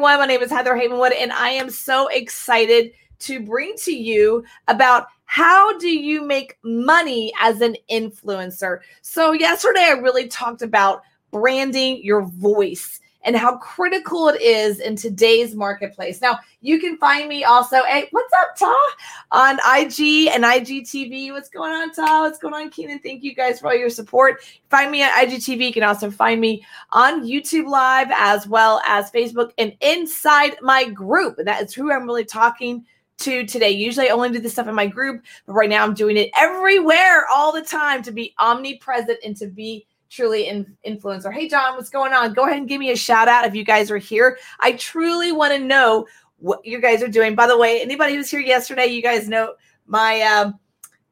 everyone. 0.00 0.18
My 0.18 0.24
name 0.24 0.40
is 0.40 0.50
Heather 0.50 0.74
Havenwood, 0.74 1.12
and 1.14 1.30
I 1.30 1.50
am 1.50 1.68
so 1.68 2.08
excited 2.08 2.92
to 3.18 3.38
bring 3.38 3.74
to 3.80 3.92
you 3.92 4.44
about 4.66 5.08
how 5.26 5.76
do 5.76 5.90
you 5.90 6.24
make 6.24 6.56
money 6.62 7.34
as 7.38 7.60
an 7.60 7.76
influencer. 7.90 8.78
So, 9.02 9.32
yesterday 9.32 9.88
I 9.88 10.00
really 10.00 10.26
talked 10.26 10.62
about 10.62 11.02
branding 11.30 12.02
your 12.02 12.22
voice 12.22 13.02
and 13.22 13.36
how 13.36 13.56
critical 13.58 14.28
it 14.28 14.40
is 14.40 14.80
in 14.80 14.96
today's 14.96 15.54
marketplace. 15.54 16.20
Now, 16.20 16.38
you 16.60 16.78
can 16.78 16.96
find 16.96 17.28
me 17.28 17.44
also. 17.44 17.82
Hey, 17.84 18.08
what's 18.10 18.32
up, 18.34 18.56
Ta? 18.56 18.94
On 19.32 19.54
IG 19.54 20.28
and 20.28 20.44
IGTV. 20.44 21.32
What's 21.32 21.48
going 21.48 21.72
on, 21.72 21.92
Ta? 21.92 22.22
What's 22.22 22.38
going 22.38 22.54
on, 22.54 22.70
Keenan? 22.70 22.98
Thank 23.00 23.22
you 23.22 23.34
guys 23.34 23.60
for 23.60 23.68
all 23.68 23.76
your 23.76 23.90
support. 23.90 24.42
Find 24.70 24.90
me 24.90 25.02
at 25.02 25.12
IGTV. 25.12 25.66
You 25.66 25.72
can 25.72 25.82
also 25.82 26.10
find 26.10 26.40
me 26.40 26.64
on 26.92 27.26
YouTube 27.26 27.66
Live 27.66 28.08
as 28.14 28.46
well 28.46 28.80
as 28.86 29.10
Facebook 29.10 29.52
and 29.58 29.76
inside 29.80 30.56
my 30.62 30.88
group. 30.88 31.36
That 31.38 31.62
is 31.62 31.74
who 31.74 31.92
I'm 31.92 32.06
really 32.06 32.24
talking 32.24 32.84
to 33.18 33.44
today. 33.44 33.70
Usually 33.70 34.08
I 34.08 34.12
only 34.12 34.30
do 34.30 34.40
this 34.40 34.52
stuff 34.52 34.66
in 34.66 34.74
my 34.74 34.86
group, 34.86 35.22
but 35.46 35.52
right 35.52 35.68
now 35.68 35.84
I'm 35.84 35.94
doing 35.94 36.16
it 36.16 36.30
everywhere 36.36 37.26
all 37.30 37.52
the 37.52 37.62
time 37.62 38.02
to 38.04 38.12
be 38.12 38.34
omnipresent 38.38 39.18
and 39.24 39.36
to 39.36 39.46
be 39.46 39.86
truly 40.10 40.48
in, 40.48 40.76
influencer. 40.86 41.32
Hey, 41.32 41.48
John, 41.48 41.76
what's 41.76 41.88
going 41.88 42.12
on? 42.12 42.34
Go 42.34 42.44
ahead 42.44 42.58
and 42.58 42.68
give 42.68 42.80
me 42.80 42.90
a 42.90 42.96
shout 42.96 43.28
out 43.28 43.46
if 43.46 43.54
you 43.54 43.64
guys 43.64 43.90
are 43.90 43.98
here. 43.98 44.38
I 44.58 44.72
truly 44.72 45.32
want 45.32 45.52
to 45.54 45.58
know 45.58 46.06
what 46.38 46.64
you 46.64 46.80
guys 46.80 47.02
are 47.02 47.08
doing. 47.08 47.34
By 47.34 47.46
the 47.46 47.56
way, 47.56 47.80
anybody 47.80 48.14
who's 48.14 48.30
here 48.30 48.40
yesterday, 48.40 48.86
you 48.86 49.02
guys 49.02 49.28
know 49.28 49.54
my 49.86 50.20
um, 50.22 50.58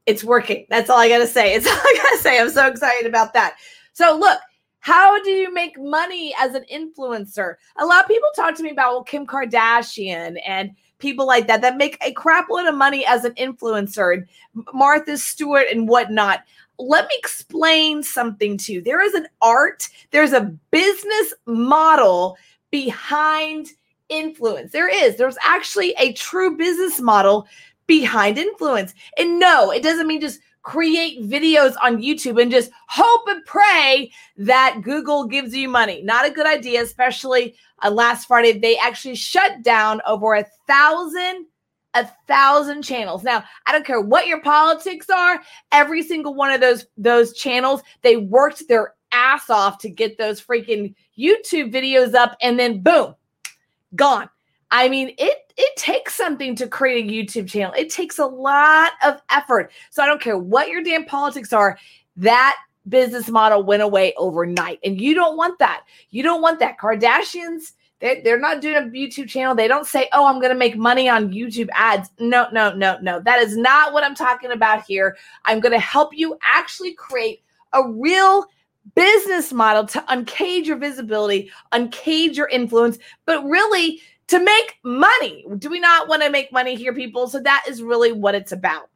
it's 0.06 0.24
working. 0.24 0.66
That's 0.68 0.90
all 0.90 0.98
I 0.98 1.08
gotta 1.08 1.26
say. 1.26 1.54
It's 1.54 1.66
all 1.70 1.72
I 1.72 2.00
gotta 2.02 2.18
say. 2.18 2.40
I'm 2.40 2.50
so 2.50 2.66
excited 2.66 3.06
about 3.06 3.32
that. 3.34 3.56
So 3.92 4.16
look, 4.18 4.40
how 4.80 5.22
do 5.22 5.30
you 5.30 5.52
make 5.52 5.78
money 5.78 6.34
as 6.38 6.54
an 6.54 6.64
influencer? 6.72 7.54
A 7.76 7.86
lot 7.86 8.02
of 8.02 8.08
people 8.08 8.28
talk 8.34 8.56
to 8.56 8.62
me 8.62 8.70
about 8.70 8.92
well, 8.92 9.02
Kim 9.04 9.26
Kardashian 9.26 10.38
and 10.46 10.70
people 10.98 11.26
like 11.26 11.46
that 11.46 11.60
that 11.60 11.76
make 11.76 11.98
a 12.02 12.12
crap 12.12 12.48
load 12.48 12.66
of 12.66 12.74
money 12.74 13.04
as 13.06 13.24
an 13.24 13.32
influencer 13.34 14.14
and 14.14 14.26
Martha 14.72 15.18
Stewart 15.18 15.66
and 15.70 15.88
whatnot 15.88 16.40
let 16.78 17.06
me 17.06 17.14
explain 17.18 18.02
something 18.02 18.56
to 18.58 18.74
you. 18.74 18.82
There 18.82 19.02
is 19.02 19.14
an 19.14 19.26
art, 19.42 19.88
there's 20.10 20.32
a 20.32 20.52
business 20.70 21.34
model 21.46 22.36
behind 22.70 23.68
influence. 24.08 24.72
There 24.72 24.88
is. 24.88 25.16
There's 25.16 25.38
actually 25.42 25.94
a 25.98 26.12
true 26.12 26.56
business 26.56 27.00
model 27.00 27.46
behind 27.86 28.38
influence. 28.38 28.94
And 29.18 29.38
no, 29.38 29.70
it 29.70 29.82
doesn't 29.82 30.06
mean 30.06 30.20
just 30.20 30.40
create 30.62 31.22
videos 31.22 31.74
on 31.82 32.02
YouTube 32.02 32.40
and 32.40 32.50
just 32.50 32.70
hope 32.88 33.22
and 33.28 33.44
pray 33.44 34.12
that 34.36 34.80
Google 34.82 35.24
gives 35.24 35.54
you 35.54 35.68
money. 35.68 36.02
Not 36.02 36.26
a 36.26 36.30
good 36.30 36.46
idea, 36.46 36.82
especially 36.82 37.54
uh, 37.82 37.90
last 37.90 38.26
Friday. 38.26 38.58
They 38.58 38.76
actually 38.76 39.14
shut 39.14 39.62
down 39.62 40.00
over 40.06 40.34
a 40.34 40.46
thousand 40.66 41.46
a 42.04 42.12
thousand 42.26 42.82
channels. 42.82 43.22
Now, 43.22 43.44
I 43.66 43.72
don't 43.72 43.86
care 43.86 44.00
what 44.00 44.26
your 44.26 44.40
politics 44.40 45.08
are, 45.10 45.40
every 45.72 46.02
single 46.02 46.34
one 46.34 46.52
of 46.52 46.60
those 46.60 46.86
those 46.96 47.32
channels, 47.32 47.82
they 48.02 48.16
worked 48.16 48.68
their 48.68 48.94
ass 49.12 49.50
off 49.50 49.78
to 49.78 49.90
get 49.90 50.18
those 50.18 50.40
freaking 50.40 50.94
YouTube 51.18 51.72
videos 51.72 52.14
up 52.14 52.36
and 52.42 52.58
then 52.58 52.82
boom, 52.82 53.14
gone. 53.94 54.28
I 54.70 54.88
mean, 54.88 55.14
it 55.18 55.52
it 55.56 55.76
takes 55.76 56.14
something 56.14 56.54
to 56.56 56.68
create 56.68 57.04
a 57.04 57.12
YouTube 57.12 57.48
channel. 57.48 57.72
It 57.76 57.90
takes 57.90 58.18
a 58.18 58.26
lot 58.26 58.92
of 59.04 59.20
effort. 59.30 59.72
So 59.90 60.02
I 60.02 60.06
don't 60.06 60.20
care 60.20 60.38
what 60.38 60.68
your 60.68 60.82
damn 60.82 61.04
politics 61.04 61.52
are, 61.52 61.78
that 62.16 62.56
business 62.88 63.28
model 63.28 63.62
went 63.62 63.82
away 63.82 64.14
overnight. 64.16 64.78
And 64.84 65.00
you 65.00 65.14
don't 65.14 65.36
want 65.36 65.58
that. 65.58 65.84
You 66.10 66.22
don't 66.22 66.42
want 66.42 66.58
that. 66.60 66.78
Kardashians 66.78 67.72
they're, 68.00 68.22
they're 68.22 68.38
not 68.38 68.60
doing 68.60 68.76
a 68.76 68.82
YouTube 68.82 69.28
channel. 69.28 69.54
They 69.54 69.68
don't 69.68 69.86
say, 69.86 70.08
oh, 70.12 70.26
I'm 70.26 70.40
going 70.40 70.52
to 70.52 70.58
make 70.58 70.76
money 70.76 71.08
on 71.08 71.32
YouTube 71.32 71.68
ads. 71.72 72.10
No, 72.18 72.46
no, 72.52 72.72
no, 72.74 72.98
no. 73.00 73.20
That 73.20 73.40
is 73.40 73.56
not 73.56 73.92
what 73.92 74.04
I'm 74.04 74.14
talking 74.14 74.52
about 74.52 74.84
here. 74.84 75.16
I'm 75.44 75.60
going 75.60 75.72
to 75.72 75.80
help 75.80 76.16
you 76.16 76.38
actually 76.42 76.94
create 76.94 77.42
a 77.72 77.88
real 77.88 78.46
business 78.94 79.52
model 79.52 79.86
to 79.86 80.00
uncage 80.08 80.66
your 80.66 80.76
visibility, 80.76 81.50
uncage 81.72 82.36
your 82.36 82.48
influence, 82.48 82.98
but 83.26 83.44
really 83.44 84.00
to 84.28 84.38
make 84.42 84.78
money. 84.84 85.44
Do 85.58 85.68
we 85.68 85.80
not 85.80 86.08
want 86.08 86.22
to 86.22 86.30
make 86.30 86.52
money 86.52 86.76
here, 86.76 86.94
people? 86.94 87.28
So 87.28 87.40
that 87.40 87.64
is 87.68 87.82
really 87.82 88.12
what 88.12 88.34
it's 88.34 88.52
about. 88.52 88.88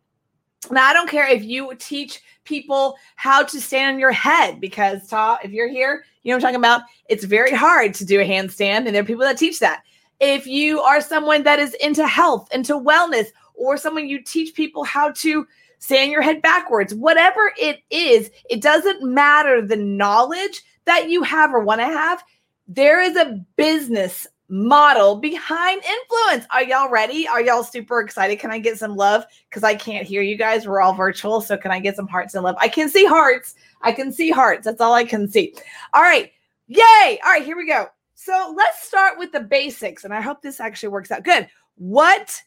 Now, 0.70 0.86
I 0.86 0.92
don't 0.92 1.10
care 1.10 1.28
if 1.28 1.42
you 1.42 1.72
teach 1.78 2.20
people 2.44 2.96
how 3.16 3.42
to 3.42 3.60
stand 3.60 3.94
on 3.94 4.00
your 4.00 4.12
head 4.12 4.60
because, 4.60 5.06
Ta, 5.08 5.38
if 5.42 5.50
you're 5.50 5.68
here, 5.68 6.04
you 6.22 6.30
know 6.30 6.36
what 6.36 6.44
I'm 6.44 6.54
talking 6.54 6.60
about? 6.60 6.82
It's 7.08 7.24
very 7.24 7.52
hard 7.52 7.94
to 7.94 8.04
do 8.04 8.20
a 8.20 8.24
handstand, 8.24 8.86
and 8.86 8.94
there 8.94 9.02
are 9.02 9.06
people 9.06 9.24
that 9.24 9.38
teach 9.38 9.58
that. 9.58 9.82
If 10.20 10.46
you 10.46 10.80
are 10.80 11.00
someone 11.00 11.42
that 11.42 11.58
is 11.58 11.74
into 11.74 12.06
health, 12.06 12.48
into 12.54 12.74
wellness, 12.74 13.26
or 13.54 13.76
someone 13.76 14.08
you 14.08 14.22
teach 14.22 14.54
people 14.54 14.84
how 14.84 15.10
to 15.12 15.46
stand 15.78 16.12
your 16.12 16.22
head 16.22 16.40
backwards, 16.42 16.94
whatever 16.94 17.52
it 17.58 17.80
is, 17.90 18.30
it 18.48 18.62
doesn't 18.62 19.02
matter 19.02 19.60
the 19.60 19.76
knowledge 19.76 20.62
that 20.84 21.10
you 21.10 21.24
have 21.24 21.52
or 21.52 21.60
want 21.60 21.80
to 21.80 21.86
have. 21.86 22.22
There 22.68 23.00
is 23.00 23.16
a 23.16 23.44
business 23.56 24.28
model 24.52 25.16
behind 25.16 25.82
influence. 25.82 26.46
Are 26.50 26.62
y'all 26.62 26.90
ready? 26.90 27.26
Are 27.26 27.40
y'all 27.40 27.64
super 27.64 28.00
excited? 28.00 28.38
Can 28.38 28.50
I 28.50 28.58
get 28.58 28.78
some 28.78 28.94
love? 28.94 29.24
Because 29.48 29.64
I 29.64 29.74
can't 29.74 30.06
hear 30.06 30.20
you 30.20 30.36
guys. 30.36 30.66
We're 30.66 30.82
all 30.82 30.92
virtual. 30.92 31.40
So 31.40 31.56
can 31.56 31.70
I 31.70 31.80
get 31.80 31.96
some 31.96 32.06
hearts 32.06 32.34
and 32.34 32.44
love? 32.44 32.56
I 32.60 32.68
can 32.68 32.90
see 32.90 33.06
hearts. 33.06 33.54
I 33.80 33.92
can 33.92 34.12
see 34.12 34.28
hearts. 34.28 34.66
That's 34.66 34.82
all 34.82 34.92
I 34.92 35.04
can 35.04 35.26
see. 35.26 35.54
All 35.94 36.02
right. 36.02 36.30
Yay. 36.68 37.18
All 37.24 37.32
right. 37.32 37.42
Here 37.42 37.56
we 37.56 37.66
go. 37.66 37.86
So 38.14 38.52
let's 38.54 38.86
start 38.86 39.18
with 39.18 39.32
the 39.32 39.40
basics. 39.40 40.04
And 40.04 40.12
I 40.12 40.20
hope 40.20 40.42
this 40.42 40.60
actually 40.60 40.90
works 40.90 41.10
out 41.10 41.24
good. 41.24 41.48
What 41.76 42.38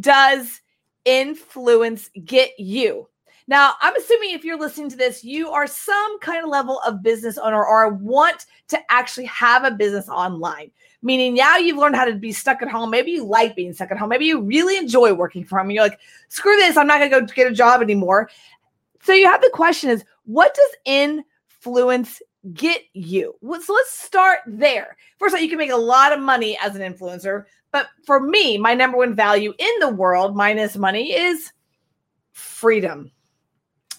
does 0.00 0.62
influence 1.04 2.08
get 2.24 2.58
you? 2.58 3.06
Now, 3.48 3.74
I'm 3.82 3.96
assuming 3.96 4.30
if 4.30 4.44
you're 4.44 4.58
listening 4.58 4.88
to 4.90 4.96
this, 4.96 5.24
you 5.24 5.50
are 5.50 5.66
some 5.66 6.20
kind 6.20 6.42
of 6.42 6.48
level 6.48 6.80
of 6.86 7.02
business 7.02 7.36
owner 7.36 7.62
or 7.62 7.90
want 7.90 8.46
to 8.68 8.78
actually 8.90 9.26
have 9.26 9.64
a 9.64 9.72
business 9.72 10.08
online 10.08 10.70
meaning 11.02 11.34
now 11.34 11.56
you've 11.56 11.78
learned 11.78 11.96
how 11.96 12.04
to 12.04 12.14
be 12.14 12.32
stuck 12.32 12.62
at 12.62 12.68
home. 12.68 12.90
Maybe 12.90 13.12
you 13.12 13.24
like 13.24 13.56
being 13.56 13.72
stuck 13.72 13.90
at 13.90 13.98
home. 13.98 14.08
Maybe 14.10 14.26
you 14.26 14.40
really 14.40 14.76
enjoy 14.76 15.12
working 15.14 15.44
from 15.44 15.58
home. 15.66 15.70
You're 15.70 15.84
like, 15.84 16.00
screw 16.28 16.56
this, 16.56 16.76
I'm 16.76 16.86
not 16.86 16.98
going 16.98 17.10
to 17.10 17.20
go 17.20 17.34
get 17.34 17.50
a 17.50 17.54
job 17.54 17.82
anymore. 17.82 18.30
So 19.02 19.12
you 19.12 19.26
have 19.26 19.40
the 19.40 19.50
question 19.52 19.90
is, 19.90 20.04
what 20.24 20.54
does 20.54 20.70
influence 20.84 22.20
get 22.52 22.82
you? 22.92 23.34
So 23.42 23.72
let's 23.72 23.92
start 23.92 24.40
there. 24.46 24.96
First 25.18 25.34
of 25.34 25.38
all, 25.38 25.42
you 25.42 25.48
can 25.48 25.58
make 25.58 25.72
a 25.72 25.76
lot 25.76 26.12
of 26.12 26.20
money 26.20 26.58
as 26.62 26.76
an 26.76 26.82
influencer. 26.82 27.44
But 27.72 27.86
for 28.04 28.20
me, 28.20 28.58
my 28.58 28.74
number 28.74 28.98
one 28.98 29.14
value 29.14 29.54
in 29.58 29.70
the 29.80 29.88
world, 29.88 30.36
minus 30.36 30.76
money, 30.76 31.12
is 31.12 31.52
freedom. 32.32 33.10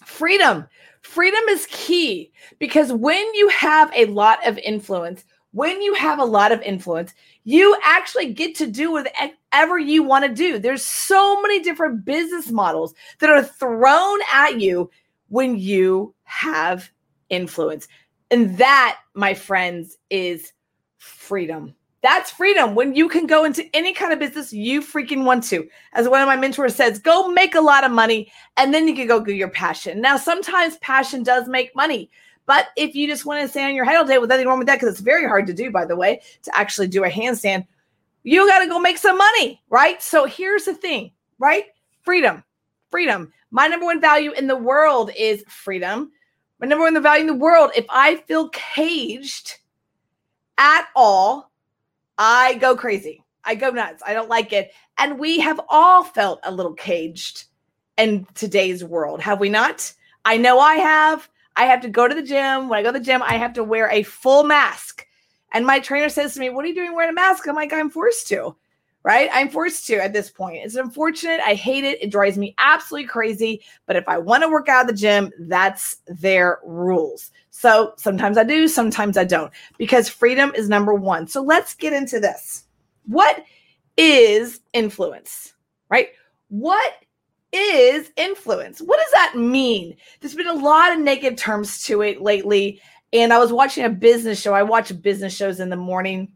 Freedom. 0.06 0.68
Freedom 1.02 1.42
is 1.50 1.68
key 1.70 2.32
because 2.60 2.94
when 2.94 3.34
you 3.34 3.48
have 3.50 3.92
a 3.96 4.06
lot 4.06 4.46
of 4.48 4.58
influence, 4.60 5.26
when 5.52 5.82
you 5.82 5.94
have 5.94 6.20
a 6.20 6.26
lot 6.26 6.52
of 6.52 6.62
influence, 6.62 7.14
you 7.44 7.78
actually 7.84 8.34
get 8.34 8.56
to 8.56 8.68
do 8.68 8.92
whatever 8.92 9.78
you 9.78 10.04
want 10.04 10.26
to 10.26 10.34
do. 10.34 10.60
There's 10.60 10.84
so 10.84 11.42
many 11.42 11.62
different 11.62 12.06
business 12.06 12.52
models 12.52 12.94
that 13.20 13.30
are 13.30 13.44
thrown 13.44 14.20
at 14.32 14.60
you 14.60 14.90
when 15.30 15.58
you 15.58 16.14
have 16.24 16.90
influence. 17.30 17.88
And 18.30 18.58
that, 18.58 19.00
my 19.14 19.34
friends, 19.34 19.98
is 20.10 20.54
freedom. 20.98 21.76
That's 22.02 22.32
freedom 22.32 22.74
when 22.74 22.96
you 22.96 23.08
can 23.08 23.28
go 23.28 23.44
into 23.44 23.64
any 23.76 23.94
kind 23.94 24.12
of 24.12 24.20
business 24.20 24.52
you 24.52 24.82
freaking 24.82 25.24
want 25.24 25.44
to. 25.46 25.68
As 25.94 26.10
one 26.10 26.22
of 26.22 26.28
my 26.28 26.36
mentors 26.36 26.76
says, 26.76 26.98
go 26.98 27.28
make 27.28 27.54
a 27.54 27.62
lot 27.62 27.84
of 27.84 27.92
money 27.92 28.32
and 28.58 28.74
then 28.74 28.88
you 28.88 28.96
can 28.96 29.08
go 29.08 29.24
do 29.24 29.34
your 29.34 29.50
passion. 29.50 30.02
Now, 30.02 30.18
sometimes 30.18 30.78
passion 30.78 31.22
does 31.22 31.48
make 31.48 31.76
money. 31.76 32.10
But 32.46 32.68
if 32.76 32.96
you 32.96 33.08
just 33.08 33.26
want 33.26 33.42
to 33.42 33.48
stand 33.48 33.70
on 33.70 33.76
your 33.76 33.86
head 33.86 33.98
all 33.98 34.06
day, 34.06 34.18
with 34.18 34.30
nothing 34.30 34.48
wrong 34.48 34.58
with 34.58 34.68
that, 34.68 34.80
because 34.80 34.94
it's 34.94 35.02
very 35.02 35.26
hard 35.26 35.48
to 35.48 35.54
do, 35.54 35.72
by 35.72 35.86
the 35.86 35.96
way, 35.96 36.22
to 36.44 36.58
actually 36.58 36.88
do 36.88 37.04
a 37.04 37.10
handstand, 37.10 37.66
you 38.24 38.48
got 38.48 38.60
to 38.60 38.68
go 38.68 38.80
make 38.80 38.98
some 38.98 39.18
money, 39.18 39.62
right? 39.70 40.02
So 40.02 40.26
here's 40.26 40.66
the 40.66 40.74
thing, 40.74 41.12
right? 41.40 41.66
Freedom, 42.04 42.44
freedom. 42.90 43.32
My 43.52 43.68
number 43.68 43.86
one 43.86 44.02
value 44.02 44.32
in 44.32 44.48
the 44.48 44.56
world 44.56 45.12
is 45.18 45.44
freedom. 45.48 46.12
My 46.60 46.68
number 46.68 46.84
one 46.84 47.02
value 47.02 47.22
in 47.22 47.28
the 47.28 47.34
world, 47.34 47.72
if 47.76 47.86
I 47.90 48.18
feel 48.18 48.50
caged 48.50 49.58
at 50.58 50.88
all, 50.96 51.52
I 52.18 52.56
go 52.56 52.76
crazy. 52.76 53.24
I 53.44 53.56
go 53.56 53.72
nuts. 53.72 54.04
I 54.06 54.14
don't 54.14 54.30
like 54.30 54.54
it. 54.54 54.72
And 54.98 55.18
we 55.18 55.40
have 55.40 55.60
all 55.70 56.04
felt 56.04 56.40
a 56.44 56.52
little 56.52 56.74
caged 56.74 57.46
in 57.98 58.28
today's 58.36 58.84
world, 58.84 59.22
have 59.22 59.40
we 59.40 59.50
not? 59.50 59.92
I 60.26 60.38
know 60.38 60.60
I 60.60 60.76
have. 60.76 61.30
I 61.56 61.66
have 61.66 61.82
to 61.82 61.90
go 61.90 62.08
to 62.08 62.16
the 62.16 62.24
gym. 62.24 62.70
When 62.70 62.80
I 62.80 62.84
go 62.84 62.92
to 62.92 63.00
the 63.00 63.06
gym, 63.06 63.22
I 63.24 63.38
have 63.38 63.54
to 63.54 63.64
wear 63.64 63.90
a 63.90 64.04
full 64.04 64.44
mask. 64.44 65.06
And 65.52 65.66
my 65.66 65.80
trainer 65.80 66.10
says 66.10 66.34
to 66.34 66.40
me, 66.40 66.50
What 66.50 66.66
are 66.66 66.68
you 66.68 66.76
doing 66.76 66.96
wearing 66.96 67.12
a 67.12 67.14
mask? 67.14 67.48
I'm 67.48 67.56
like, 67.56 67.74
I'm 67.74 67.90
forced 67.90 68.28
to, 68.30 68.56
right? 69.04 69.30
I'm 69.34 69.50
forced 69.50 69.86
to 69.88 70.02
at 70.02 70.14
this 70.14 70.30
point. 70.30 70.64
It's 70.64 70.76
unfortunate. 70.76 71.42
I 71.42 71.56
hate 71.56 71.84
it. 71.84 72.02
It 72.02 72.12
drives 72.12 72.38
me 72.38 72.56
absolutely 72.58 73.08
crazy. 73.08 73.62
But 73.86 73.98
if 73.98 74.08
I 74.08 74.18
want 74.18 74.44
to 74.44 74.50
work 74.50 74.70
out 74.70 74.82
of 74.82 74.88
the 74.88 74.94
gym, 74.94 75.32
that's 75.40 75.98
their 76.08 76.60
rules. 76.64 77.32
So 77.50 77.94
sometimes 77.98 78.38
I 78.38 78.44
do, 78.44 78.68
sometimes 78.68 79.18
I 79.18 79.26
don't, 79.26 79.52
because 79.78 80.08
freedom 80.08 80.54
is 80.56 80.70
number 80.70 80.94
one. 80.94 81.28
So 81.28 81.42
let's 81.42 81.76
get 81.76 81.94
into 81.94 82.20
this. 82.20 82.64
What 83.06 83.44
is 83.98 84.62
influence? 84.74 85.54
Right? 85.90 86.10
What 86.48 86.94
is 87.54 88.12
influence? 88.18 88.80
What 88.82 89.00
does 89.00 89.12
that 89.12 89.36
mean? 89.36 89.96
There's 90.20 90.36
been 90.36 90.48
a 90.48 90.54
lot 90.54 90.94
of 90.94 91.00
negative 91.00 91.38
terms 91.38 91.84
to 91.84 92.02
it 92.02 92.22
lately. 92.22 92.82
And 93.14 93.34
I 93.34 93.40
was 93.40 93.52
watching 93.52 93.84
a 93.84 93.90
business 93.90 94.42
show. 94.42 94.54
I 94.54 94.64
watch 94.64 95.00
business 95.02 95.36
shows 95.36 95.60
in 95.60 95.70
the 95.70 95.76
morning. 95.76 96.32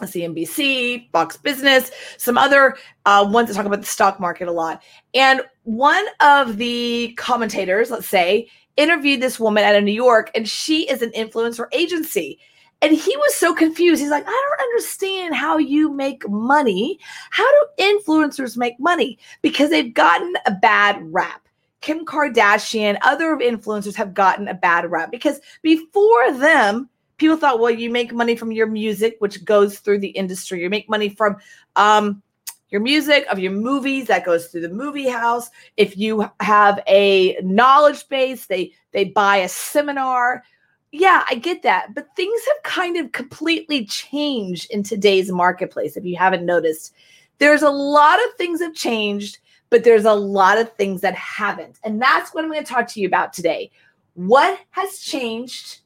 CNBC, 0.00 1.10
Fox 1.10 1.36
Business, 1.36 1.90
some 2.18 2.38
other 2.38 2.76
uh, 3.04 3.28
ones 3.28 3.48
that 3.48 3.54
talk 3.54 3.66
about 3.66 3.80
the 3.80 3.86
stock 3.86 4.20
market 4.20 4.46
a 4.46 4.52
lot. 4.52 4.82
And 5.12 5.42
one 5.64 6.04
of 6.20 6.56
the 6.56 7.14
commentators, 7.16 7.90
let's 7.90 8.06
say, 8.06 8.48
interviewed 8.76 9.20
this 9.20 9.40
woman 9.40 9.64
out 9.64 9.74
of 9.74 9.82
New 9.82 9.92
York, 9.92 10.30
and 10.34 10.48
she 10.48 10.88
is 10.88 11.02
an 11.02 11.10
influencer 11.10 11.66
agency. 11.72 12.38
And 12.80 12.92
he 12.92 13.16
was 13.16 13.34
so 13.34 13.54
confused. 13.54 14.00
He's 14.00 14.10
like, 14.10 14.26
I 14.26 14.30
don't 14.30 14.68
understand 14.68 15.34
how 15.34 15.58
you 15.58 15.92
make 15.92 16.28
money. 16.28 16.98
How 17.30 17.44
do 17.50 17.66
influencers 17.84 18.56
make 18.56 18.78
money? 18.78 19.18
Because 19.42 19.70
they've 19.70 19.92
gotten 19.92 20.32
a 20.46 20.52
bad 20.52 20.98
rap. 21.12 21.48
Kim 21.80 22.04
Kardashian, 22.04 22.98
other 23.02 23.36
influencers 23.36 23.94
have 23.94 24.14
gotten 24.14 24.48
a 24.48 24.54
bad 24.54 24.90
rap 24.90 25.10
because 25.10 25.40
before 25.62 26.32
them, 26.32 26.88
people 27.18 27.36
thought, 27.36 27.60
well, 27.60 27.70
you 27.70 27.90
make 27.90 28.12
money 28.12 28.36
from 28.36 28.52
your 28.52 28.66
music, 28.66 29.16
which 29.18 29.44
goes 29.44 29.78
through 29.78 29.98
the 29.98 30.08
industry. 30.08 30.62
You 30.62 30.70
make 30.70 30.88
money 30.88 31.08
from 31.08 31.36
um, 31.76 32.22
your 32.70 32.80
music, 32.80 33.26
of 33.30 33.38
your 33.38 33.52
movies, 33.52 34.06
that 34.06 34.24
goes 34.24 34.46
through 34.46 34.62
the 34.62 34.68
movie 34.68 35.08
house. 35.08 35.50
If 35.76 35.96
you 35.96 36.28
have 36.40 36.80
a 36.86 37.38
knowledge 37.42 38.08
base, 38.08 38.46
they 38.46 38.72
they 38.92 39.04
buy 39.04 39.38
a 39.38 39.48
seminar 39.48 40.44
yeah, 40.92 41.24
I 41.28 41.34
get 41.34 41.62
that. 41.62 41.94
But 41.94 42.14
things 42.16 42.40
have 42.46 42.62
kind 42.62 42.96
of 42.96 43.12
completely 43.12 43.84
changed 43.86 44.70
in 44.70 44.82
today's 44.82 45.30
marketplace. 45.30 45.96
If 45.96 46.04
you 46.04 46.16
haven't 46.16 46.46
noticed, 46.46 46.94
there's 47.38 47.62
a 47.62 47.70
lot 47.70 48.18
of 48.24 48.34
things 48.34 48.60
have 48.60 48.74
changed, 48.74 49.38
but 49.70 49.84
there's 49.84 50.06
a 50.06 50.14
lot 50.14 50.58
of 50.58 50.72
things 50.74 51.00
that 51.02 51.14
haven't. 51.14 51.78
And 51.84 52.00
that's 52.00 52.32
what 52.32 52.44
I'm 52.44 52.50
going 52.50 52.64
to 52.64 52.72
talk 52.72 52.88
to 52.88 53.00
you 53.00 53.06
about 53.06 53.32
today. 53.32 53.70
What 54.14 54.58
has 54.70 54.98
changed 54.98 55.80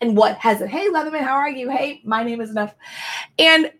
and 0.00 0.16
what 0.16 0.36
hasn't? 0.38 0.70
Hey, 0.70 0.88
Leatherman, 0.88 1.22
how 1.22 1.34
are 1.34 1.50
you? 1.50 1.68
Hey, 1.70 2.00
my 2.04 2.22
name 2.22 2.40
is 2.40 2.50
Enough. 2.50 2.74
And 3.38 3.72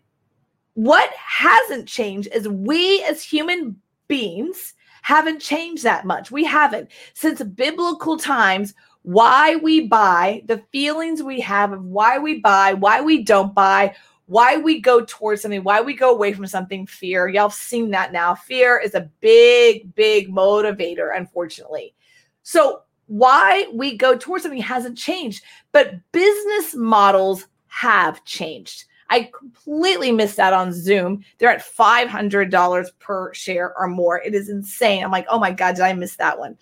what 0.74 1.10
hasn't 1.14 1.86
changed 1.86 2.28
is 2.34 2.48
we 2.48 3.02
as 3.04 3.22
human 3.22 3.80
beings 4.08 4.74
haven't 5.02 5.40
changed 5.40 5.84
that 5.84 6.04
much. 6.04 6.30
We 6.30 6.44
haven't. 6.44 6.90
Since 7.14 7.42
biblical 7.42 8.16
times, 8.16 8.74
why 9.04 9.56
we 9.56 9.86
buy, 9.86 10.42
the 10.46 10.62
feelings 10.72 11.22
we 11.22 11.38
have 11.40 11.72
of 11.72 11.84
why 11.84 12.18
we 12.18 12.40
buy, 12.40 12.72
why 12.72 13.02
we 13.02 13.22
don't 13.22 13.54
buy, 13.54 13.94
why 14.26 14.56
we 14.56 14.80
go 14.80 15.04
towards 15.04 15.42
something, 15.42 15.62
why 15.62 15.82
we 15.82 15.94
go 15.94 16.10
away 16.10 16.32
from 16.32 16.46
something, 16.46 16.86
fear. 16.86 17.28
Y'all 17.28 17.50
have 17.50 17.54
seen 17.54 17.90
that 17.90 18.12
now. 18.12 18.34
Fear 18.34 18.78
is 18.78 18.94
a 18.94 19.10
big, 19.20 19.94
big 19.94 20.30
motivator, 20.30 21.14
unfortunately. 21.14 21.94
So, 22.42 22.80
why 23.06 23.68
we 23.74 23.98
go 23.98 24.16
towards 24.16 24.44
something 24.44 24.62
hasn't 24.62 24.96
changed, 24.96 25.44
but 25.72 25.96
business 26.12 26.74
models 26.74 27.46
have 27.66 28.24
changed. 28.24 28.84
I 29.10 29.30
completely 29.38 30.10
missed 30.12 30.38
out 30.38 30.54
on 30.54 30.72
Zoom. 30.72 31.22
They're 31.36 31.50
at 31.50 31.62
$500 31.62 32.90
per 33.00 33.34
share 33.34 33.76
or 33.78 33.86
more. 33.86 34.22
It 34.22 34.34
is 34.34 34.48
insane. 34.48 35.04
I'm 35.04 35.10
like, 35.10 35.26
oh 35.28 35.38
my 35.38 35.52
God, 35.52 35.74
did 35.74 35.84
I 35.84 35.92
miss 35.92 36.16
that 36.16 36.38
one? 36.38 36.56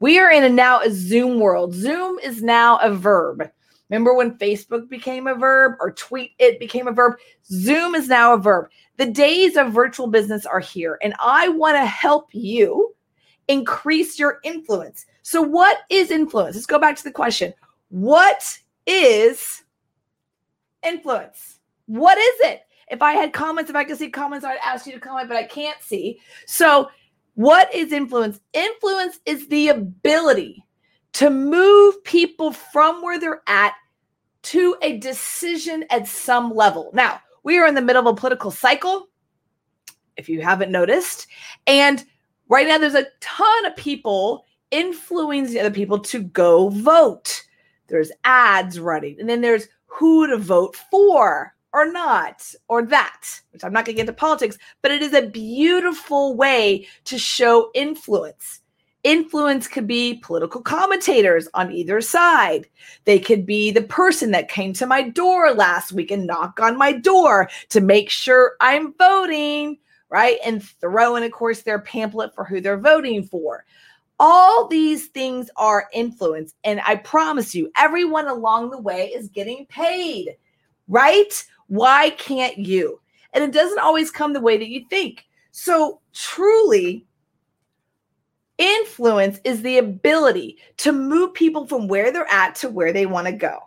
We 0.00 0.18
are 0.18 0.30
in 0.30 0.44
a 0.44 0.48
now 0.48 0.80
a 0.80 0.90
Zoom 0.90 1.40
world. 1.40 1.74
Zoom 1.74 2.18
is 2.20 2.42
now 2.42 2.78
a 2.78 2.90
verb. 2.90 3.50
Remember 3.88 4.14
when 4.14 4.36
Facebook 4.38 4.88
became 4.88 5.26
a 5.26 5.34
verb 5.34 5.76
or 5.80 5.92
tweet 5.92 6.32
it 6.38 6.60
became 6.60 6.86
a 6.86 6.92
verb? 6.92 7.14
Zoom 7.46 7.94
is 7.94 8.08
now 8.08 8.34
a 8.34 8.38
verb. 8.38 8.68
The 8.98 9.06
days 9.06 9.56
of 9.56 9.72
virtual 9.72 10.06
business 10.06 10.44
are 10.44 10.60
here, 10.60 10.98
and 11.02 11.14
I 11.20 11.48
want 11.48 11.76
to 11.76 11.86
help 11.86 12.28
you 12.32 12.94
increase 13.48 14.18
your 14.18 14.40
influence. 14.44 15.06
So, 15.22 15.40
what 15.40 15.78
is 15.88 16.10
influence? 16.10 16.54
Let's 16.54 16.66
go 16.66 16.78
back 16.78 16.96
to 16.96 17.04
the 17.04 17.10
question 17.10 17.54
What 17.88 18.58
is 18.86 19.64
influence? 20.86 21.58
What 21.86 22.18
is 22.18 22.34
it? 22.40 22.62
If 22.90 23.02
I 23.02 23.12
had 23.12 23.32
comments, 23.32 23.70
if 23.70 23.76
I 23.76 23.84
could 23.84 23.98
see 23.98 24.10
comments, 24.10 24.44
I'd 24.44 24.58
ask 24.64 24.86
you 24.86 24.92
to 24.92 25.00
comment, 25.00 25.28
but 25.28 25.36
I 25.36 25.44
can't 25.44 25.80
see. 25.82 26.20
So, 26.46 26.90
what 27.38 27.72
is 27.72 27.92
influence? 27.92 28.40
Influence 28.52 29.20
is 29.24 29.46
the 29.46 29.68
ability 29.68 30.64
to 31.12 31.30
move 31.30 32.02
people 32.02 32.50
from 32.50 33.00
where 33.00 33.20
they're 33.20 33.42
at 33.46 33.74
to 34.42 34.76
a 34.82 34.98
decision 34.98 35.84
at 35.90 36.08
some 36.08 36.52
level. 36.52 36.90
Now, 36.94 37.20
we 37.44 37.56
are 37.58 37.68
in 37.68 37.76
the 37.76 37.80
middle 37.80 38.08
of 38.08 38.12
a 38.12 38.18
political 38.18 38.50
cycle, 38.50 39.06
if 40.16 40.28
you 40.28 40.42
haven't 40.42 40.72
noticed. 40.72 41.28
And 41.68 42.04
right 42.48 42.66
now, 42.66 42.76
there's 42.76 42.96
a 42.96 43.06
ton 43.20 43.66
of 43.66 43.76
people 43.76 44.44
influencing 44.72 45.60
other 45.60 45.70
people 45.70 46.00
to 46.00 46.24
go 46.24 46.70
vote. 46.70 47.44
There's 47.86 48.10
ads 48.24 48.80
running, 48.80 49.20
and 49.20 49.28
then 49.28 49.42
there's 49.42 49.68
who 49.86 50.26
to 50.26 50.38
vote 50.38 50.74
for 50.90 51.54
or 51.72 51.90
not, 51.90 52.54
or 52.68 52.82
that, 52.86 53.40
which 53.50 53.64
I'm 53.64 53.72
not 53.72 53.84
going 53.84 53.94
to 53.94 54.02
get 54.02 54.08
into 54.08 54.12
politics, 54.12 54.58
but 54.82 54.90
it 54.90 55.02
is 55.02 55.14
a 55.14 55.28
beautiful 55.28 56.34
way 56.34 56.86
to 57.04 57.18
show 57.18 57.70
influence. 57.74 58.60
Influence 59.04 59.68
could 59.68 59.86
be 59.86 60.20
political 60.22 60.60
commentators 60.60 61.48
on 61.54 61.70
either 61.72 62.00
side. 62.00 62.66
They 63.04 63.18
could 63.18 63.46
be 63.46 63.70
the 63.70 63.82
person 63.82 64.32
that 64.32 64.48
came 64.48 64.72
to 64.74 64.86
my 64.86 65.08
door 65.08 65.52
last 65.54 65.92
week 65.92 66.10
and 66.10 66.26
knock 66.26 66.58
on 66.60 66.76
my 66.76 66.92
door 66.92 67.48
to 67.70 67.80
make 67.80 68.10
sure 68.10 68.56
I'm 68.60 68.92
voting, 68.94 69.78
right? 70.10 70.38
And 70.44 70.62
throw 70.62 71.16
in, 71.16 71.22
of 71.22 71.30
course, 71.32 71.62
their 71.62 71.78
pamphlet 71.78 72.34
for 72.34 72.44
who 72.44 72.60
they're 72.60 72.76
voting 72.76 73.22
for. 73.22 73.64
All 74.18 74.66
these 74.66 75.06
things 75.06 75.48
are 75.56 75.88
influence. 75.92 76.54
And 76.64 76.80
I 76.84 76.96
promise 76.96 77.54
you, 77.54 77.70
everyone 77.78 78.26
along 78.26 78.70
the 78.70 78.80
way 78.80 79.12
is 79.14 79.28
getting 79.28 79.64
paid, 79.66 80.36
right? 80.88 81.44
Why 81.68 82.10
can't 82.10 82.58
you? 82.58 83.00
And 83.32 83.44
it 83.44 83.52
doesn't 83.52 83.78
always 83.78 84.10
come 84.10 84.32
the 84.32 84.40
way 84.40 84.58
that 84.58 84.68
you 84.68 84.84
think. 84.90 85.24
So, 85.52 86.00
truly, 86.12 87.06
influence 88.58 89.40
is 89.44 89.62
the 89.62 89.78
ability 89.78 90.58
to 90.78 90.92
move 90.92 91.32
people 91.34 91.66
from 91.66 91.88
where 91.88 92.10
they're 92.10 92.30
at 92.30 92.54
to 92.56 92.68
where 92.68 92.92
they 92.92 93.06
want 93.06 93.26
to 93.26 93.32
go 93.32 93.60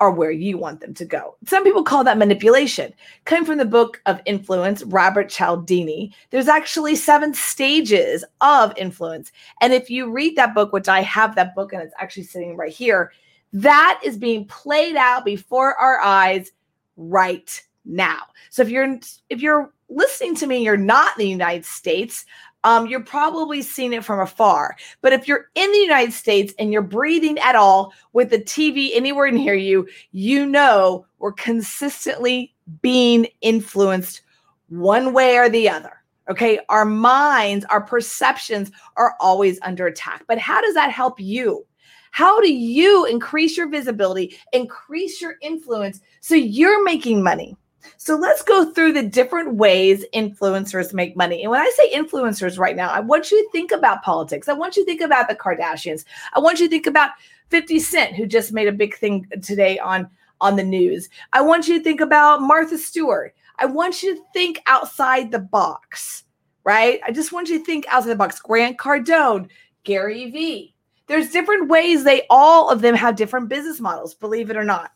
or 0.00 0.10
where 0.10 0.30
you 0.30 0.58
want 0.58 0.80
them 0.80 0.92
to 0.92 1.04
go. 1.04 1.36
Some 1.46 1.64
people 1.64 1.84
call 1.84 2.04
that 2.04 2.18
manipulation. 2.18 2.92
Coming 3.24 3.46
from 3.46 3.58
the 3.58 3.64
book 3.64 4.02
of 4.06 4.20
influence, 4.26 4.82
Robert 4.84 5.30
Cialdini, 5.30 6.12
there's 6.30 6.48
actually 6.48 6.96
seven 6.96 7.32
stages 7.32 8.24
of 8.40 8.76
influence. 8.76 9.30
And 9.60 9.72
if 9.72 9.88
you 9.88 10.10
read 10.10 10.36
that 10.36 10.54
book, 10.54 10.72
which 10.72 10.88
I 10.88 11.00
have 11.02 11.34
that 11.36 11.54
book 11.54 11.72
and 11.72 11.80
it's 11.80 11.94
actually 11.98 12.24
sitting 12.24 12.56
right 12.56 12.72
here, 12.72 13.12
that 13.52 14.00
is 14.04 14.18
being 14.18 14.46
played 14.46 14.96
out 14.96 15.24
before 15.24 15.76
our 15.76 16.00
eyes 16.00 16.50
right 16.96 17.62
now. 17.84 18.22
So 18.50 18.62
if 18.62 18.68
you're 18.70 18.98
if 19.30 19.40
you're 19.40 19.72
listening 19.88 20.34
to 20.36 20.46
me, 20.46 20.62
you're 20.62 20.76
not 20.76 21.18
in 21.18 21.24
the 21.24 21.30
United 21.30 21.64
States. 21.64 22.24
Um, 22.64 22.86
you're 22.86 23.04
probably 23.04 23.60
seeing 23.60 23.92
it 23.92 24.04
from 24.04 24.20
afar. 24.20 24.74
But 25.02 25.12
if 25.12 25.28
you're 25.28 25.50
in 25.54 25.70
the 25.70 25.78
United 25.78 26.14
States 26.14 26.54
and 26.58 26.72
you're 26.72 26.80
breathing 26.80 27.38
at 27.40 27.56
all 27.56 27.92
with 28.14 28.30
the 28.30 28.38
TV 28.38 28.90
anywhere 28.94 29.30
near 29.30 29.54
you, 29.54 29.86
you 30.12 30.46
know 30.46 31.04
we're 31.18 31.32
consistently 31.32 32.54
being 32.80 33.26
influenced 33.42 34.22
one 34.68 35.12
way 35.12 35.36
or 35.36 35.50
the 35.50 35.68
other. 35.68 35.92
Okay. 36.30 36.58
Our 36.70 36.86
minds, 36.86 37.66
our 37.66 37.82
perceptions 37.82 38.70
are 38.96 39.14
always 39.20 39.58
under 39.60 39.86
attack. 39.86 40.24
But 40.26 40.38
how 40.38 40.62
does 40.62 40.72
that 40.72 40.90
help 40.90 41.20
you? 41.20 41.66
How 42.14 42.40
do 42.40 42.52
you 42.52 43.06
increase 43.06 43.56
your 43.56 43.68
visibility, 43.68 44.38
increase 44.52 45.20
your 45.20 45.34
influence 45.42 46.00
so 46.20 46.36
you're 46.36 46.84
making 46.84 47.24
money? 47.24 47.56
So 47.96 48.14
let's 48.14 48.40
go 48.40 48.70
through 48.70 48.92
the 48.92 49.02
different 49.02 49.56
ways 49.56 50.04
influencers 50.14 50.94
make 50.94 51.16
money. 51.16 51.42
And 51.42 51.50
when 51.50 51.60
I 51.60 51.72
say 51.76 51.92
influencers 51.92 52.56
right 52.56 52.76
now, 52.76 52.88
I 52.88 53.00
want 53.00 53.32
you 53.32 53.42
to 53.42 53.50
think 53.50 53.72
about 53.72 54.04
politics. 54.04 54.48
I 54.48 54.52
want 54.52 54.76
you 54.76 54.84
to 54.84 54.86
think 54.86 55.00
about 55.00 55.26
the 55.26 55.34
Kardashians. 55.34 56.04
I 56.34 56.38
want 56.38 56.60
you 56.60 56.66
to 56.66 56.70
think 56.70 56.86
about 56.86 57.10
50 57.48 57.80
Cent, 57.80 58.14
who 58.14 58.26
just 58.28 58.52
made 58.52 58.68
a 58.68 58.72
big 58.72 58.94
thing 58.94 59.26
today 59.42 59.80
on, 59.80 60.08
on 60.40 60.54
the 60.54 60.62
news. 60.62 61.08
I 61.32 61.40
want 61.40 61.66
you 61.66 61.78
to 61.78 61.82
think 61.82 62.00
about 62.00 62.42
Martha 62.42 62.78
Stewart. 62.78 63.34
I 63.58 63.66
want 63.66 64.04
you 64.04 64.14
to 64.14 64.22
think 64.32 64.60
outside 64.68 65.32
the 65.32 65.40
box, 65.40 66.22
right? 66.62 67.00
I 67.04 67.10
just 67.10 67.32
want 67.32 67.48
you 67.48 67.58
to 67.58 67.64
think 67.64 67.86
outside 67.88 68.10
the 68.10 68.14
box. 68.14 68.38
Grant 68.38 68.78
Cardone, 68.78 69.48
Gary 69.82 70.30
Vee, 70.30 70.73
there's 71.06 71.30
different 71.30 71.68
ways 71.68 72.04
they 72.04 72.26
all 72.30 72.70
of 72.70 72.80
them 72.80 72.94
have 72.94 73.16
different 73.16 73.48
business 73.48 73.80
models, 73.80 74.14
believe 74.14 74.50
it 74.50 74.56
or 74.56 74.64
not. 74.64 74.92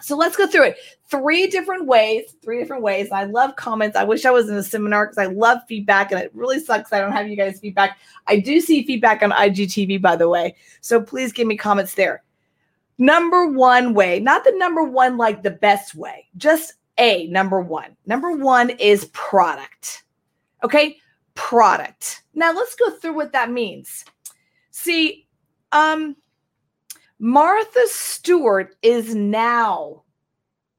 So 0.00 0.16
let's 0.16 0.36
go 0.36 0.46
through 0.46 0.64
it. 0.64 0.76
Three 1.08 1.46
different 1.46 1.86
ways, 1.86 2.34
three 2.42 2.58
different 2.58 2.82
ways. 2.82 3.10
I 3.10 3.24
love 3.24 3.56
comments. 3.56 3.96
I 3.96 4.04
wish 4.04 4.24
I 4.24 4.30
was 4.30 4.48
in 4.48 4.56
a 4.56 4.62
seminar 4.62 5.06
because 5.06 5.18
I 5.18 5.26
love 5.26 5.60
feedback 5.68 6.12
and 6.12 6.20
it 6.20 6.30
really 6.34 6.60
sucks 6.60 6.92
I 6.92 7.00
don't 7.00 7.12
have 7.12 7.28
you 7.28 7.36
guys 7.36 7.60
feedback. 7.60 7.98
I 8.26 8.38
do 8.38 8.60
see 8.60 8.84
feedback 8.84 9.22
on 9.22 9.30
IGTV, 9.30 10.02
by 10.02 10.16
the 10.16 10.28
way. 10.28 10.54
So 10.80 11.00
please 11.00 11.32
give 11.32 11.46
me 11.46 11.56
comments 11.56 11.94
there. 11.94 12.22
Number 12.98 13.46
one 13.46 13.94
way, 13.94 14.20
not 14.20 14.44
the 14.44 14.52
number 14.56 14.82
one, 14.82 15.16
like 15.16 15.42
the 15.42 15.50
best 15.50 15.94
way, 15.94 16.26
just 16.36 16.74
A, 16.98 17.26
number 17.28 17.60
one. 17.60 17.96
Number 18.06 18.32
one 18.32 18.70
is 18.70 19.06
product. 19.06 20.04
Okay, 20.62 20.98
product. 21.34 22.22
Now 22.34 22.52
let's 22.52 22.74
go 22.74 22.90
through 22.90 23.14
what 23.14 23.32
that 23.32 23.50
means. 23.50 24.04
See, 24.78 25.26
um, 25.72 26.16
Martha 27.18 27.86
Stewart 27.86 28.76
is 28.82 29.14
now 29.14 30.02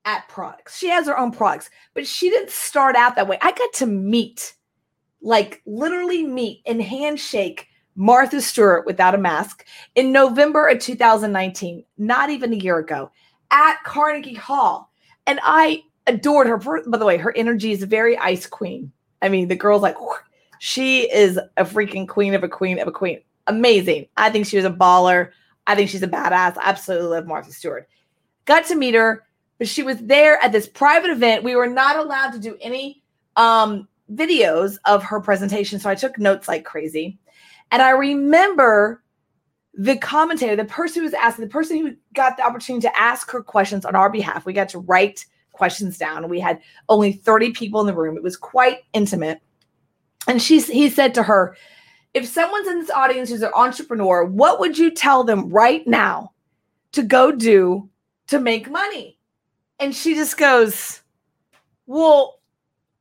at 0.05 0.29
products. 0.29 0.77
She 0.77 0.87
has 0.89 1.07
her 1.07 1.17
own 1.17 1.31
products, 1.31 1.71
but 1.95 2.05
she 2.05 2.29
didn't 2.29 2.51
start 2.51 2.95
out 2.95 3.15
that 3.15 3.27
way. 3.27 3.39
I 3.41 3.51
got 3.53 3.73
to 3.73 3.87
meet, 3.87 4.53
like 5.23 5.63
literally 5.65 6.23
meet 6.27 6.61
and 6.67 6.79
handshake 6.79 7.69
Martha 7.95 8.39
Stewart 8.39 8.85
without 8.85 9.15
a 9.15 9.17
mask 9.17 9.65
in 9.95 10.11
November 10.11 10.67
of 10.67 10.77
2019, 10.77 11.83
not 11.97 12.29
even 12.29 12.53
a 12.53 12.57
year 12.57 12.77
ago, 12.77 13.09
at 13.49 13.83
Carnegie 13.83 14.35
Hall. 14.35 14.91
And 15.25 15.39
I 15.41 15.81
adored 16.05 16.45
her. 16.45 16.57
By 16.85 16.99
the 16.99 17.05
way, 17.05 17.17
her 17.17 17.35
energy 17.35 17.71
is 17.71 17.81
very 17.81 18.15
ice 18.19 18.45
queen. 18.45 18.91
I 19.23 19.29
mean, 19.29 19.47
the 19.47 19.55
girl's 19.55 19.81
like, 19.81 19.97
she 20.59 21.11
is 21.11 21.39
a 21.57 21.65
freaking 21.65 22.07
queen 22.07 22.35
of 22.35 22.43
a 22.43 22.47
queen 22.47 22.77
of 22.77 22.87
a 22.87 22.91
queen. 22.91 23.21
Amazing. 23.47 24.07
I 24.17 24.29
think 24.29 24.45
she 24.45 24.57
was 24.57 24.65
a 24.65 24.71
baller. 24.71 25.31
I 25.65 25.75
think 25.75 25.89
she's 25.89 26.03
a 26.03 26.07
badass. 26.07 26.57
I 26.57 26.61
absolutely 26.63 27.07
love 27.07 27.27
Martha 27.27 27.51
Stewart. 27.51 27.87
Got 28.45 28.65
to 28.67 28.75
meet 28.75 28.93
her, 28.93 29.25
but 29.57 29.67
she 29.67 29.83
was 29.83 29.97
there 29.99 30.41
at 30.43 30.51
this 30.51 30.67
private 30.67 31.09
event. 31.09 31.43
We 31.43 31.55
were 31.55 31.67
not 31.67 31.97
allowed 31.97 32.31
to 32.31 32.39
do 32.39 32.57
any 32.61 33.03
um, 33.35 33.87
videos 34.13 34.77
of 34.85 35.03
her 35.03 35.19
presentation. 35.19 35.79
So 35.79 35.89
I 35.89 35.95
took 35.95 36.17
notes 36.17 36.47
like 36.47 36.63
crazy. 36.63 37.17
And 37.71 37.81
I 37.81 37.89
remember 37.89 39.03
the 39.73 39.97
commentator, 39.97 40.55
the 40.55 40.65
person 40.65 41.01
who 41.01 41.05
was 41.05 41.13
asking, 41.13 41.45
the 41.45 41.51
person 41.51 41.77
who 41.77 41.95
got 42.13 42.37
the 42.37 42.43
opportunity 42.43 42.87
to 42.87 42.99
ask 42.99 43.29
her 43.31 43.43
questions 43.43 43.85
on 43.85 43.95
our 43.95 44.09
behalf. 44.09 44.45
We 44.45 44.53
got 44.53 44.69
to 44.69 44.79
write 44.79 45.25
questions 45.51 45.97
down. 45.97 46.29
We 46.29 46.39
had 46.39 46.61
only 46.89 47.11
30 47.11 47.51
people 47.51 47.81
in 47.81 47.87
the 47.87 47.93
room. 47.93 48.17
It 48.17 48.23
was 48.23 48.37
quite 48.37 48.79
intimate. 48.93 49.41
And 50.27 50.41
she, 50.41 50.59
he 50.61 50.89
said 50.89 51.13
to 51.15 51.23
her, 51.23 51.55
if 52.17 52.27
someone's 52.27 52.67
in 52.67 52.79
this 52.79 52.89
audience 52.89 53.29
who's 53.29 53.41
an 53.41 53.51
entrepreneur, 53.55 54.25
what 54.25 54.59
would 54.59 54.77
you 54.77 54.91
tell 54.91 55.24
them 55.24 55.50
right 55.50 55.86
now 55.88 56.31
to 56.93 57.03
go 57.03 57.31
do 57.31 57.89
to 58.27 58.39
make 58.39 58.69
money? 58.69 59.17
And 59.79 59.95
she 59.95 60.15
just 60.15 60.38
goes, 60.38 61.01
Well, 61.86 62.39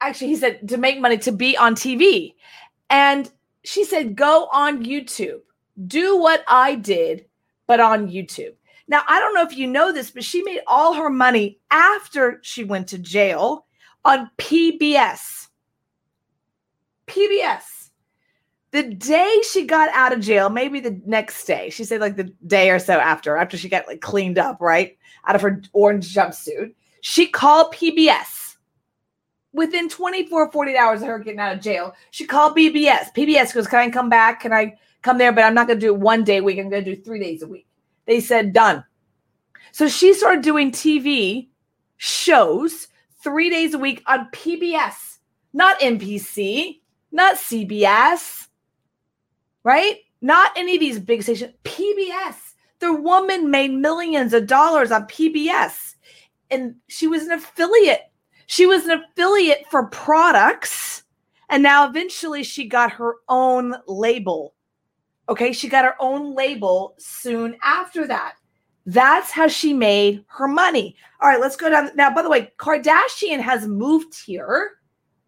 actually, 0.01 0.29
he 0.29 0.37
said 0.37 0.69
to 0.69 0.77
make 0.77 1.01
money, 1.01 1.19
to 1.19 1.33
be 1.33 1.57
on 1.57 1.75
TV. 1.75 2.35
And 2.91 3.31
she 3.65 3.85
said, 3.85 4.17
Go 4.17 4.49
on 4.53 4.85
YouTube, 4.85 5.41
do 5.87 6.17
what 6.19 6.45
I 6.49 6.75
did, 6.75 7.27
but 7.67 7.81
on 7.81 8.09
YouTube. 8.09 8.55
Now, 8.89 9.03
I 9.09 9.19
don't 9.19 9.35
know 9.35 9.43
if 9.43 9.57
you 9.57 9.67
know 9.67 9.93
this, 9.93 10.11
but 10.11 10.23
she 10.23 10.43
made 10.43 10.61
all 10.67 10.95
her 10.95 11.11
money 11.11 11.59
after 11.71 12.39
she 12.43 12.63
went 12.63 12.89
to 12.89 12.99
jail 12.99 13.67
on 14.05 14.31
PBS. 14.39 15.49
PBS. 17.09 17.76
The 18.77 18.83
day 18.83 19.41
she 19.51 19.65
got 19.65 19.89
out 19.95 20.13
of 20.13 20.21
jail, 20.21 20.51
maybe 20.51 20.81
the 20.81 21.01
next 21.07 21.47
day, 21.47 21.71
she 21.71 21.83
said 21.83 22.03
like 22.03 22.17
the 22.17 22.31
day 22.47 22.69
or 22.69 22.79
so 22.79 22.99
after, 22.99 23.35
after 23.39 23.57
she 23.57 23.71
got 23.71 23.87
like 23.87 24.03
cleaned 24.03 24.37
up, 24.37 24.61
right? 24.61 24.99
Out 25.27 25.35
of 25.35 25.41
her 25.41 25.63
orange 25.73 26.15
jumpsuit, 26.15 26.75
she 27.01 27.27
called 27.27 27.73
PBS. 27.73 28.57
Within 29.55 29.89
24, 29.89 30.53
48 30.53 30.77
hours 30.77 31.01
of 31.01 31.09
her 31.09 31.19
getting 31.19 31.41
out 31.41 31.55
of 31.55 31.63
jail, 31.63 31.95
she 32.11 32.27
called 32.27 32.55
PBS. 32.55 33.15
PBS 33.17 33.55
goes, 33.55 33.67
Can 33.67 33.79
I 33.79 33.89
come 33.89 34.11
back? 34.11 34.41
Can 34.41 34.53
I 34.53 34.77
come 35.01 35.17
there? 35.17 35.33
But 35.33 35.45
I'm 35.45 35.55
not 35.55 35.69
going 35.69 35.81
to 35.81 35.87
do 35.87 35.95
it 35.95 35.99
one 35.99 36.23
day 36.23 36.37
a 36.37 36.43
week. 36.43 36.59
I'm 36.59 36.69
going 36.69 36.85
to 36.85 36.95
do 36.95 37.01
three 37.01 37.19
days 37.19 37.41
a 37.41 37.49
week. 37.49 37.67
They 38.05 38.21
said, 38.21 38.53
Done. 38.53 38.85
So 39.73 39.89
she 39.89 40.13
started 40.13 40.43
doing 40.43 40.71
TV 40.71 41.49
shows 41.97 42.89
three 43.23 43.49
days 43.49 43.73
a 43.73 43.79
week 43.79 44.03
on 44.07 44.29
PBS, 44.35 45.17
not 45.55 45.81
NBC, 45.81 46.83
not 47.11 47.37
CBS, 47.37 48.49
right? 49.67 49.99
Not 50.23 50.53
any 50.57 50.75
of 50.75 50.81
these 50.81 51.01
big 51.01 51.25
stations, 51.25 51.53
PBS. 51.65 52.37
The 52.79 52.93
woman 52.93 53.51
made 53.51 53.73
millions 53.73 54.33
of 54.33 54.47
dollars 54.47 54.93
on 54.93 55.07
PBS 55.07 55.97
and 56.53 56.77
she 56.89 57.09
was 57.09 57.25
an 57.25 57.33
affiliate. 57.33 58.13
She 58.47 58.65
was 58.65 58.85
an 58.85 59.03
affiliate 59.03 59.65
for 59.69 59.89
products. 59.89 61.03
And 61.51 61.65
now 61.65 61.89
eventually 61.89 62.45
she 62.45 62.69
got 62.69 62.93
her 62.93 63.17
own 63.29 63.75
label. 63.89 64.55
Okay. 65.29 65.53
She 65.53 65.69
got 65.69 65.85
her 65.85 65.97
own 65.99 66.37
label 66.37 66.95
soon 66.99 67.57
after 67.65 68.07
that. 68.07 68.37
That's 68.85 69.33
how 69.33 69.49
she 69.49 69.73
made 69.73 70.25
her 70.29 70.47
money. 70.47 70.95
All 71.21 71.29
right, 71.29 71.41
let's 71.41 71.57
go 71.57 71.69
down. 71.69 71.91
Now, 71.97 72.15
by 72.15 72.23
the 72.23 72.31
way, 72.31 72.53
Kardashian 72.57 73.41
has 73.41 73.67
moved 73.67 74.15
here, 74.15 74.79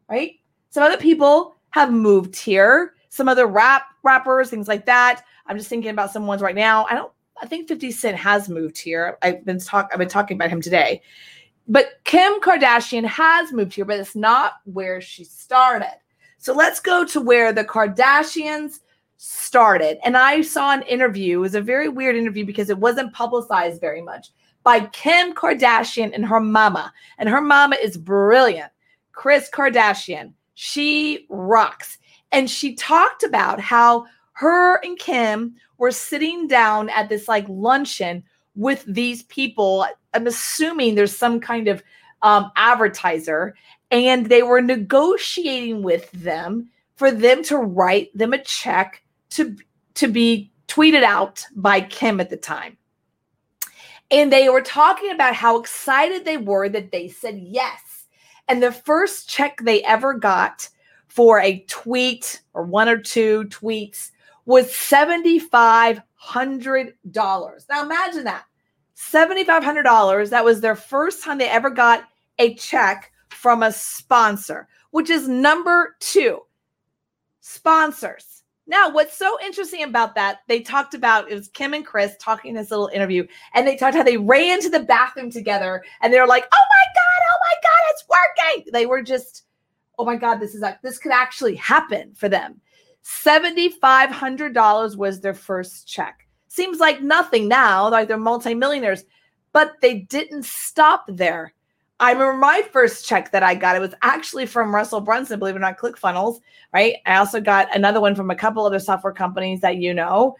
right? 0.09 0.35
Some 0.71 0.85
other 0.85 0.97
people 0.97 1.57
have 1.71 1.92
moved 1.92 2.37
here. 2.37 2.95
Some 3.09 3.29
other 3.29 3.47
rap 3.47 3.87
rappers, 4.03 4.50
things 4.50 4.69
like 4.69 4.87
that. 4.87 5.23
I'm 5.47 5.57
just 5.57 5.69
thinking 5.69 5.91
about 5.91 6.12
some 6.12 6.27
ones 6.27 6.43
right 6.43 6.55
now. 6.55 6.87
I 6.91 6.95
don't. 6.95 7.12
I 7.41 7.47
think 7.47 7.69
50 7.69 7.93
Cent 7.93 8.17
has 8.17 8.49
moved 8.49 8.77
here. 8.79 9.17
I've 9.23 9.45
been 9.45 9.61
talk. 9.61 9.91
I've 9.93 9.99
been 9.99 10.09
talking 10.09 10.37
about 10.37 10.50
him 10.50 10.61
today. 10.61 11.03
But 11.69 12.00
Kim 12.05 12.41
Kardashian 12.41 13.05
has 13.05 13.53
moved 13.53 13.75
here, 13.75 13.85
but 13.85 14.00
it's 14.00 14.17
not 14.17 14.55
where 14.65 15.00
she 15.00 15.25
started. 15.25 15.95
So 16.38 16.55
let's 16.55 16.81
go 16.81 17.05
to 17.05 17.21
where 17.21 17.53
the 17.53 17.65
Kardashians 17.65 18.81
started. 19.19 19.99
And 20.05 20.17
I 20.17 20.41
saw 20.41 20.73
an 20.73 20.83
interview. 20.83 21.38
It 21.38 21.43
was 21.43 21.55
a 21.55 21.61
very 21.61 21.88
weird 21.88 22.17
interview 22.17 22.47
because 22.47 22.71
it 22.71 22.79
wasn't 22.79 23.12
publicized 23.12 23.81
very 23.81 24.00
much 24.00 24.31
by 24.62 24.81
Kim 24.87 25.35
Kardashian 25.35 26.15
and 26.15 26.25
her 26.25 26.41
mama. 26.41 26.93
And 27.19 27.29
her 27.29 27.41
mama 27.41 27.77
is 27.83 27.97
brilliant. 27.97 28.73
Kris 29.12 29.50
Kardashian. 29.50 30.33
She 30.55 31.27
rocks. 31.29 31.99
And 32.32 32.50
she 32.50 32.75
talked 32.75 33.23
about 33.23 33.61
how 33.61 34.06
her 34.32 34.76
and 34.85 34.99
Kim 34.99 35.54
were 35.78 35.90
sitting 35.90 36.47
down 36.47 36.88
at 36.90 37.08
this 37.08 37.28
like 37.28 37.47
luncheon 37.49 38.23
with 38.54 38.85
these 38.87 39.23
people. 39.25 39.87
I'm 40.14 40.26
assuming 40.26 40.94
there's 40.94 41.16
some 41.16 41.40
kind 41.40 41.68
of 41.68 41.82
um, 42.23 42.50
advertiser, 42.56 43.54
and 43.90 44.26
they 44.26 44.42
were 44.42 44.61
negotiating 44.61 45.82
with 45.82 46.11
them 46.12 46.68
for 46.97 47.11
them 47.11 47.42
to 47.44 47.56
write 47.56 48.16
them 48.16 48.32
a 48.32 48.42
check 48.42 49.02
to 49.30 49.56
to 49.94 50.08
be 50.08 50.52
tweeted 50.66 51.02
out 51.02 51.44
by 51.56 51.80
Kim 51.80 52.20
at 52.20 52.30
the 52.30 52.37
time. 52.37 52.76
And 54.11 54.32
they 54.32 54.49
were 54.49 54.62
talking 54.62 55.11
about 55.11 55.35
how 55.35 55.58
excited 55.58 56.25
they 56.25 56.37
were 56.37 56.68
that 56.68 56.92
they 56.92 57.08
said 57.08 57.38
yes. 57.38 58.06
And 58.49 58.62
the 58.62 58.73
first 58.73 59.28
check 59.28 59.61
they 59.62 59.82
ever 59.85 60.14
got 60.14 60.68
for 61.09 61.41
a 61.41 61.65
tweet 61.69 62.41
or 62.55 62.62
one 62.62 62.88
or 62.88 62.99
two 62.99 63.45
tweets 63.45 64.11
was 64.47 64.69
$7,500. 64.69 66.03
Now 67.69 67.83
imagine 67.83 68.25
that 68.25 68.45
$7,500. 68.97 70.31
That 70.31 70.45
was 70.45 70.61
their 70.61 70.77
first 70.77 71.23
time 71.23 71.38
they 71.38 71.49
ever 71.49 71.71
got 71.71 72.05
a 72.38 72.55
check 72.55 73.12
from 73.31 73.62
a 73.62 73.73
sponsor, 73.73 74.69
which 74.91 75.11
is 75.11 75.29
number 75.29 75.97
two 76.00 76.41
sponsors. 77.41 78.43
Now, 78.67 78.91
what's 78.91 79.17
so 79.17 79.38
interesting 79.43 79.83
about 79.83 80.15
that, 80.17 80.41
they 80.47 80.61
talked 80.61 80.93
about 80.93 81.31
it 81.31 81.35
was 81.35 81.49
Kim 81.49 81.73
and 81.73 81.87
Kris 81.87 82.15
talking 82.21 82.50
in 82.50 82.57
this 82.57 82.71
little 82.71 82.88
interview, 82.88 83.27
and 83.55 83.67
they 83.67 83.77
talked 83.77 83.97
how 83.97 84.03
they 84.03 84.19
ran 84.19 84.61
to 84.61 84.69
the 84.69 84.81
bathroom 84.81 85.31
together 85.31 85.83
and 86.03 86.12
they 86.12 86.21
were 86.21 86.27
like, 86.27 86.45
oh 86.53 86.65
my 86.71 86.85
God, 86.95 87.23
oh 87.33 87.38
my 87.41 87.55
God, 87.62 87.81
it's 87.91 88.05
working. 88.09 88.67
They 88.73 88.85
were 88.85 89.00
just, 89.03 89.47
oh 89.99 90.05
my 90.05 90.17
God, 90.17 90.37
this 90.37 90.55
is 90.55 90.61
like, 90.61 90.81
this 90.83 90.99
could 90.99 91.12
actually 91.12 91.57
happen 91.57 92.14
for 92.14 92.28
them. 92.28 92.61
$7,500 93.05 94.97
was 94.97 95.21
their 95.21 95.35
first 95.35 95.88
check. 95.88 96.26
Seems 96.49 96.78
like 96.78 97.02
nothing 97.02 97.49
now, 97.49 97.90
like 97.90 98.09
they're 98.09 98.19
multimillionaires, 98.19 99.05
but 99.52 99.73
they 99.81 100.00
didn't 100.00 100.45
stop 100.45 101.05
there. 101.09 101.52
I 102.00 102.12
remember 102.12 102.35
my 102.35 102.62
first 102.73 103.07
check 103.07 103.33
that 103.33 103.43
I 103.43 103.57
got. 103.57 103.75
It 103.75 103.81
was 103.81 103.95
actually 104.02 104.47
from 104.47 104.73
Russell 104.75 105.00
Brunson, 105.00 105.38
believe 105.38 105.57
it 105.57 105.59
or 105.59 105.61
not, 105.61 105.78
ClickFunnels, 105.78 106.38
right? 106.73 106.97
I 107.07 107.17
also 107.17 107.40
got 107.40 107.75
another 107.75 108.00
one 108.00 108.14
from 108.14 108.31
a 108.31 108.37
couple 108.37 108.64
other 108.64 108.78
software 108.78 109.12
companies 109.12 109.61
that 109.62 109.78
you 109.78 109.93
know. 109.93 110.37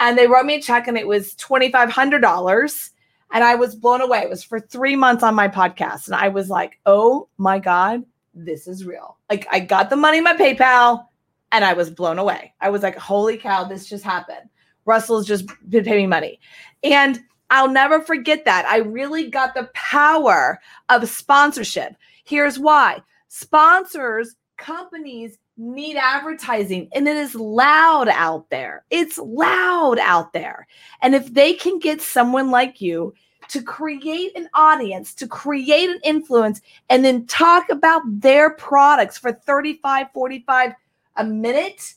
And 0.00 0.16
they 0.16 0.26
wrote 0.26 0.46
me 0.46 0.54
a 0.54 0.62
check 0.62 0.88
and 0.88 0.96
it 0.96 1.06
was 1.06 1.34
$2,500. 1.34 2.90
And 3.34 3.44
I 3.44 3.54
was 3.54 3.74
blown 3.74 4.00
away. 4.00 4.20
It 4.20 4.30
was 4.30 4.42
for 4.42 4.58
three 4.58 4.96
months 4.96 5.22
on 5.22 5.34
my 5.34 5.48
podcast. 5.48 6.06
And 6.06 6.14
I 6.14 6.28
was 6.28 6.48
like, 6.48 6.78
oh 6.86 7.28
my 7.36 7.58
God, 7.58 8.04
this 8.34 8.66
is 8.66 8.84
real. 8.84 9.18
Like 9.30 9.46
I 9.50 9.60
got 9.60 9.90
the 9.90 9.96
money 9.96 10.18
in 10.18 10.24
my 10.24 10.34
PayPal 10.34 11.06
and 11.52 11.64
I 11.64 11.72
was 11.72 11.90
blown 11.90 12.18
away. 12.18 12.54
I 12.60 12.70
was 12.70 12.82
like, 12.82 12.96
holy 12.96 13.36
cow, 13.36 13.64
this 13.64 13.88
just 13.88 14.04
happened. 14.04 14.48
Russell's 14.84 15.26
just 15.26 15.46
been 15.68 15.84
paying 15.84 16.04
me 16.04 16.06
money. 16.06 16.40
And 16.82 17.20
I'll 17.50 17.70
never 17.70 18.00
forget 18.00 18.44
that. 18.46 18.64
I 18.66 18.78
really 18.78 19.28
got 19.28 19.54
the 19.54 19.70
power 19.74 20.60
of 20.88 21.08
sponsorship. 21.08 21.94
Here's 22.24 22.58
why 22.58 23.02
sponsors, 23.28 24.34
companies 24.56 25.38
need 25.58 25.96
advertising, 25.96 26.88
and 26.94 27.06
it 27.06 27.16
is 27.16 27.34
loud 27.34 28.08
out 28.08 28.48
there. 28.50 28.84
It's 28.90 29.18
loud 29.18 29.98
out 29.98 30.32
there. 30.32 30.66
And 31.02 31.14
if 31.14 31.32
they 31.34 31.52
can 31.52 31.78
get 31.78 32.00
someone 32.00 32.50
like 32.50 32.80
you 32.80 33.12
to 33.52 33.62
create 33.62 34.34
an 34.34 34.48
audience, 34.54 35.12
to 35.12 35.28
create 35.28 35.90
an 35.90 36.00
influence, 36.02 36.62
and 36.88 37.04
then 37.04 37.26
talk 37.26 37.68
about 37.68 38.00
their 38.06 38.48
products 38.54 39.18
for 39.18 39.30
35, 39.30 40.06
45 40.14 40.72
a 41.16 41.24
minute, 41.24 41.94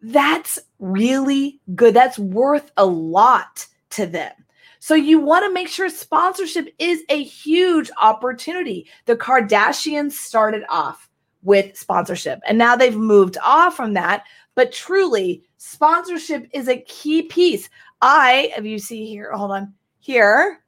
that's 0.00 0.60
really 0.78 1.60
good. 1.74 1.94
That's 1.94 2.16
worth 2.16 2.70
a 2.76 2.86
lot 2.86 3.66
to 3.90 4.06
them. 4.06 4.32
So 4.78 4.94
you 4.94 5.18
want 5.18 5.44
to 5.46 5.52
make 5.52 5.68
sure 5.68 5.88
sponsorship 5.88 6.72
is 6.78 7.02
a 7.08 7.24
huge 7.24 7.90
opportunity. 8.00 8.86
The 9.06 9.16
Kardashians 9.16 10.12
started 10.12 10.62
off 10.68 11.08
with 11.42 11.76
sponsorship 11.76 12.38
and 12.46 12.56
now 12.56 12.76
they've 12.76 12.96
moved 12.96 13.36
off 13.42 13.76
from 13.76 13.94
that. 13.94 14.24
But 14.54 14.70
truly, 14.70 15.42
sponsorship 15.56 16.48
is 16.52 16.68
a 16.68 16.82
key 16.82 17.22
piece. 17.22 17.68
I, 18.00 18.52
if 18.56 18.64
you 18.64 18.78
see 18.78 19.06
here, 19.06 19.32
hold 19.32 19.50
on, 19.50 19.74
here, 20.04 20.60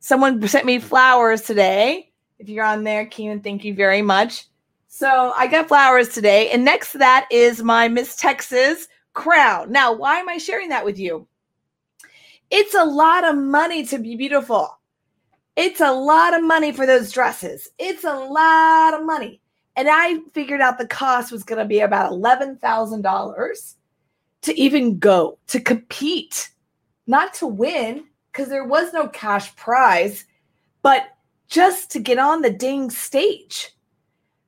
someone 0.00 0.46
sent 0.48 0.64
me 0.64 0.78
flowers 0.78 1.42
today. 1.42 2.10
If 2.38 2.48
you're 2.48 2.64
on 2.64 2.82
there, 2.82 3.04
Keenan, 3.04 3.40
thank 3.40 3.62
you 3.62 3.74
very 3.74 4.00
much. 4.00 4.46
So 4.88 5.34
I 5.36 5.48
got 5.48 5.68
flowers 5.68 6.08
today. 6.08 6.48
And 6.48 6.64
next 6.64 6.92
to 6.92 6.98
that 6.98 7.26
is 7.30 7.62
my 7.62 7.88
Miss 7.88 8.16
Texas 8.16 8.88
crown. 9.12 9.70
Now, 9.70 9.92
why 9.92 10.18
am 10.18 10.30
I 10.30 10.38
sharing 10.38 10.70
that 10.70 10.84
with 10.84 10.98
you? 10.98 11.26
It's 12.50 12.74
a 12.74 12.84
lot 12.84 13.24
of 13.24 13.36
money 13.36 13.84
to 13.84 13.98
be 13.98 14.16
beautiful. 14.16 14.78
It's 15.56 15.82
a 15.82 15.92
lot 15.92 16.32
of 16.32 16.42
money 16.42 16.72
for 16.72 16.86
those 16.86 17.12
dresses. 17.12 17.68
It's 17.78 18.04
a 18.04 18.14
lot 18.14 18.94
of 18.94 19.04
money. 19.04 19.42
And 19.76 19.88
I 19.90 20.20
figured 20.32 20.62
out 20.62 20.78
the 20.78 20.86
cost 20.86 21.30
was 21.30 21.44
going 21.44 21.58
to 21.58 21.66
be 21.66 21.80
about 21.80 22.12
$11,000 22.12 23.74
to 24.40 24.58
even 24.58 24.98
go, 24.98 25.38
to 25.48 25.60
compete, 25.60 26.48
not 27.06 27.34
to 27.34 27.46
win, 27.46 28.04
because 28.34 28.48
there 28.48 28.64
was 28.64 28.92
no 28.92 29.06
cash 29.08 29.54
prize, 29.54 30.24
but 30.82 31.04
just 31.46 31.92
to 31.92 32.00
get 32.00 32.18
on 32.18 32.42
the 32.42 32.50
dang 32.50 32.90
stage. 32.90 33.70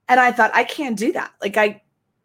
And 0.08 0.18
I 0.18 0.32
thought, 0.32 0.50
I 0.54 0.64
can't 0.64 0.98
do 0.98 1.12
that. 1.12 1.30
Like, 1.40 1.56
I, 1.56 1.80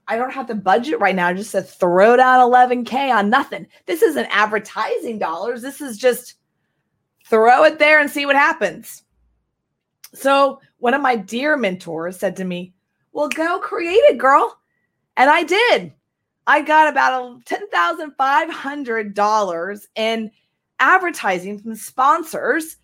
I 0.08 0.18
don't 0.18 0.34
have 0.34 0.48
the 0.48 0.56
budget 0.56 1.00
right 1.00 1.15
now 1.15 1.32
just 1.34 1.51
to 1.51 1.62
throw 1.62 2.18
down 2.18 2.39
11K 2.39 3.13
on 3.13 3.30
nothing. 3.30 3.68
This 3.86 4.01
isn't 4.01 4.25
advertising 4.32 5.20
dollars. 5.20 5.62
This 5.62 5.82
is 5.82 6.00
just 6.00 6.34
throw 7.27 7.63
it 7.63 7.77
there 7.77 8.00
and 8.00 8.10
see 8.10 8.25
what 8.25 8.36
happens. 8.36 9.03
So, 10.13 10.60
one 10.80 10.96
of 10.96 11.01
my 11.01 11.15
dear 11.15 11.56
mentors 11.58 12.18
said 12.18 12.36
to 12.38 12.44
me, 12.44 12.74
Well, 13.13 13.30
go 13.30 13.60
create 13.60 13.91
it, 13.91 14.18
girl. 14.18 14.58
And 15.15 15.30
I 15.30 15.44
did. 15.44 15.94
I 16.48 16.63
got 16.63 16.89
about 16.89 17.46
$10,500 17.46 19.88
in 19.96 20.32
advertising 20.81 21.57
from 21.59 21.75
sponsors 21.75 22.75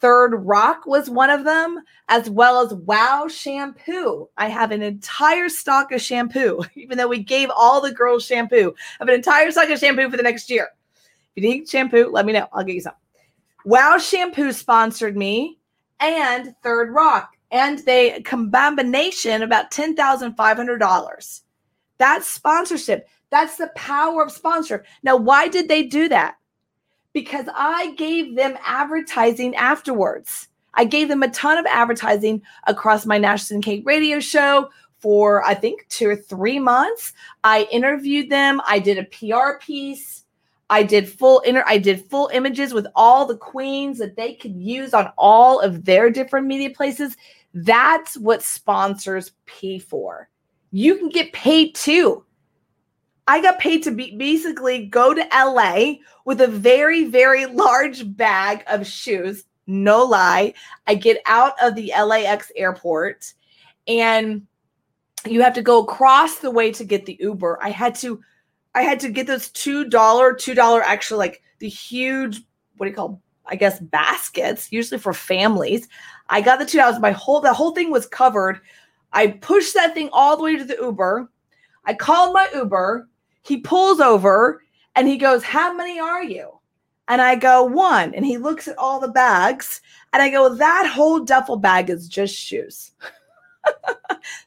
Third 0.00 0.34
Rock 0.34 0.84
was 0.86 1.08
one 1.08 1.30
of 1.30 1.44
them, 1.44 1.80
as 2.08 2.28
well 2.28 2.60
as 2.60 2.74
Wow 2.74 3.28
Shampoo. 3.28 4.28
I 4.36 4.48
have 4.48 4.70
an 4.70 4.82
entire 4.82 5.48
stock 5.48 5.90
of 5.90 6.02
shampoo, 6.02 6.62
even 6.74 6.98
though 6.98 7.08
we 7.08 7.22
gave 7.22 7.50
all 7.50 7.80
the 7.80 7.92
girls 7.92 8.24
shampoo. 8.24 8.74
I 8.78 8.96
have 9.00 9.08
an 9.08 9.14
entire 9.14 9.50
stock 9.50 9.70
of 9.70 9.78
shampoo 9.78 10.10
for 10.10 10.16
the 10.16 10.22
next 10.22 10.50
year. 10.50 10.68
If 11.34 11.42
you 11.42 11.48
need 11.48 11.68
shampoo, 11.68 12.10
let 12.10 12.26
me 12.26 12.34
know. 12.34 12.46
I'll 12.52 12.64
get 12.64 12.74
you 12.74 12.80
some. 12.82 12.94
Wow 13.64 13.98
Shampoo 13.98 14.52
sponsored 14.52 15.16
me 15.16 15.58
and 15.98 16.54
Third 16.62 16.94
Rock, 16.94 17.36
and 17.50 17.80
they 17.80 18.20
combination 18.22 19.42
about 19.42 19.70
$10,500. 19.72 21.40
That's 21.98 22.30
sponsorship. 22.30 23.08
That's 23.30 23.56
the 23.56 23.72
power 23.74 24.22
of 24.22 24.30
sponsor. 24.30 24.84
Now, 25.02 25.16
why 25.16 25.48
did 25.48 25.68
they 25.68 25.82
do 25.82 26.08
that? 26.10 26.36
Because 27.16 27.46
I 27.54 27.94
gave 27.94 28.36
them 28.36 28.58
advertising 28.62 29.56
afterwards. 29.56 30.48
I 30.74 30.84
gave 30.84 31.08
them 31.08 31.22
a 31.22 31.30
ton 31.30 31.56
of 31.56 31.64
advertising 31.64 32.42
across 32.66 33.06
my 33.06 33.16
National 33.16 33.62
Kate 33.62 33.82
radio 33.86 34.20
show 34.20 34.68
for 34.98 35.42
I 35.42 35.54
think 35.54 35.86
two 35.88 36.10
or 36.10 36.16
three 36.16 36.58
months. 36.58 37.14
I 37.42 37.68
interviewed 37.72 38.28
them. 38.28 38.60
I 38.68 38.80
did 38.80 38.98
a 38.98 39.04
PR 39.04 39.58
piece. 39.64 40.26
I 40.68 40.82
did 40.82 41.08
full 41.08 41.40
inter 41.40 41.64
I 41.66 41.78
did 41.78 42.04
full 42.04 42.28
images 42.34 42.74
with 42.74 42.86
all 42.94 43.24
the 43.24 43.38
queens 43.38 43.96
that 43.96 44.16
they 44.16 44.34
could 44.34 44.54
use 44.54 44.92
on 44.92 45.10
all 45.16 45.58
of 45.60 45.86
their 45.86 46.10
different 46.10 46.46
media 46.46 46.68
places. 46.68 47.16
That's 47.54 48.18
what 48.18 48.42
sponsors 48.42 49.32
pay 49.46 49.78
for. 49.78 50.28
You 50.70 50.96
can 50.98 51.08
get 51.08 51.32
paid 51.32 51.74
too. 51.76 52.25
I 53.28 53.40
got 53.40 53.58
paid 53.58 53.82
to 53.84 53.90
be 53.90 54.16
basically 54.16 54.86
go 54.86 55.12
to 55.12 55.28
LA 55.34 55.94
with 56.24 56.40
a 56.40 56.46
very, 56.46 57.04
very 57.04 57.46
large 57.46 58.16
bag 58.16 58.62
of 58.68 58.86
shoes. 58.86 59.44
No 59.66 60.04
lie. 60.04 60.54
I 60.86 60.94
get 60.94 61.20
out 61.26 61.54
of 61.60 61.74
the 61.74 61.92
LAX 61.98 62.52
airport 62.54 63.32
and 63.88 64.46
you 65.26 65.42
have 65.42 65.54
to 65.54 65.62
go 65.62 65.82
across 65.82 66.38
the 66.38 66.50
way 66.50 66.70
to 66.72 66.84
get 66.84 67.06
the 67.06 67.16
Uber. 67.20 67.58
I 67.60 67.70
had 67.70 67.94
to 67.96 68.22
I 68.76 68.82
had 68.82 69.00
to 69.00 69.08
get 69.08 69.26
those 69.26 69.48
$2, 69.52 69.88
$2 69.88 70.82
actually 70.84 71.18
like 71.18 71.42
the 71.60 71.68
huge, 71.68 72.42
what 72.76 72.84
do 72.84 72.90
you 72.90 72.96
call, 72.96 73.22
I 73.46 73.56
guess 73.56 73.80
baskets, 73.80 74.70
usually 74.70 75.00
for 75.00 75.14
families. 75.14 75.88
I 76.28 76.42
got 76.42 76.58
the 76.58 76.66
two 76.66 76.78
dollars. 76.78 77.00
My 77.00 77.12
whole 77.12 77.40
the 77.40 77.54
whole 77.54 77.72
thing 77.72 77.90
was 77.90 78.06
covered. 78.06 78.60
I 79.12 79.28
pushed 79.28 79.74
that 79.74 79.94
thing 79.94 80.10
all 80.12 80.36
the 80.36 80.42
way 80.42 80.56
to 80.56 80.64
the 80.64 80.76
Uber. 80.80 81.30
I 81.84 81.94
called 81.94 82.34
my 82.34 82.48
Uber 82.54 83.08
he 83.46 83.58
pulls 83.58 84.00
over 84.00 84.62
and 84.96 85.06
he 85.06 85.16
goes, 85.16 85.42
How 85.44 85.72
many 85.72 86.00
are 86.00 86.22
you? 86.22 86.58
And 87.08 87.22
I 87.22 87.36
go, 87.36 87.62
One. 87.62 88.14
And 88.14 88.26
he 88.26 88.38
looks 88.38 88.66
at 88.66 88.76
all 88.76 88.98
the 88.98 89.08
bags 89.08 89.80
and 90.12 90.20
I 90.20 90.30
go, 90.30 90.54
That 90.54 90.90
whole 90.92 91.20
duffel 91.20 91.56
bag 91.56 91.88
is 91.88 92.08
just 92.08 92.34
shoes. 92.34 92.90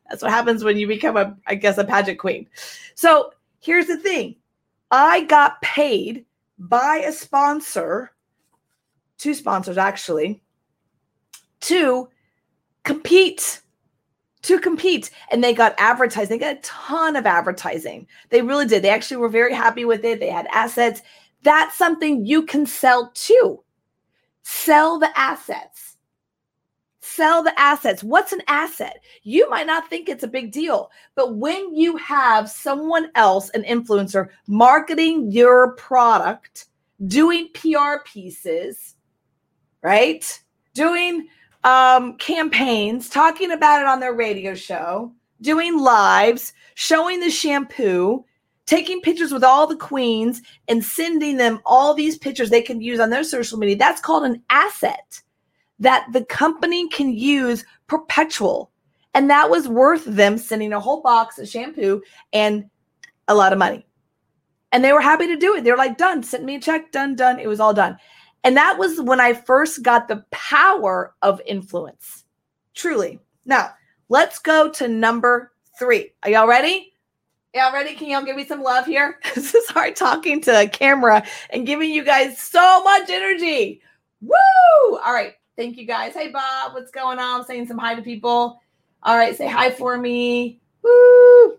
That's 0.10 0.22
what 0.22 0.32
happens 0.32 0.64
when 0.64 0.78
you 0.78 0.88
become 0.88 1.16
a, 1.16 1.38
I 1.48 1.56
guess, 1.56 1.78
a 1.78 1.84
pageant 1.84 2.20
queen. 2.20 2.48
So 2.96 3.32
here's 3.60 3.88
the 3.88 3.98
thing 3.98 4.36
I 4.92 5.24
got 5.24 5.62
paid 5.62 6.26
by 6.58 6.98
a 6.98 7.14
sponsor, 7.14 8.12
two 9.18 9.34
sponsors 9.34 9.78
actually, 9.78 10.42
to 11.62 12.10
compete 12.84 13.62
to 14.50 14.60
compete 14.60 15.10
and 15.32 15.44
they 15.44 15.54
got 15.54 15.76
advertising 15.78 16.38
they 16.38 16.46
got 16.46 16.58
a 16.58 16.62
ton 16.62 17.16
of 17.16 17.26
advertising. 17.26 18.08
They 18.30 18.42
really 18.42 18.66
did. 18.66 18.84
They 18.84 18.90
actually 18.90 19.18
were 19.18 19.30
very 19.30 19.54
happy 19.54 19.86
with 19.86 20.04
it. 20.04 20.20
They 20.20 20.30
had 20.30 20.48
assets. 20.54 21.02
That's 21.44 21.78
something 21.78 22.26
you 22.26 22.44
can 22.46 22.66
sell 22.66 23.12
too 23.14 23.64
sell 24.44 24.98
the 24.98 25.12
assets. 25.18 25.98
Sell 27.02 27.44
the 27.44 27.58
assets. 27.60 28.04
What's 28.04 28.34
an 28.34 28.42
asset? 28.48 29.04
You 29.24 29.48
might 29.50 29.68
not 29.68 29.90
think 29.90 30.10
it's 30.10 30.24
a 30.24 30.28
big 30.28 30.52
deal 30.52 30.92
but 31.16 31.36
when 31.36 31.74
you 31.74 31.98
have 31.98 32.50
someone 32.50 33.10
else 33.16 33.50
an 33.52 33.64
influencer 33.64 34.30
marketing 34.48 35.32
your 35.32 35.74
product 35.76 36.66
doing 37.08 37.50
pr 37.54 38.04
pieces 38.06 38.96
right? 39.82 40.42
Doing 40.74 41.28
um, 41.64 42.18
campaigns, 42.18 43.10
talking 43.10 43.52
about 43.52 43.82
it 43.82 43.88
on 43.88 44.00
their 44.00 44.14
radio 44.14 44.56
show, 44.56 45.14
doing 45.42 45.78
lives, 45.80 46.54
showing 46.76 47.20
the 47.20 47.30
shampoo, 47.30 48.24
taking 48.66 49.02
pictures 49.02 49.32
with 49.32 49.44
all 49.44 49.68
the 49.68 49.76
queens, 49.76 50.42
and 50.68 50.84
sending 50.84 51.38
them 51.38 51.60
all 51.66 51.94
these 51.94 52.18
pictures 52.18 52.50
they 52.50 52.62
can 52.62 52.82
use 52.82 53.00
on 53.00 53.10
their 53.10 53.24
social 53.24 53.58
media. 53.58 53.76
That's 53.76 54.02
called 54.02 54.24
an 54.24 54.42
asset 54.50 55.22
that 55.80 56.06
the 56.14 56.26
company 56.26 56.88
can 56.90 57.12
use 57.12 57.66
perpetual. 57.88 58.72
And 59.14 59.30
that 59.30 59.50
was 59.50 59.68
worth 59.68 60.06
them 60.06 60.38
sending 60.38 60.72
a 60.72 60.80
whole 60.80 61.02
box 61.02 61.40
of 61.40 61.48
shampoo 61.50 62.02
and 62.32 62.70
a 63.28 63.34
lot 63.34 63.54
of 63.54 63.60
money. 63.60 63.86
And 64.72 64.84
they 64.84 64.94
were 64.94 65.02
happy 65.02 65.26
to 65.28 65.36
do 65.36 65.56
it. 65.56 65.64
They're 65.64 65.78
like, 65.78 65.98
done, 65.98 66.22
send 66.22 66.46
me 66.46 66.56
a 66.56 66.60
check, 66.60 66.92
done, 66.92 67.16
done. 67.16 67.40
It 67.40 67.48
was 67.48 67.60
all 67.60 67.74
done. 67.74 67.98
And 68.44 68.56
that 68.58 68.78
was 68.78 69.02
when 69.02 69.20
I 69.20 69.34
first 69.34 69.84
got 69.84 70.08
the 70.08 70.24
power 70.32 71.14
of 71.22 71.42
influence. 71.46 72.24
Truly. 72.74 73.20
Now, 73.46 73.74
let's 74.08 74.40
go 74.40 74.70
to 74.72 74.88
number 74.88 75.52
three. 75.78 76.12
Are 76.24 76.30
y'all 76.30 76.48
ready? 76.48 76.94
Y'all 77.56 77.74
ready? 77.74 77.96
Can 77.96 78.10
y'all 78.10 78.24
give 78.24 78.36
me 78.36 78.46
some 78.46 78.62
love 78.62 78.86
here? 78.86 79.20
this 79.36 79.56
is 79.56 79.68
hard 79.70 79.96
talking 79.96 80.40
to 80.42 80.62
a 80.62 80.68
camera 80.68 81.24
and 81.50 81.66
giving 81.66 81.90
you 81.90 82.04
guys 82.04 82.40
so 82.40 82.84
much 82.84 83.10
energy. 83.10 83.82
Woo! 84.22 84.98
All 85.04 85.14
right. 85.14 85.34
Thank 85.58 85.78
you 85.78 85.86
guys. 85.86 86.14
Hey, 86.14 86.30
Bob, 86.30 86.74
what's 86.74 86.92
going 86.92 87.20
on? 87.20 87.42
I'm 87.42 87.46
saying 87.46 87.68
some 87.68 87.78
hi 87.78 87.96
to 87.96 88.02
people. 88.02 88.62
All 89.04 89.18
right. 89.18 89.36
Say 89.36 89.48
hi 89.48 89.72
for 89.72 89.98
me. 89.98 90.62
Woo! 90.84 91.58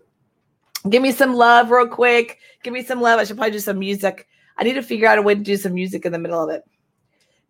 Give 0.89 1.03
me 1.03 1.11
some 1.11 1.35
love 1.35 1.69
real 1.69 1.87
quick. 1.87 2.39
Give 2.63 2.73
me 2.73 2.83
some 2.83 3.01
love. 3.01 3.19
I 3.19 3.23
should 3.25 3.37
probably 3.37 3.51
do 3.51 3.59
some 3.59 3.77
music. 3.77 4.27
I 4.57 4.63
need 4.63 4.73
to 4.73 4.83
figure 4.83 5.07
out 5.07 5.17
a 5.17 5.21
way 5.21 5.35
to 5.35 5.41
do 5.41 5.57
some 5.57 5.73
music 5.73 6.05
in 6.05 6.11
the 6.11 6.19
middle 6.19 6.41
of 6.41 6.49
it. 6.49 6.63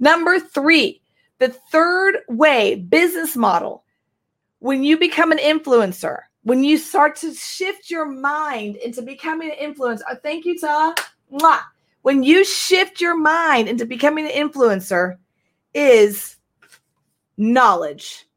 Number 0.01 0.39
three, 0.39 1.01
the 1.37 1.49
third 1.49 2.17
way 2.27 2.75
business 2.75 3.37
model. 3.37 3.85
When 4.59 4.83
you 4.83 4.97
become 4.97 5.31
an 5.31 5.37
influencer, 5.37 6.19
when 6.43 6.63
you 6.63 6.77
start 6.77 7.15
to 7.17 7.33
shift 7.33 7.89
your 7.89 8.05
mind 8.05 8.75
into 8.77 9.01
becoming 9.01 9.51
an 9.51 9.73
influencer, 9.73 10.01
uh, 10.09 10.15
thank 10.21 10.45
you, 10.45 10.59
Ta. 10.59 10.93
When 12.01 12.23
you 12.23 12.43
shift 12.43 12.99
your 12.99 13.15
mind 13.15 13.69
into 13.69 13.85
becoming 13.85 14.25
an 14.25 14.31
influencer 14.31 15.17
is 15.73 16.37
knowledge. 17.37 18.27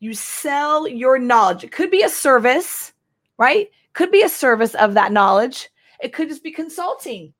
You 0.00 0.14
sell 0.14 0.88
your 0.88 1.18
knowledge. 1.18 1.62
It 1.62 1.72
could 1.72 1.90
be 1.90 2.02
a 2.02 2.08
service, 2.08 2.92
right? 3.38 3.70
Could 3.92 4.10
be 4.10 4.22
a 4.22 4.28
service 4.28 4.74
of 4.74 4.94
that 4.94 5.12
knowledge. 5.12 5.68
It 6.00 6.12
could 6.12 6.28
just 6.28 6.42
be 6.42 6.50
consulting. 6.50 7.32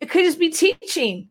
It 0.00 0.10
could 0.10 0.24
just 0.24 0.38
be 0.38 0.50
teaching, 0.50 1.28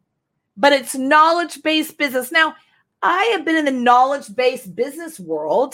but 0.60 0.74
it's 0.74 0.94
knowledge 0.94 1.64
based 1.64 1.98
business. 1.98 2.32
Now, 2.32 2.54
I 3.02 3.24
have 3.32 3.44
been 3.46 3.56
in 3.56 3.66
the 3.66 3.72
knowledge 3.72 4.36
based 4.36 4.76
business 4.76 5.20
world 5.20 5.74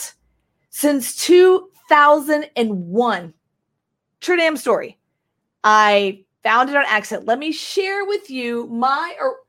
since 0.69 1.17
2001. 1.17 3.33
True 4.21 4.37
damn 4.37 4.57
story. 4.57 4.99
I 5.63 6.23
found 6.43 6.69
it 6.69 6.75
on 6.75 6.85
accident. 6.87 7.27
Let 7.27 7.39
me 7.39 7.51
share 7.51 8.05
with 8.05 8.29
you 8.29 8.67
my 8.67 9.15
or- 9.19 9.39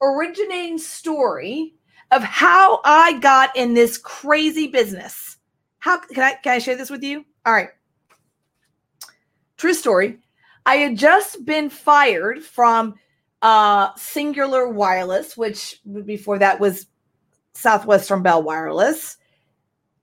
originating 0.00 0.78
story 0.78 1.74
of 2.10 2.22
how 2.22 2.80
I 2.84 3.18
got 3.18 3.54
in 3.54 3.74
this 3.74 3.98
crazy 3.98 4.68
business. 4.68 5.36
How 5.78 5.98
can 5.98 6.22
I 6.22 6.32
can 6.42 6.54
I 6.54 6.58
share 6.58 6.76
this 6.76 6.88
with 6.90 7.02
you? 7.02 7.24
All 7.44 7.52
right. 7.52 7.68
True 9.58 9.74
story. 9.74 10.20
I 10.64 10.76
had 10.76 10.96
just 10.96 11.44
been 11.44 11.68
fired 11.70 12.42
from 12.42 12.94
uh 13.42 13.92
Cingular 13.94 14.72
Wireless, 14.72 15.36
which 15.36 15.80
before 16.04 16.38
that 16.38 16.60
was 16.60 16.86
Southwestern 17.54 18.22
Bell 18.22 18.42
Wireless. 18.42 19.16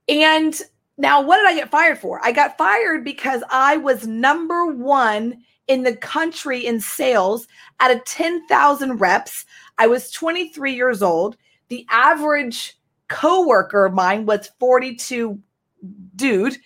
And 0.08 0.60
now 0.98 1.22
what 1.22 1.38
did 1.38 1.46
I 1.46 1.54
get 1.54 1.70
fired 1.70 1.98
for? 1.98 2.20
I 2.22 2.32
got 2.32 2.58
fired 2.58 3.04
because 3.04 3.42
I 3.50 3.76
was 3.76 4.06
number 4.06 4.66
1 4.66 5.36
in 5.66 5.82
the 5.82 5.96
country 5.96 6.66
in 6.66 6.80
sales 6.80 7.46
out 7.80 7.90
of 7.90 8.04
10,000 8.04 8.98
reps. 8.98 9.46
I 9.78 9.86
was 9.86 10.10
23 10.10 10.74
years 10.74 11.02
old. 11.02 11.36
The 11.68 11.86
average 11.90 12.78
coworker 13.08 13.86
of 13.86 13.94
mine 13.94 14.26
was 14.26 14.50
42 14.60 15.38
dude 16.16 16.56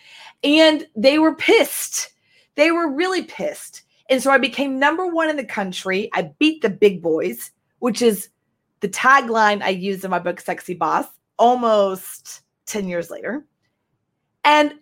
and 0.42 0.86
they 0.96 1.18
were 1.18 1.34
pissed. 1.34 2.12
They 2.54 2.70
were 2.70 2.90
really 2.90 3.22
pissed. 3.22 3.82
And 4.08 4.22
so 4.22 4.30
I 4.30 4.38
became 4.38 4.78
number 4.78 5.06
1 5.06 5.28
in 5.28 5.36
the 5.36 5.44
country. 5.44 6.08
I 6.14 6.30
beat 6.38 6.62
the 6.62 6.70
big 6.70 7.02
boys, 7.02 7.50
which 7.78 8.00
is 8.02 8.30
the 8.80 8.88
tagline 8.88 9.62
I 9.62 9.70
used 9.70 10.04
in 10.04 10.10
my 10.10 10.18
book 10.18 10.40
Sexy 10.40 10.74
Boss 10.74 11.06
almost 11.38 12.42
10 12.66 12.88
years 12.88 13.10
later. 13.10 13.44
And 14.44 14.74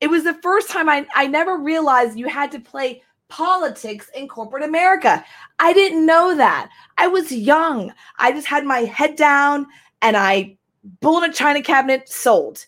it 0.00 0.08
was 0.08 0.24
the 0.24 0.38
first 0.42 0.68
time 0.68 0.88
I, 0.88 1.06
I 1.14 1.26
never 1.26 1.56
realized 1.56 2.18
you 2.18 2.28
had 2.28 2.52
to 2.52 2.60
play 2.60 3.02
politics 3.28 4.10
in 4.14 4.28
corporate 4.28 4.62
America. 4.62 5.24
I 5.58 5.72
didn't 5.72 6.06
know 6.06 6.36
that. 6.36 6.70
I 6.98 7.06
was 7.06 7.32
young. 7.32 7.92
I 8.18 8.32
just 8.32 8.46
had 8.46 8.64
my 8.64 8.80
head 8.80 9.16
down 9.16 9.66
and 10.02 10.16
I 10.16 10.56
bull 11.00 11.22
in 11.22 11.30
a 11.30 11.32
china 11.32 11.62
cabinet 11.62 12.08
sold. 12.08 12.66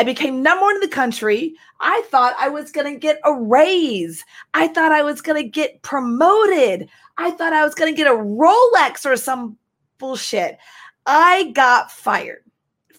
I 0.00 0.02
became 0.02 0.42
number 0.42 0.64
one 0.64 0.76
in 0.76 0.80
the 0.80 0.88
country. 0.88 1.54
I 1.78 2.02
thought 2.10 2.34
I 2.40 2.48
was 2.48 2.72
going 2.72 2.90
to 2.90 2.98
get 2.98 3.20
a 3.22 3.34
raise. 3.34 4.24
I 4.54 4.66
thought 4.68 4.92
I 4.92 5.02
was 5.02 5.20
going 5.20 5.42
to 5.42 5.46
get 5.46 5.82
promoted. 5.82 6.88
I 7.18 7.32
thought 7.32 7.52
I 7.52 7.62
was 7.62 7.74
going 7.74 7.92
to 7.92 7.96
get 7.96 8.10
a 8.10 8.16
Rolex 8.16 9.04
or 9.04 9.14
some 9.18 9.58
bullshit. 9.98 10.56
I 11.04 11.52
got 11.54 11.92
fired 11.92 12.44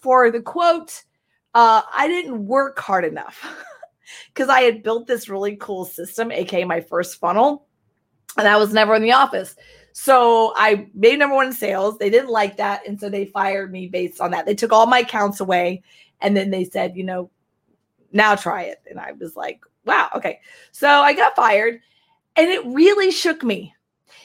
for 0.00 0.30
the 0.30 0.40
quote, 0.40 1.02
uh, 1.54 1.82
I 1.92 2.06
didn't 2.06 2.46
work 2.46 2.78
hard 2.78 3.04
enough. 3.04 3.44
because 4.32 4.48
I 4.48 4.60
had 4.60 4.84
built 4.84 5.08
this 5.08 5.28
really 5.28 5.56
cool 5.56 5.84
system, 5.84 6.30
aka 6.30 6.62
my 6.62 6.82
first 6.82 7.18
funnel, 7.18 7.66
and 8.36 8.46
I 8.46 8.58
was 8.58 8.72
never 8.72 8.94
in 8.94 9.02
the 9.02 9.10
office. 9.10 9.56
So 9.92 10.54
I 10.56 10.86
made 10.94 11.18
number 11.18 11.34
one 11.34 11.48
in 11.48 11.52
sales. 11.52 11.98
They 11.98 12.10
didn't 12.10 12.30
like 12.30 12.58
that. 12.58 12.86
And 12.86 13.00
so 13.00 13.08
they 13.08 13.26
fired 13.26 13.72
me 13.72 13.88
based 13.88 14.20
on 14.20 14.30
that. 14.30 14.46
They 14.46 14.54
took 14.54 14.72
all 14.72 14.86
my 14.86 15.00
accounts 15.00 15.40
away. 15.40 15.82
And 16.22 16.36
then 16.36 16.50
they 16.50 16.64
said, 16.64 16.96
you 16.96 17.04
know, 17.04 17.30
now 18.12 18.34
try 18.34 18.62
it. 18.62 18.82
And 18.88 18.98
I 19.00 19.12
was 19.12 19.36
like, 19.36 19.60
wow, 19.84 20.08
okay. 20.14 20.40
So 20.70 20.88
I 20.88 21.12
got 21.12 21.36
fired. 21.36 21.80
And 22.36 22.48
it 22.48 22.64
really 22.66 23.10
shook 23.10 23.42
me 23.42 23.74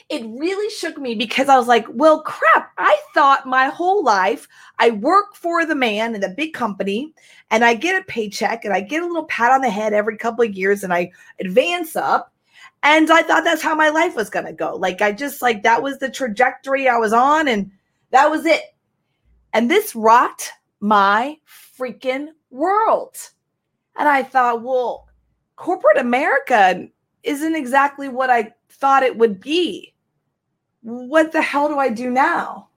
it 0.08 0.24
really 0.26 0.70
shook 0.70 0.96
me 0.96 1.14
because 1.14 1.48
I 1.48 1.58
was 1.58 1.66
like, 1.66 1.86
well, 1.90 2.22
crap. 2.22 2.72
I 2.78 2.98
thought 3.12 3.46
my 3.46 3.68
whole 3.68 4.02
life 4.02 4.48
I 4.78 4.90
work 4.90 5.34
for 5.34 5.66
the 5.66 5.74
man 5.74 6.14
in 6.14 6.20
the 6.20 6.30
big 6.30 6.54
company 6.54 7.12
and 7.50 7.64
I 7.64 7.74
get 7.74 8.00
a 8.00 8.04
paycheck 8.04 8.64
and 8.64 8.72
I 8.72 8.80
get 8.80 9.02
a 9.02 9.06
little 9.06 9.24
pat 9.24 9.52
on 9.52 9.60
the 9.60 9.70
head 9.70 9.92
every 9.92 10.16
couple 10.16 10.44
of 10.44 10.54
years 10.54 10.82
and 10.82 10.92
I 10.92 11.12
advance 11.40 11.94
up. 11.94 12.32
And 12.82 13.10
I 13.10 13.22
thought 13.22 13.44
that's 13.44 13.62
how 13.62 13.74
my 13.74 13.88
life 13.88 14.14
was 14.14 14.30
going 14.30 14.46
to 14.46 14.52
go. 14.52 14.76
Like, 14.76 15.02
I 15.02 15.10
just 15.10 15.42
like 15.42 15.64
that 15.64 15.82
was 15.82 15.98
the 15.98 16.08
trajectory 16.08 16.88
I 16.88 16.96
was 16.96 17.12
on 17.12 17.48
and 17.48 17.70
that 18.10 18.30
was 18.30 18.46
it. 18.46 18.62
And 19.52 19.70
this 19.70 19.96
rocked 19.96 20.52
my 20.80 21.36
freaking 21.78 22.28
world. 22.50 23.16
And 23.98 24.08
I 24.08 24.22
thought, 24.22 24.62
well, 24.62 25.08
corporate 25.56 25.98
America 25.98 26.88
isn't 27.22 27.54
exactly 27.54 28.08
what 28.08 28.30
I 28.30 28.54
thought 28.70 29.02
it 29.02 29.16
would 29.16 29.40
be 29.40 29.94
what 30.82 31.32
the 31.32 31.42
hell 31.42 31.68
do 31.68 31.78
I 31.78 31.88
do 31.88 32.10
now? 32.10 32.68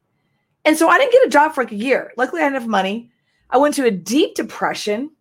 And 0.65 0.77
so 0.77 0.89
I 0.89 0.97
didn't 0.97 1.13
get 1.13 1.27
a 1.27 1.29
job 1.29 1.53
for 1.53 1.63
like 1.63 1.71
a 1.71 1.75
year. 1.75 2.11
Luckily, 2.17 2.41
I 2.41 2.45
had 2.45 2.53
enough 2.53 2.67
money. 2.67 3.09
I 3.49 3.57
went 3.57 3.75
to 3.75 3.85
a 3.85 3.91
deep 3.91 4.35
depression. 4.35 5.11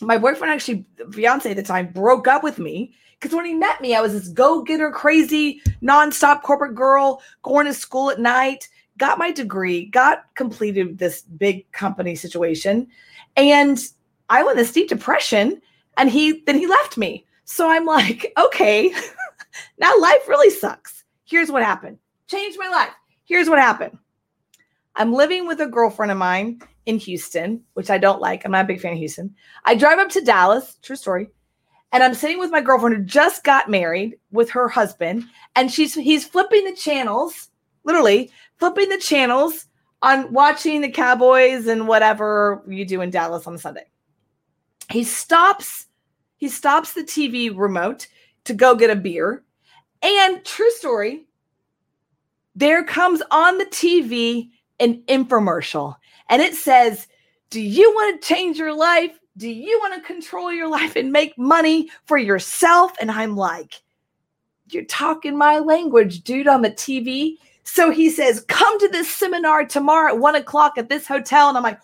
My 0.00 0.18
boyfriend, 0.18 0.52
actually, 0.52 0.86
fiance 1.12 1.50
at 1.50 1.56
the 1.56 1.62
time, 1.62 1.92
broke 1.92 2.28
up 2.28 2.42
with 2.42 2.58
me 2.58 2.94
because 3.18 3.34
when 3.34 3.46
he 3.46 3.54
met 3.54 3.80
me, 3.80 3.94
I 3.94 4.00
was 4.00 4.12
this 4.12 4.28
go 4.28 4.62
getter, 4.62 4.90
crazy, 4.90 5.60
nonstop 5.82 6.42
corporate 6.42 6.74
girl 6.74 7.22
going 7.42 7.66
to 7.66 7.74
school 7.74 8.10
at 8.10 8.20
night, 8.20 8.68
got 8.98 9.18
my 9.18 9.30
degree, 9.30 9.86
got 9.86 10.24
completed 10.34 10.98
this 10.98 11.22
big 11.22 11.70
company 11.72 12.14
situation. 12.14 12.88
And 13.36 13.78
I 14.28 14.42
went 14.42 14.58
in 14.58 14.62
this 14.62 14.72
deep 14.72 14.88
depression 14.88 15.60
and 15.96 16.10
he 16.10 16.42
then 16.46 16.58
he 16.58 16.66
left 16.66 16.96
me. 16.96 17.26
So 17.44 17.70
I'm 17.70 17.86
like, 17.86 18.32
okay, 18.38 18.94
now 19.78 19.92
life 19.98 20.28
really 20.28 20.50
sucks. 20.50 21.04
Here's 21.24 21.50
what 21.50 21.62
happened. 21.62 21.98
Changed 22.28 22.58
my 22.58 22.68
life. 22.68 22.92
Here's 23.24 23.48
what 23.48 23.58
happened. 23.58 23.98
I'm 24.96 25.12
living 25.12 25.46
with 25.46 25.60
a 25.60 25.66
girlfriend 25.66 26.12
of 26.12 26.18
mine 26.18 26.60
in 26.86 26.98
Houston, 26.98 27.62
which 27.74 27.90
I 27.90 27.98
don't 27.98 28.20
like. 28.20 28.44
I'm 28.44 28.52
not 28.52 28.64
a 28.64 28.68
big 28.68 28.80
fan 28.80 28.92
of 28.92 28.98
Houston. 28.98 29.34
I 29.64 29.74
drive 29.74 29.98
up 29.98 30.10
to 30.10 30.20
Dallas, 30.20 30.76
true 30.82 30.96
story, 30.96 31.28
and 31.92 32.02
I'm 32.02 32.14
sitting 32.14 32.38
with 32.38 32.50
my 32.50 32.60
girlfriend 32.60 32.96
who 32.96 33.02
just 33.02 33.44
got 33.44 33.70
married 33.70 34.16
with 34.30 34.50
her 34.50 34.68
husband, 34.68 35.24
and 35.56 35.72
she's 35.72 35.94
he's 35.94 36.26
flipping 36.26 36.64
the 36.64 36.76
channels, 36.76 37.48
literally 37.84 38.30
flipping 38.64 38.88
the 38.88 38.98
channels 38.98 39.66
on 40.00 40.32
watching 40.32 40.80
the 40.80 40.90
Cowboys 40.90 41.66
and 41.66 41.86
whatever 41.86 42.62
you 42.66 42.86
do 42.86 43.02
in 43.02 43.10
Dallas 43.10 43.46
on 43.46 43.58
Sunday. 43.58 43.84
He 44.90 45.04
stops, 45.04 45.86
he 46.36 46.48
stops 46.48 46.94
the 46.94 47.02
TV 47.02 47.52
remote 47.54 48.06
to 48.44 48.54
go 48.54 48.74
get 48.74 48.88
a 48.88 48.96
beer 48.96 49.44
and 50.02 50.44
true 50.44 50.70
story, 50.70 51.26
there 52.54 52.84
comes 52.84 53.22
on 53.30 53.58
the 53.58 53.66
TV 53.66 54.50
an 54.80 55.02
infomercial 55.08 55.96
and 56.30 56.40
it 56.40 56.54
says, 56.54 57.06
Do 57.50 57.60
you 57.60 57.90
want 57.92 58.20
to 58.20 58.28
change 58.28 58.58
your 58.58 58.74
life? 58.74 59.18
Do 59.36 59.48
you 59.48 59.78
want 59.82 59.94
to 59.94 60.06
control 60.06 60.52
your 60.52 60.68
life 60.68 60.96
and 60.96 61.10
make 61.10 61.36
money 61.36 61.90
for 62.06 62.16
yourself? 62.16 62.92
And 63.00 63.10
I'm 63.10 63.36
like, 63.36 63.82
You're 64.70 64.84
talking 64.84 65.36
my 65.36 65.58
language, 65.58 66.22
dude, 66.22 66.48
on 66.48 66.62
the 66.62 66.70
TV. 66.70 67.36
So 67.64 67.90
he 67.90 68.10
says, 68.10 68.44
Come 68.48 68.78
to 68.80 68.88
this 68.88 69.10
seminar 69.10 69.64
tomorrow 69.64 70.12
at 70.14 70.18
one 70.18 70.36
o'clock 70.36 70.78
at 70.78 70.88
this 70.88 71.06
hotel. 71.06 71.48
And 71.48 71.56
I'm 71.56 71.62
like, 71.62 71.80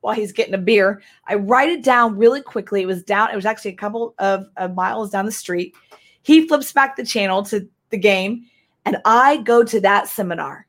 while 0.00 0.14
he's 0.14 0.32
getting 0.32 0.54
a 0.54 0.58
beer. 0.58 1.02
I 1.26 1.34
write 1.34 1.68
it 1.68 1.82
down 1.82 2.16
really 2.16 2.42
quickly. 2.42 2.82
It 2.82 2.86
was 2.86 3.02
down, 3.02 3.30
it 3.30 3.36
was 3.36 3.46
actually 3.46 3.72
a 3.72 3.76
couple 3.76 4.14
of, 4.18 4.46
of 4.56 4.74
miles 4.74 5.10
down 5.10 5.26
the 5.26 5.32
street. 5.32 5.74
He 6.22 6.46
flips 6.46 6.72
back 6.72 6.96
the 6.96 7.04
channel 7.04 7.42
to 7.44 7.68
the 7.90 7.98
game, 7.98 8.44
and 8.84 8.98
I 9.04 9.38
go 9.38 9.64
to 9.64 9.80
that 9.80 10.08
seminar 10.08 10.66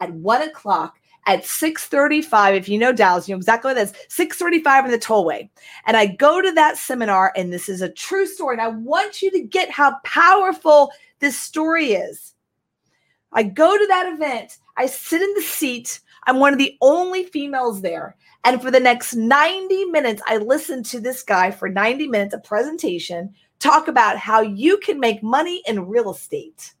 at 0.00 0.12
one 0.12 0.42
o'clock 0.42 0.96
at 1.26 1.44
6:35. 1.44 2.56
If 2.56 2.68
you 2.68 2.78
know 2.78 2.92
Dallas, 2.92 3.28
you 3.28 3.34
know 3.34 3.38
exactly 3.38 3.68
what 3.68 3.74
that 3.74 3.96
is. 3.96 4.06
6:35 4.08 4.84
in 4.86 4.90
the 4.90 4.98
tollway. 4.98 5.48
And 5.86 5.96
I 5.96 6.06
go 6.06 6.40
to 6.40 6.52
that 6.52 6.76
seminar, 6.76 7.32
and 7.36 7.52
this 7.52 7.68
is 7.68 7.82
a 7.82 7.88
true 7.88 8.26
story. 8.26 8.54
And 8.54 8.62
I 8.62 8.68
want 8.68 9.22
you 9.22 9.30
to 9.32 9.40
get 9.40 9.70
how 9.70 9.96
powerful 10.04 10.92
this 11.20 11.38
story 11.38 11.92
is. 11.92 12.34
I 13.32 13.44
go 13.44 13.76
to 13.76 13.86
that 13.88 14.12
event, 14.12 14.58
I 14.76 14.86
sit 14.86 15.22
in 15.22 15.34
the 15.34 15.42
seat. 15.42 16.00
I'm 16.24 16.38
one 16.38 16.52
of 16.52 16.58
the 16.58 16.76
only 16.80 17.24
females 17.24 17.82
there. 17.82 18.16
And 18.44 18.62
for 18.62 18.70
the 18.70 18.78
next 18.78 19.14
90 19.14 19.86
minutes, 19.86 20.22
I 20.26 20.36
listened 20.36 20.84
to 20.86 21.00
this 21.00 21.22
guy 21.22 21.50
for 21.50 21.68
90 21.68 22.06
minutes, 22.06 22.34
a 22.34 22.38
presentation 22.38 23.34
talk 23.62 23.86
about 23.86 24.18
how 24.18 24.40
you 24.40 24.76
can 24.78 24.98
make 24.98 25.22
money 25.22 25.62
in 25.66 25.86
real 25.86 26.10
estate. 26.10 26.74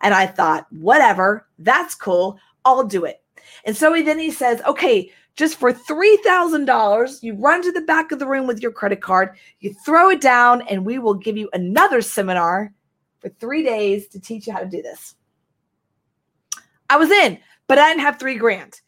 And 0.00 0.14
I 0.14 0.26
thought, 0.26 0.66
whatever, 0.72 1.48
that's 1.58 1.96
cool. 1.96 2.38
I'll 2.64 2.84
do 2.84 3.04
it. 3.04 3.20
And 3.64 3.76
so 3.76 3.92
he, 3.92 4.02
then 4.02 4.20
he 4.20 4.30
says, 4.30 4.62
okay, 4.62 5.10
just 5.34 5.58
for 5.58 5.72
$3,000, 5.72 7.22
you 7.22 7.34
run 7.34 7.62
to 7.62 7.72
the 7.72 7.80
back 7.80 8.12
of 8.12 8.20
the 8.20 8.26
room 8.26 8.46
with 8.46 8.62
your 8.62 8.70
credit 8.70 9.00
card, 9.00 9.36
you 9.60 9.74
throw 9.84 10.10
it 10.10 10.20
down, 10.20 10.62
and 10.62 10.84
we 10.84 10.98
will 10.98 11.14
give 11.14 11.36
you 11.36 11.50
another 11.52 12.00
seminar 12.00 12.72
for 13.18 13.28
three 13.40 13.64
days 13.64 14.06
to 14.08 14.20
teach 14.20 14.46
you 14.46 14.52
how 14.52 14.60
to 14.60 14.66
do 14.66 14.82
this. 14.82 15.16
I 16.88 16.96
was 16.96 17.10
in, 17.10 17.38
but 17.66 17.78
I 17.78 17.88
didn't 17.88 18.02
have 18.02 18.18
three 18.18 18.36
grand. 18.36 18.80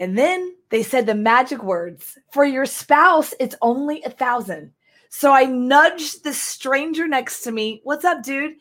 And 0.00 0.18
then 0.18 0.54
they 0.70 0.82
said 0.82 1.06
the 1.06 1.14
magic 1.14 1.62
words 1.62 2.18
for 2.32 2.44
your 2.44 2.66
spouse, 2.66 3.32
it's 3.38 3.56
only 3.62 4.02
a 4.02 4.10
thousand. 4.10 4.72
So 5.08 5.32
I 5.32 5.44
nudged 5.44 6.24
the 6.24 6.34
stranger 6.34 7.06
next 7.06 7.42
to 7.42 7.52
me. 7.52 7.80
What's 7.84 8.04
up, 8.04 8.22
dude? 8.24 8.56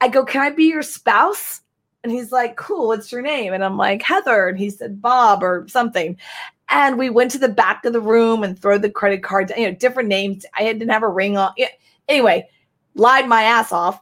I 0.00 0.08
go, 0.08 0.24
Can 0.24 0.40
I 0.40 0.50
be 0.50 0.64
your 0.64 0.82
spouse? 0.82 1.62
And 2.04 2.12
he's 2.12 2.30
like, 2.30 2.56
Cool, 2.56 2.86
what's 2.88 3.10
your 3.10 3.22
name? 3.22 3.52
And 3.52 3.64
I'm 3.64 3.76
like, 3.76 4.02
Heather. 4.02 4.48
And 4.48 4.58
he 4.58 4.70
said, 4.70 5.02
Bob 5.02 5.42
or 5.42 5.66
something. 5.68 6.16
And 6.68 6.98
we 6.98 7.10
went 7.10 7.32
to 7.32 7.38
the 7.38 7.48
back 7.48 7.84
of 7.84 7.92
the 7.92 8.00
room 8.00 8.42
and 8.42 8.58
throw 8.58 8.78
the 8.78 8.90
credit 8.90 9.24
card, 9.24 9.52
you 9.56 9.66
know, 9.66 9.74
different 9.74 10.08
names. 10.08 10.46
I 10.54 10.64
didn't 10.64 10.88
have 10.88 11.02
a 11.02 11.08
ring 11.08 11.36
on. 11.36 11.52
Anyway, 12.08 12.48
lied 12.94 13.28
my 13.28 13.42
ass 13.42 13.72
off. 13.72 14.00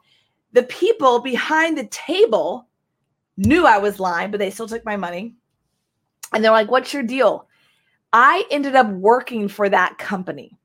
The 0.53 0.62
people 0.64 1.20
behind 1.20 1.77
the 1.77 1.87
table 1.87 2.68
knew 3.37 3.66
I 3.66 3.79
was 3.79 4.01
lying, 4.01 4.31
but 4.31 4.38
they 4.38 4.51
still 4.51 4.68
took 4.68 4.85
my 4.85 4.97
money. 4.97 5.35
And 6.33 6.42
they're 6.42 6.53
like, 6.53 6.70
What's 6.70 6.92
your 6.92 7.03
deal? 7.03 7.49
I 8.12 8.44
ended 8.51 8.77
up 8.77 8.88
working 8.90 9.49
for 9.49 9.68
that 9.68 9.99
company. 9.99 10.57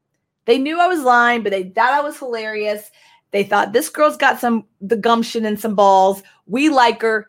They 0.46 0.58
knew 0.58 0.80
I 0.80 0.88
was 0.88 1.02
lying, 1.02 1.44
but 1.44 1.52
they 1.52 1.64
thought 1.64 1.94
I 1.94 2.02
was 2.02 2.18
hilarious. 2.18 2.92
They 3.32 3.44
thought 3.44 3.74
this 3.74 3.90
girl's 3.90 4.18
got 4.18 4.40
some 4.40 4.66
the 4.82 4.98
gumption 4.98 5.46
and 5.46 5.60
some 5.60 5.76
balls. 5.76 6.24
We 6.48 6.70
like 6.70 7.02
her. 7.02 7.28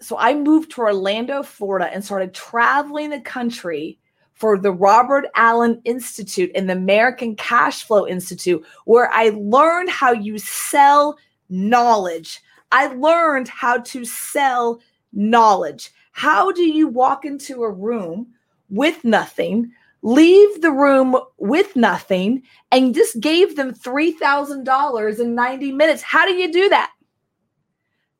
So 0.00 0.16
I 0.18 0.34
moved 0.34 0.72
to 0.72 0.80
Orlando, 0.80 1.42
Florida, 1.42 1.92
and 1.92 2.04
started 2.04 2.34
traveling 2.34 3.10
the 3.10 3.20
country 3.20 3.98
for 4.32 4.56
the 4.56 4.72
Robert 4.72 5.26
Allen 5.34 5.82
Institute 5.84 6.50
and 6.54 6.68
the 6.68 6.72
American 6.72 7.36
Cash 7.36 7.84
Flow 7.84 8.06
Institute, 8.06 8.64
where 8.86 9.10
I 9.12 9.28
learned 9.36 9.90
how 9.90 10.12
you 10.12 10.38
sell 10.38 11.18
knowledge. 11.50 12.40
I 12.72 12.86
learned 12.88 13.48
how 13.48 13.78
to 13.78 14.04
sell 14.04 14.80
knowledge. 15.12 15.90
How 16.12 16.52
do 16.52 16.62
you 16.62 16.88
walk 16.88 17.24
into 17.24 17.62
a 17.62 17.70
room 17.70 18.28
with 18.68 19.04
nothing, 19.04 19.72
leave 20.02 20.62
the 20.62 20.70
room 20.70 21.16
with 21.38 21.74
nothing, 21.76 22.42
and 22.70 22.94
just 22.94 23.20
gave 23.20 23.56
them 23.56 23.74
$3,000 23.74 25.20
in 25.20 25.34
90 25.34 25.72
minutes? 25.72 26.02
How 26.02 26.26
do 26.26 26.32
you 26.32 26.52
do 26.52 26.68
that? 26.68 26.92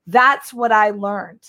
That's 0.07 0.53
what 0.53 0.73
I 0.73 0.91
learned. 0.91 1.47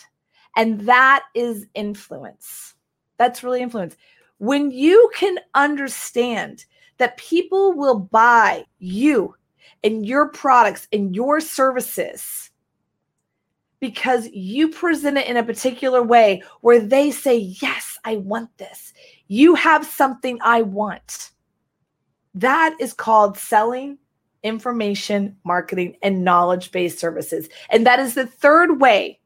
And 0.56 0.82
that 0.82 1.24
is 1.34 1.66
influence. 1.74 2.76
That's 3.18 3.44
really 3.44 3.62
influence. 3.62 3.96
When 4.38 4.72
you 4.72 5.10
can 5.16 5.38
understand 5.56 6.66
that 6.98 7.18
people 7.18 7.74
will 7.74 8.00
buy 8.00 8.66
you 8.78 9.36
and 9.84 10.06
your 10.06 10.30
products 10.30 10.88
and 10.94 11.16
your 11.16 11.40
services 11.40 12.51
because 13.82 14.30
you 14.32 14.70
present 14.70 15.18
it 15.18 15.28
in 15.28 15.36
a 15.36 15.44
particular 15.44 16.02
way 16.02 16.42
where 16.62 16.80
they 16.80 17.12
say, 17.12 17.36
Yes, 17.62 17.98
I 18.06 18.18
want 18.18 18.58
this. 18.58 18.94
You 19.28 19.56
have 19.56 19.86
something 19.86 20.40
I 20.42 20.62
want. 20.62 21.32
That 22.34 22.78
is 22.80 22.94
called 22.94 23.38
selling 23.38 23.98
information 24.44 25.36
marketing 25.44 25.98
and 26.02 26.24
knowledge 26.24 26.72
based 26.72 27.00
services. 27.00 27.50
And 27.70 27.86
that 27.86 28.00
is 28.00 28.14
the 28.14 28.26
third 28.26 28.80
way 28.80 29.20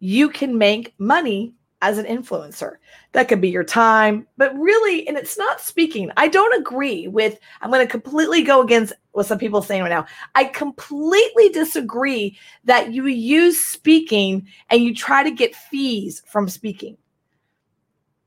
you 0.00 0.30
can 0.30 0.56
make 0.56 0.94
money 0.98 1.54
as 1.80 1.98
an 1.98 2.06
influencer. 2.06 2.74
That 3.12 3.28
could 3.28 3.40
be 3.40 3.48
your 3.48 3.64
time, 3.64 4.26
but 4.36 4.56
really, 4.58 5.06
and 5.06 5.16
it's 5.16 5.38
not 5.38 5.60
speaking. 5.60 6.10
I 6.16 6.28
don't 6.28 6.60
agree 6.60 7.08
with, 7.08 7.38
I'm 7.60 7.70
going 7.70 7.86
to 7.86 7.90
completely 7.90 8.42
go 8.42 8.62
against 8.62 8.92
what 9.12 9.26
some 9.26 9.38
people 9.38 9.60
are 9.60 9.64
saying 9.64 9.82
right 9.82 9.88
now. 9.88 10.06
I 10.34 10.44
completely 10.44 11.50
disagree 11.50 12.36
that 12.64 12.92
you 12.92 13.06
use 13.06 13.60
speaking 13.64 14.46
and 14.70 14.82
you 14.82 14.94
try 14.94 15.22
to 15.22 15.30
get 15.30 15.54
fees 15.54 16.22
from 16.26 16.48
speaking. 16.48 16.96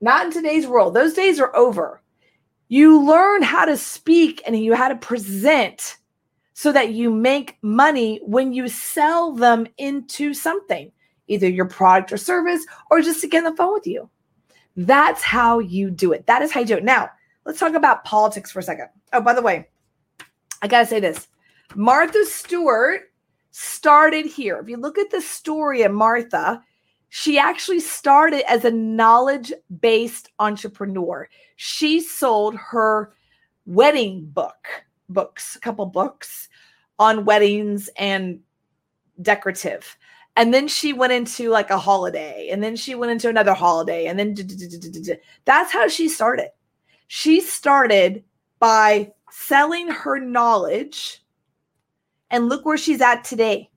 Not 0.00 0.26
in 0.26 0.32
today's 0.32 0.66
world. 0.66 0.94
Those 0.94 1.14
days 1.14 1.38
are 1.38 1.54
over. 1.54 2.00
You 2.68 3.04
learn 3.04 3.42
how 3.42 3.66
to 3.66 3.76
speak 3.76 4.42
and 4.46 4.58
you 4.58 4.74
how 4.74 4.88
to 4.88 4.96
present 4.96 5.98
so 6.54 6.72
that 6.72 6.92
you 6.92 7.10
make 7.10 7.58
money 7.62 8.20
when 8.24 8.52
you 8.52 8.68
sell 8.68 9.32
them 9.32 9.66
into 9.78 10.32
something 10.32 10.90
either 11.28 11.48
your 11.48 11.66
product 11.66 12.12
or 12.12 12.16
service 12.16 12.64
or 12.90 13.00
just 13.00 13.20
to 13.20 13.28
get 13.28 13.44
on 13.44 13.50
the 13.50 13.56
phone 13.56 13.72
with 13.72 13.86
you. 13.86 14.08
That's 14.76 15.22
how 15.22 15.58
you 15.58 15.90
do 15.90 16.12
it. 16.12 16.26
That 16.26 16.42
is 16.42 16.50
how 16.50 16.60
you 16.60 16.66
do 16.66 16.76
it. 16.76 16.84
Now, 16.84 17.10
let's 17.44 17.58
talk 17.58 17.74
about 17.74 18.04
politics 18.04 18.50
for 18.50 18.60
a 18.60 18.62
second. 18.62 18.88
Oh, 19.12 19.20
by 19.20 19.34
the 19.34 19.42
way, 19.42 19.68
I 20.62 20.68
got 20.68 20.80
to 20.80 20.86
say 20.86 21.00
this 21.00 21.28
Martha 21.74 22.24
Stewart 22.24 23.02
started 23.50 24.26
here. 24.26 24.58
If 24.58 24.68
you 24.68 24.76
look 24.76 24.98
at 24.98 25.10
the 25.10 25.20
story 25.20 25.82
of 25.82 25.92
Martha, 25.92 26.62
she 27.10 27.38
actually 27.38 27.80
started 27.80 28.50
as 28.50 28.64
a 28.64 28.70
knowledge 28.70 29.52
based 29.80 30.30
entrepreneur. 30.38 31.28
She 31.56 32.00
sold 32.00 32.56
her 32.56 33.12
wedding 33.66 34.24
book, 34.24 34.66
books, 35.08 35.56
a 35.56 35.60
couple 35.60 35.86
books 35.86 36.48
on 36.98 37.24
weddings 37.24 37.90
and 37.98 38.40
decorative 39.20 39.96
and 40.36 40.52
then 40.52 40.68
she 40.68 40.92
went 40.92 41.12
into 41.12 41.50
like 41.50 41.70
a 41.70 41.78
holiday 41.78 42.48
and 42.50 42.62
then 42.62 42.76
she 42.76 42.94
went 42.94 43.12
into 43.12 43.28
another 43.28 43.54
holiday 43.54 44.06
and 44.06 44.18
then 44.18 44.34
that's 45.44 45.72
how 45.72 45.88
she 45.88 46.08
started. 46.08 46.50
She 47.08 47.40
started 47.40 48.24
by 48.58 49.12
selling 49.30 49.88
her 49.88 50.18
knowledge 50.18 51.22
and 52.30 52.48
look 52.48 52.64
where 52.64 52.78
she's 52.78 53.00
at 53.02 53.24
today. 53.24 53.68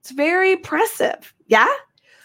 It's 0.00 0.10
very 0.10 0.52
impressive 0.52 1.34
yeah? 1.46 1.72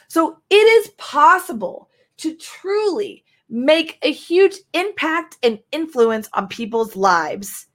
So 0.08 0.38
it 0.50 0.56
is 0.56 0.92
possible 0.98 1.90
to 2.18 2.36
truly 2.36 3.24
make 3.50 3.98
a 4.02 4.12
huge 4.12 4.56
impact 4.74 5.38
and 5.44 5.60
influence 5.72 6.30
on 6.34 6.48
people's 6.48 6.96
lives 6.96 7.68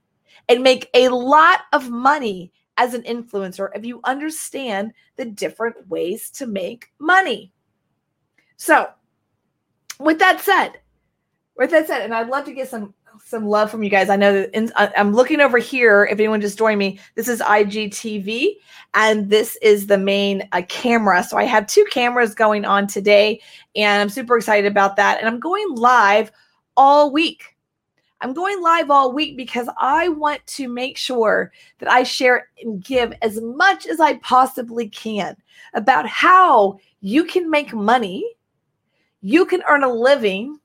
and 0.49 0.63
make 0.63 0.89
a 0.95 1.09
lot 1.09 1.61
of 1.73 1.91
money 1.91 2.53
as 2.77 2.95
an 2.95 3.03
influencer 3.03 3.69
if 3.75 3.85
you 3.85 4.01
understand 4.05 4.93
the 5.17 5.25
different 5.25 5.89
ways 5.89 6.31
to 6.31 6.47
make 6.47 6.93
money. 6.99 7.53
So, 8.57 8.89
with 9.99 10.19
that 10.19 10.41
said, 10.41 10.81
with 11.57 11.71
that 11.71 11.87
said, 11.87 12.03
and 12.03 12.15
I'd 12.15 12.29
love 12.29 12.45
to 12.47 12.53
get 12.53 12.69
some 12.69 12.95
some 13.25 13.47
love 13.47 13.71
from 13.71 13.83
you 13.83 13.91
guys. 13.91 14.11
I 14.11 14.17
know 14.17 14.33
that 14.33 14.51
in, 14.55 14.73
I'm 14.77 15.13
looking 15.13 15.41
over 15.41 15.59
here. 15.59 16.09
If 16.11 16.19
anyone 16.19 16.41
just 16.41 16.59
joined 16.59 16.79
me, 16.79 16.99
this 17.15 17.29
is 17.29 17.41
IGTV, 17.41 18.57
and 18.95 19.31
this 19.31 19.57
is 19.63 19.87
the 19.87 19.99
main 19.99 20.49
uh, 20.53 20.63
camera. 20.69 21.23
So 21.23 21.37
I 21.37 21.45
have 21.45 21.67
two 21.67 21.85
cameras 21.91 22.35
going 22.35 22.65
on 22.65 22.87
today, 22.87 23.41
and 23.77 24.03
I'm 24.03 24.09
super 24.09 24.37
excited 24.37 24.71
about 24.71 24.97
that. 24.97 25.19
And 25.19 25.29
I'm 25.29 25.41
going 25.41 25.67
live 25.75 26.33
all 26.77 27.13
week. 27.13 27.54
I'm 28.25 28.33
going 28.33 28.63
live 28.63 28.91
all 28.91 29.13
week 29.13 29.37
because 29.37 29.69
I 29.77 30.09
want 30.09 30.47
to 30.47 30.67
make 30.67 30.97
sure 30.97 31.53
that 31.79 31.91
I 31.91 32.05
share 32.05 32.49
and 32.63 32.83
give 32.83 33.13
as 33.21 33.39
much 33.43 33.87
as 33.87 34.01
I 34.01 34.15
possibly 34.17 34.89
can 34.89 35.37
about 35.75 36.09
how 36.09 36.79
you 37.03 37.25
can 37.25 37.51
make 37.51 37.75
money, 37.75 38.25
you 39.21 39.45
can 39.45 39.63
earn 39.69 39.85
a 39.85 39.93
living, 39.93 40.59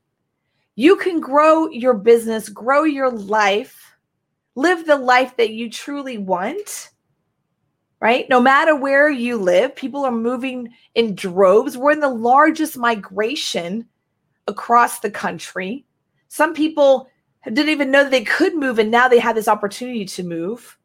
you 0.76 0.96
can 0.96 1.20
grow 1.20 1.68
your 1.68 1.96
business, 1.96 2.48
grow 2.48 2.86
your 2.86 3.12
life, 3.12 3.94
live 4.56 4.86
the 4.86 4.96
life 4.96 5.36
that 5.36 5.50
you 5.50 5.70
truly 5.70 6.18
want. 6.18 6.92
Right? 8.00 8.26
No 8.30 8.40
matter 8.40 8.74
where 8.74 9.10
you 9.10 9.36
live, 9.36 9.76
people 9.76 10.06
are 10.06 10.12
moving 10.14 10.70
in 10.96 11.14
droves. 11.14 11.78
We're 11.78 11.92
in 11.92 12.00
the 12.00 12.08
largest 12.08 12.78
migration 12.78 13.86
across 14.48 15.02
the 15.02 15.12
country. 15.12 15.84
Some 16.30 16.54
people 16.54 17.10
didn't 17.54 17.70
even 17.70 17.92
know 17.92 18.04
that 18.04 18.12
they 18.12 18.24
could 18.24 18.56
move 18.56 18.80
and 18.80 18.92
now 18.92 19.08
they 19.08 19.20
have 19.20 19.36
this 19.36 19.48
opportunity 19.48 20.06
to 20.06 20.24
move. 20.24 20.78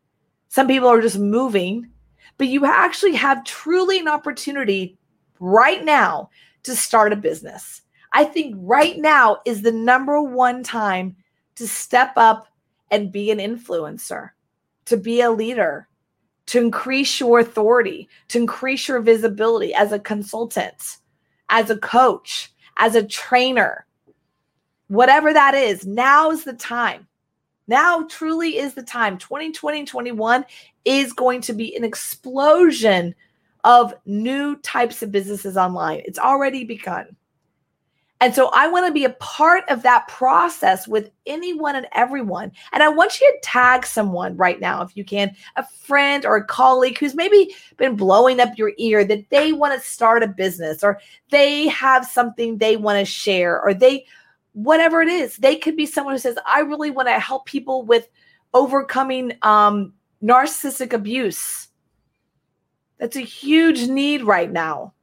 Some 0.48 0.66
people 0.66 0.88
are 0.88 1.00
just 1.00 1.18
moving, 1.18 1.90
but 2.38 2.46
you 2.46 2.64
actually 2.64 3.14
have 3.14 3.44
truly 3.44 3.98
an 3.98 4.08
opportunity 4.08 4.98
right 5.40 5.84
now 5.84 6.30
to 6.62 6.76
start 6.76 7.12
a 7.12 7.16
business. 7.16 7.82
I 8.12 8.24
think 8.24 8.54
right 8.58 8.96
now 8.96 9.38
is 9.44 9.62
the 9.62 9.72
number 9.72 10.22
one 10.22 10.62
time 10.62 11.16
to 11.56 11.66
step 11.66 12.12
up 12.16 12.46
and 12.90 13.10
be 13.10 13.30
an 13.30 13.38
influencer, 13.38 14.30
to 14.86 14.96
be 14.96 15.20
a 15.20 15.30
leader, 15.30 15.88
to 16.46 16.60
increase 16.60 17.18
your 17.18 17.40
authority, 17.40 18.08
to 18.28 18.38
increase 18.38 18.86
your 18.86 19.00
visibility 19.00 19.74
as 19.74 19.92
a 19.92 19.98
consultant, 19.98 20.98
as 21.48 21.70
a 21.70 21.78
coach, 21.78 22.52
as 22.76 22.94
a 22.94 23.06
trainer 23.06 23.83
whatever 24.88 25.32
that 25.32 25.54
is, 25.54 25.86
now 25.86 26.30
is 26.30 26.44
the 26.44 26.54
time. 26.54 27.06
Now 27.66 28.06
truly 28.10 28.58
is 28.58 28.74
the 28.74 28.82
time. 28.82 29.18
2020 29.18 29.78
and 29.78 29.88
21 29.88 30.44
is 30.84 31.12
going 31.12 31.40
to 31.42 31.52
be 31.52 31.74
an 31.76 31.84
explosion 31.84 33.14
of 33.64 33.94
new 34.04 34.56
types 34.56 35.02
of 35.02 35.10
businesses 35.10 35.56
online. 35.56 36.02
It's 36.04 36.18
already 36.18 36.64
begun. 36.64 37.16
And 38.20 38.34
so 38.34 38.50
I 38.54 38.68
want 38.68 38.86
to 38.86 38.92
be 38.92 39.04
a 39.04 39.10
part 39.10 39.64
of 39.68 39.82
that 39.82 40.08
process 40.08 40.86
with 40.86 41.10
anyone 41.26 41.76
and 41.76 41.86
everyone. 41.92 42.52
And 42.72 42.82
I 42.82 42.88
want 42.88 43.20
you 43.20 43.30
to 43.30 43.38
tag 43.42 43.84
someone 43.84 44.36
right 44.36 44.60
now, 44.60 44.82
if 44.82 44.96
you 44.96 45.04
can, 45.04 45.34
a 45.56 45.66
friend 45.66 46.24
or 46.24 46.36
a 46.36 46.44
colleague 46.44 46.96
who's 46.98 47.14
maybe 47.14 47.54
been 47.76 47.96
blowing 47.96 48.40
up 48.40 48.56
your 48.56 48.72
ear 48.78 49.04
that 49.04 49.28
they 49.30 49.52
want 49.52 49.78
to 49.78 49.86
start 49.86 50.22
a 50.22 50.28
business 50.28 50.82
or 50.82 51.00
they 51.30 51.68
have 51.68 52.06
something 52.06 52.56
they 52.56 52.76
want 52.76 52.98
to 52.98 53.04
share 53.04 53.60
or 53.60 53.74
they, 53.74 54.06
whatever 54.54 55.02
it 55.02 55.08
is, 55.08 55.36
they 55.36 55.56
could 55.56 55.76
be 55.76 55.84
someone 55.84 56.14
who 56.14 56.18
says, 56.18 56.38
I 56.46 56.60
really 56.60 56.90
want 56.90 57.08
to 57.08 57.18
help 57.18 57.44
people 57.44 57.84
with 57.84 58.08
overcoming 58.54 59.32
um, 59.42 59.92
narcissistic 60.22 60.92
abuse. 60.92 61.68
That's 62.98 63.16
a 63.16 63.20
huge 63.20 63.88
need 63.88 64.22
right 64.22 64.50
now. 64.50 64.94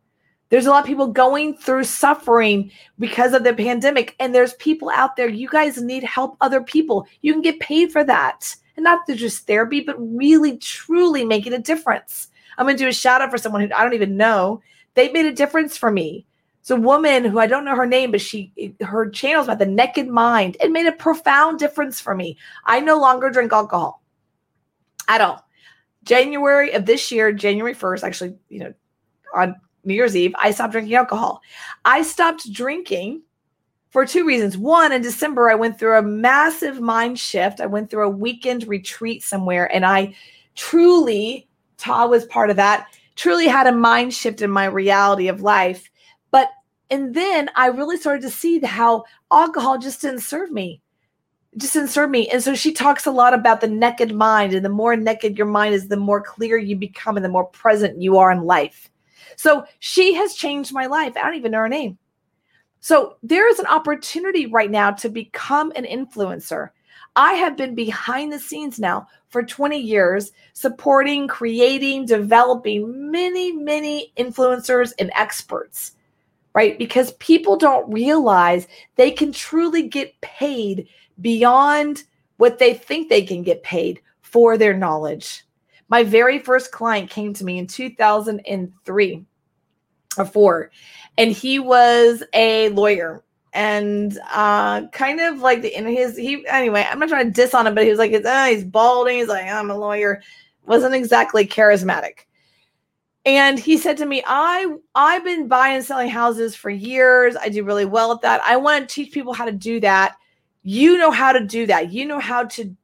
There's 0.49 0.65
a 0.65 0.69
lot 0.69 0.81
of 0.81 0.87
people 0.87 1.07
going 1.07 1.55
through 1.55 1.85
suffering 1.85 2.71
because 2.99 3.33
of 3.33 3.43
the 3.43 3.53
pandemic, 3.53 4.15
and 4.19 4.33
there's 4.35 4.53
people 4.55 4.89
out 4.89 5.15
there. 5.15 5.29
You 5.29 5.47
guys 5.47 5.81
need 5.81 6.03
help 6.03 6.35
other 6.41 6.61
people. 6.61 7.07
You 7.21 7.31
can 7.31 7.41
get 7.41 7.59
paid 7.59 7.91
for 7.91 8.03
that. 8.03 8.53
And 8.75 8.83
not 8.83 9.07
just 9.07 9.47
therapy, 9.47 9.81
but 9.81 9.95
really, 9.97 10.57
truly 10.57 11.23
making 11.23 11.53
a 11.53 11.59
difference. 11.59 12.29
I'm 12.57 12.65
going 12.65 12.77
to 12.77 12.83
do 12.83 12.89
a 12.89 12.93
shout 12.93 13.21
out 13.21 13.31
for 13.31 13.37
someone 13.37 13.61
who 13.61 13.73
I 13.73 13.83
don't 13.83 13.93
even 13.93 14.17
know. 14.17 14.61
They 14.93 15.11
made 15.11 15.25
a 15.25 15.33
difference 15.33 15.77
for 15.77 15.91
me. 15.91 16.25
It's 16.61 16.69
a 16.69 16.75
woman 16.75 17.25
who 17.25 17.39
I 17.39 17.47
don't 17.47 17.65
know 17.65 17.75
her 17.75 17.87
name, 17.87 18.11
but 18.11 18.21
she 18.21 18.53
her 18.81 19.09
channel 19.09 19.41
is 19.41 19.47
about 19.47 19.59
the 19.59 19.65
naked 19.65 20.07
mind. 20.07 20.57
It 20.61 20.71
made 20.71 20.85
a 20.85 20.91
profound 20.91 21.57
difference 21.59 21.99
for 21.99 22.15
me. 22.15 22.37
I 22.65 22.79
no 22.79 22.99
longer 22.99 23.29
drink 23.31 23.51
alcohol 23.51 24.03
at 25.07 25.21
all. 25.21 25.45
January 26.03 26.71
of 26.71 26.85
this 26.85 27.11
year, 27.11 27.31
January 27.31 27.75
1st, 27.75 28.03
actually, 28.03 28.35
you 28.49 28.59
know, 28.59 28.73
on 29.35 29.55
New 29.83 29.93
Year's 29.93 30.15
Eve, 30.15 30.33
I 30.37 30.51
stopped 30.51 30.71
drinking 30.71 30.95
alcohol. 30.95 31.41
I 31.85 32.03
stopped 32.03 32.51
drinking 32.51 33.23
for 33.89 34.05
two 34.05 34.25
reasons. 34.25 34.57
One, 34.57 34.91
in 34.91 35.01
December, 35.01 35.49
I 35.49 35.55
went 35.55 35.77
through 35.77 35.97
a 35.97 36.03
massive 36.03 36.79
mind 36.79 37.19
shift. 37.19 37.59
I 37.59 37.65
went 37.65 37.89
through 37.89 38.05
a 38.05 38.09
weekend 38.09 38.67
retreat 38.67 39.23
somewhere, 39.23 39.73
and 39.73 39.85
I 39.85 40.15
truly, 40.55 41.47
Ta 41.77 42.05
was 42.05 42.25
part 42.25 42.49
of 42.49 42.55
that, 42.55 42.87
truly 43.15 43.47
had 43.47 43.67
a 43.67 43.71
mind 43.71 44.13
shift 44.13 44.41
in 44.41 44.49
my 44.49 44.65
reality 44.65 45.27
of 45.27 45.41
life. 45.41 45.90
And 46.91 47.15
then 47.15 47.49
I 47.55 47.67
really 47.67 47.97
started 47.97 48.21
to 48.23 48.29
see 48.29 48.59
how 48.59 49.05
alcohol 49.31 49.79
just 49.79 50.01
didn't 50.01 50.19
serve 50.19 50.51
me. 50.51 50.81
just 51.57 51.73
didn't 51.73 51.89
serve 51.89 52.09
me. 52.09 52.29
And 52.29 52.43
so 52.43 52.53
she 52.53 52.71
talks 52.71 53.05
a 53.05 53.11
lot 53.11 53.33
about 53.33 53.61
the 53.61 53.67
naked 53.67 54.13
mind. 54.13 54.53
And 54.53 54.63
the 54.63 54.69
more 54.69 54.95
naked 54.95 55.37
your 55.37 55.47
mind 55.47 55.73
is, 55.73 55.87
the 55.87 55.97
more 55.97 56.21
clear 56.21 56.57
you 56.57 56.75
become 56.75 57.17
and 57.17 57.25
the 57.25 57.29
more 57.29 57.45
present 57.45 58.01
you 58.01 58.17
are 58.17 58.31
in 58.31 58.43
life. 58.43 58.89
So 59.35 59.65
she 59.79 60.13
has 60.13 60.35
changed 60.35 60.73
my 60.73 60.85
life. 60.85 61.17
I 61.17 61.21
don't 61.21 61.35
even 61.35 61.51
know 61.51 61.59
her 61.59 61.69
name. 61.69 61.97
So 62.79 63.15
there 63.23 63.47
is 63.49 63.59
an 63.59 63.67
opportunity 63.67 64.45
right 64.45 64.71
now 64.71 64.91
to 64.91 65.09
become 65.09 65.71
an 65.75 65.85
influencer. 65.85 66.69
I 67.15 67.33
have 67.33 67.57
been 67.57 67.75
behind 67.75 68.31
the 68.31 68.39
scenes 68.39 68.79
now 68.79 69.07
for 69.29 69.43
20 69.43 69.77
years, 69.77 70.31
supporting, 70.53 71.27
creating, 71.27 72.05
developing 72.05 73.11
many, 73.11 73.51
many 73.51 74.13
influencers 74.17 74.93
and 74.99 75.11
experts, 75.15 75.95
right? 76.53 76.77
Because 76.77 77.13
people 77.13 77.55
don't 77.57 77.91
realize 77.91 78.67
they 78.95 79.11
can 79.11 79.31
truly 79.31 79.87
get 79.87 80.19
paid 80.21 80.87
beyond 81.19 82.03
what 82.37 82.59
they 82.59 82.73
think 82.73 83.09
they 83.09 83.23
can 83.23 83.43
get 83.43 83.63
paid 83.63 84.01
for 84.21 84.57
their 84.57 84.75
knowledge. 84.75 85.43
My 85.89 86.03
very 86.03 86.39
first 86.39 86.71
client 86.71 87.09
came 87.09 87.33
to 87.33 87.43
me 87.43 87.57
in 87.57 87.67
2003 87.67 89.25
or 90.17 90.25
four, 90.25 90.71
and 91.17 91.31
he 91.31 91.59
was 91.59 92.23
a 92.33 92.69
lawyer 92.69 93.23
and 93.53 94.17
uh 94.33 94.87
kind 94.87 95.19
of 95.19 95.39
like 95.39 95.61
the 95.61 95.77
in 95.77 95.85
his 95.85 96.15
he 96.15 96.45
anyway 96.47 96.87
i'm 96.89 96.99
not 96.99 97.09
trying 97.09 97.25
to 97.25 97.31
diss 97.31 97.53
on 97.53 97.67
him 97.67 97.75
but 97.75 97.83
he 97.83 97.89
was 97.89 97.99
like 97.99 98.13
oh, 98.13 98.45
he's 98.45 98.63
balding 98.63 99.17
he's 99.17 99.27
like 99.27 99.45
i'm 99.45 99.69
a 99.69 99.77
lawyer 99.77 100.21
wasn't 100.65 100.95
exactly 100.95 101.45
charismatic 101.45 102.19
and 103.25 103.59
he 103.59 103.77
said 103.77 103.97
to 103.97 104.05
me 104.05 104.23
i 104.25 104.75
i've 104.95 105.23
been 105.23 105.47
buying 105.47 105.75
and 105.75 105.85
selling 105.85 106.09
houses 106.09 106.55
for 106.55 106.69
years 106.69 107.35
i 107.37 107.49
do 107.49 107.63
really 107.63 107.85
well 107.85 108.11
at 108.11 108.21
that 108.21 108.41
i 108.45 108.55
want 108.55 108.87
to 108.87 108.95
teach 108.95 109.13
people 109.13 109.33
how 109.33 109.45
to 109.45 109.51
do 109.51 109.79
that 109.79 110.15
you 110.63 110.97
know 110.97 111.11
how 111.11 111.31
to 111.31 111.45
do 111.45 111.65
that 111.65 111.91
you 111.91 112.05
know 112.05 112.19
how 112.19 112.43
to 112.43 112.75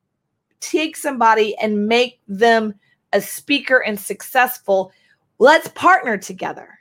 take 0.60 0.97
somebody 0.97 1.56
and 1.58 1.88
make 1.88 2.19
them 2.28 2.73
a 3.13 3.21
speaker 3.21 3.78
and 3.84 4.00
successful. 4.00 4.91
Let's 5.39 5.67
partner 5.69 6.17
together. 6.17 6.80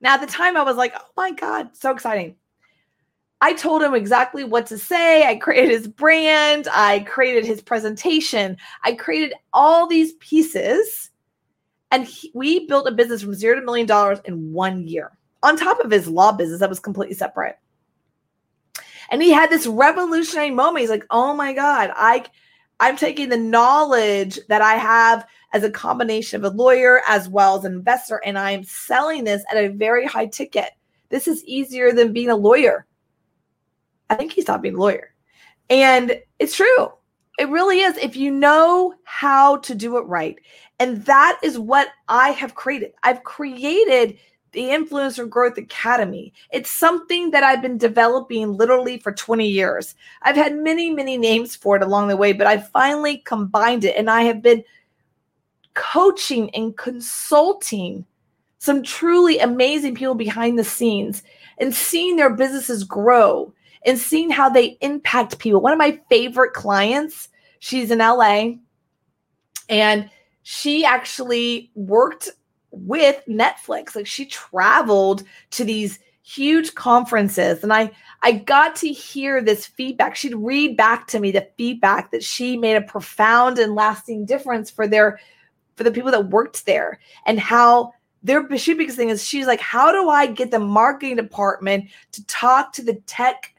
Now, 0.00 0.14
at 0.14 0.20
the 0.20 0.26
time, 0.26 0.56
I 0.56 0.62
was 0.62 0.76
like, 0.76 0.92
oh 0.96 1.06
my 1.16 1.32
God, 1.32 1.70
so 1.72 1.90
exciting. 1.90 2.36
I 3.40 3.52
told 3.52 3.82
him 3.82 3.94
exactly 3.94 4.44
what 4.44 4.66
to 4.66 4.78
say. 4.78 5.26
I 5.26 5.36
created 5.36 5.70
his 5.70 5.88
brand, 5.88 6.68
I 6.72 7.00
created 7.00 7.44
his 7.44 7.60
presentation, 7.60 8.56
I 8.82 8.92
created 8.92 9.34
all 9.52 9.86
these 9.86 10.14
pieces. 10.14 11.10
And 11.96 12.04
he, 12.06 12.30
we 12.34 12.66
built 12.66 12.86
a 12.86 12.92
business 12.92 13.22
from 13.22 13.32
zero 13.32 13.58
to 13.58 13.64
million 13.64 13.86
dollars 13.86 14.18
in 14.26 14.52
one 14.52 14.86
year 14.86 15.16
on 15.42 15.56
top 15.56 15.80
of 15.80 15.90
his 15.90 16.06
law 16.06 16.30
business 16.30 16.60
that 16.60 16.68
was 16.68 16.78
completely 16.78 17.14
separate. 17.14 17.56
And 19.10 19.22
he 19.22 19.30
had 19.30 19.48
this 19.48 19.66
revolutionary 19.66 20.50
moment. 20.50 20.82
He's 20.82 20.90
like, 20.90 21.06
oh 21.08 21.32
my 21.32 21.54
God, 21.54 21.90
I 21.96 22.26
I'm 22.80 22.98
taking 22.98 23.30
the 23.30 23.38
knowledge 23.38 24.38
that 24.50 24.60
I 24.60 24.74
have 24.74 25.26
as 25.54 25.64
a 25.64 25.70
combination 25.70 26.44
of 26.44 26.52
a 26.52 26.54
lawyer 26.54 27.00
as 27.08 27.30
well 27.30 27.56
as 27.56 27.64
an 27.64 27.72
investor, 27.72 28.20
and 28.26 28.38
I'm 28.38 28.62
selling 28.62 29.24
this 29.24 29.42
at 29.50 29.56
a 29.56 29.68
very 29.68 30.04
high 30.04 30.26
ticket. 30.26 30.72
This 31.08 31.26
is 31.26 31.42
easier 31.46 31.92
than 31.92 32.12
being 32.12 32.28
a 32.28 32.36
lawyer. 32.36 32.84
I 34.10 34.16
think 34.16 34.32
he 34.32 34.42
stopped 34.42 34.64
being 34.64 34.74
a 34.74 34.80
lawyer. 34.80 35.14
And 35.70 36.20
it's 36.38 36.56
true. 36.56 36.92
It 37.38 37.48
really 37.48 37.80
is. 37.80 37.96
If 37.98 38.16
you 38.16 38.30
know 38.30 38.94
how 39.04 39.58
to 39.58 39.74
do 39.74 39.98
it 39.98 40.06
right. 40.06 40.36
And 40.78 41.04
that 41.04 41.38
is 41.42 41.58
what 41.58 41.88
I 42.08 42.30
have 42.30 42.54
created. 42.54 42.92
I've 43.02 43.24
created 43.24 44.18
the 44.52 44.62
Influencer 44.62 45.28
Growth 45.28 45.58
Academy. 45.58 46.32
It's 46.50 46.70
something 46.70 47.30
that 47.30 47.42
I've 47.42 47.60
been 47.60 47.76
developing 47.76 48.54
literally 48.56 48.98
for 48.98 49.12
20 49.12 49.46
years. 49.46 49.94
I've 50.22 50.36
had 50.36 50.56
many, 50.56 50.90
many 50.90 51.18
names 51.18 51.54
for 51.54 51.76
it 51.76 51.82
along 51.82 52.08
the 52.08 52.16
way, 52.16 52.32
but 52.32 52.46
I 52.46 52.58
finally 52.58 53.18
combined 53.18 53.84
it 53.84 53.96
and 53.96 54.08
I 54.08 54.22
have 54.22 54.40
been 54.40 54.64
coaching 55.74 56.48
and 56.54 56.76
consulting 56.76 58.06
some 58.58 58.82
truly 58.82 59.38
amazing 59.38 59.94
people 59.94 60.14
behind 60.14 60.58
the 60.58 60.64
scenes 60.64 61.22
and 61.58 61.74
seeing 61.74 62.16
their 62.16 62.34
businesses 62.34 62.82
grow 62.82 63.52
and 63.86 63.98
seeing 63.98 64.30
how 64.30 64.50
they 64.50 64.76
impact 64.80 65.38
people. 65.38 65.60
One 65.60 65.72
of 65.72 65.78
my 65.78 66.00
favorite 66.10 66.52
clients, 66.52 67.28
she's 67.60 67.90
in 67.90 68.00
LA 68.00 68.54
and 69.68 70.10
she 70.42 70.84
actually 70.84 71.70
worked 71.74 72.28
with 72.72 73.22
Netflix. 73.28 73.94
Like 73.94 74.06
she 74.06 74.26
traveled 74.26 75.22
to 75.52 75.64
these 75.64 76.00
huge 76.22 76.74
conferences 76.74 77.62
and 77.62 77.72
I 77.72 77.92
I 78.22 78.32
got 78.32 78.74
to 78.76 78.88
hear 78.88 79.40
this 79.40 79.66
feedback. 79.66 80.16
She'd 80.16 80.34
read 80.34 80.76
back 80.76 81.06
to 81.08 81.20
me 81.20 81.30
the 81.30 81.48
feedback 81.56 82.10
that 82.10 82.24
she 82.24 82.56
made 82.56 82.74
a 82.74 82.80
profound 82.80 83.60
and 83.60 83.76
lasting 83.76 84.26
difference 84.26 84.68
for 84.68 84.88
their 84.88 85.20
for 85.76 85.84
the 85.84 85.92
people 85.92 86.10
that 86.10 86.30
worked 86.30 86.66
there 86.66 86.98
and 87.26 87.38
how 87.38 87.92
their 88.24 88.44
she 88.56 88.74
biggest 88.74 88.96
thing 88.96 89.10
is 89.10 89.24
she's 89.24 89.46
like, 89.46 89.60
how 89.60 89.92
do 89.92 90.08
I 90.08 90.26
get 90.26 90.50
the 90.50 90.58
marketing 90.58 91.14
department 91.14 91.84
to 92.10 92.26
talk 92.26 92.72
to 92.72 92.82
the 92.82 92.94
tech 93.06 93.54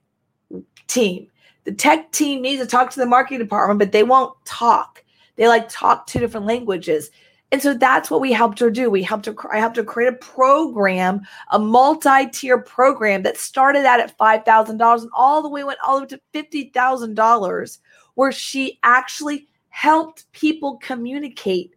team? 0.88 1.28
The 1.65 1.73
tech 1.73 2.12
team 2.12 2.41
needs 2.41 2.62
to 2.62 2.67
talk 2.67 2.91
to 2.91 3.00
the 3.00 3.06
marketing 3.06 3.39
department, 3.39 3.80
but 3.80 3.91
they 3.91 4.04
won't 4.04 4.34
talk. 4.45 5.04
They 5.36 5.47
like 5.47 5.69
talk 5.69 6.08
two 6.08 6.19
different 6.19 6.45
languages. 6.45 7.12
And 7.52 7.62
so 7.62 7.73
that's 7.73 8.12
what 8.12 8.19
we 8.19 8.34
helped 8.34 8.60
her 8.60 8.69
do. 8.69 8.89
We 8.89 9.04
helped 9.04 9.26
her, 9.26 9.36
I 9.54 9.60
helped 9.60 9.78
her 9.78 9.84
create 9.84 10.13
a 10.13 10.17
program, 10.17 11.21
a 11.52 11.60
multi-tier 11.60 12.58
program 12.58 13.23
that 13.23 13.38
started 13.38 13.86
out 13.86 14.02
at 14.02 14.17
$5,000 14.17 15.02
and 15.02 15.12
all 15.13 15.41
the 15.41 15.50
way 15.50 15.63
went 15.63 15.80
all 15.86 15.95
the 16.00 16.17
way 16.34 16.43
to 16.43 16.71
$50,000 16.71 17.80
where 18.15 18.32
she 18.32 18.80
actually 18.84 19.47
helped 19.69 20.30
people 20.34 20.78
communicate. 20.78 21.76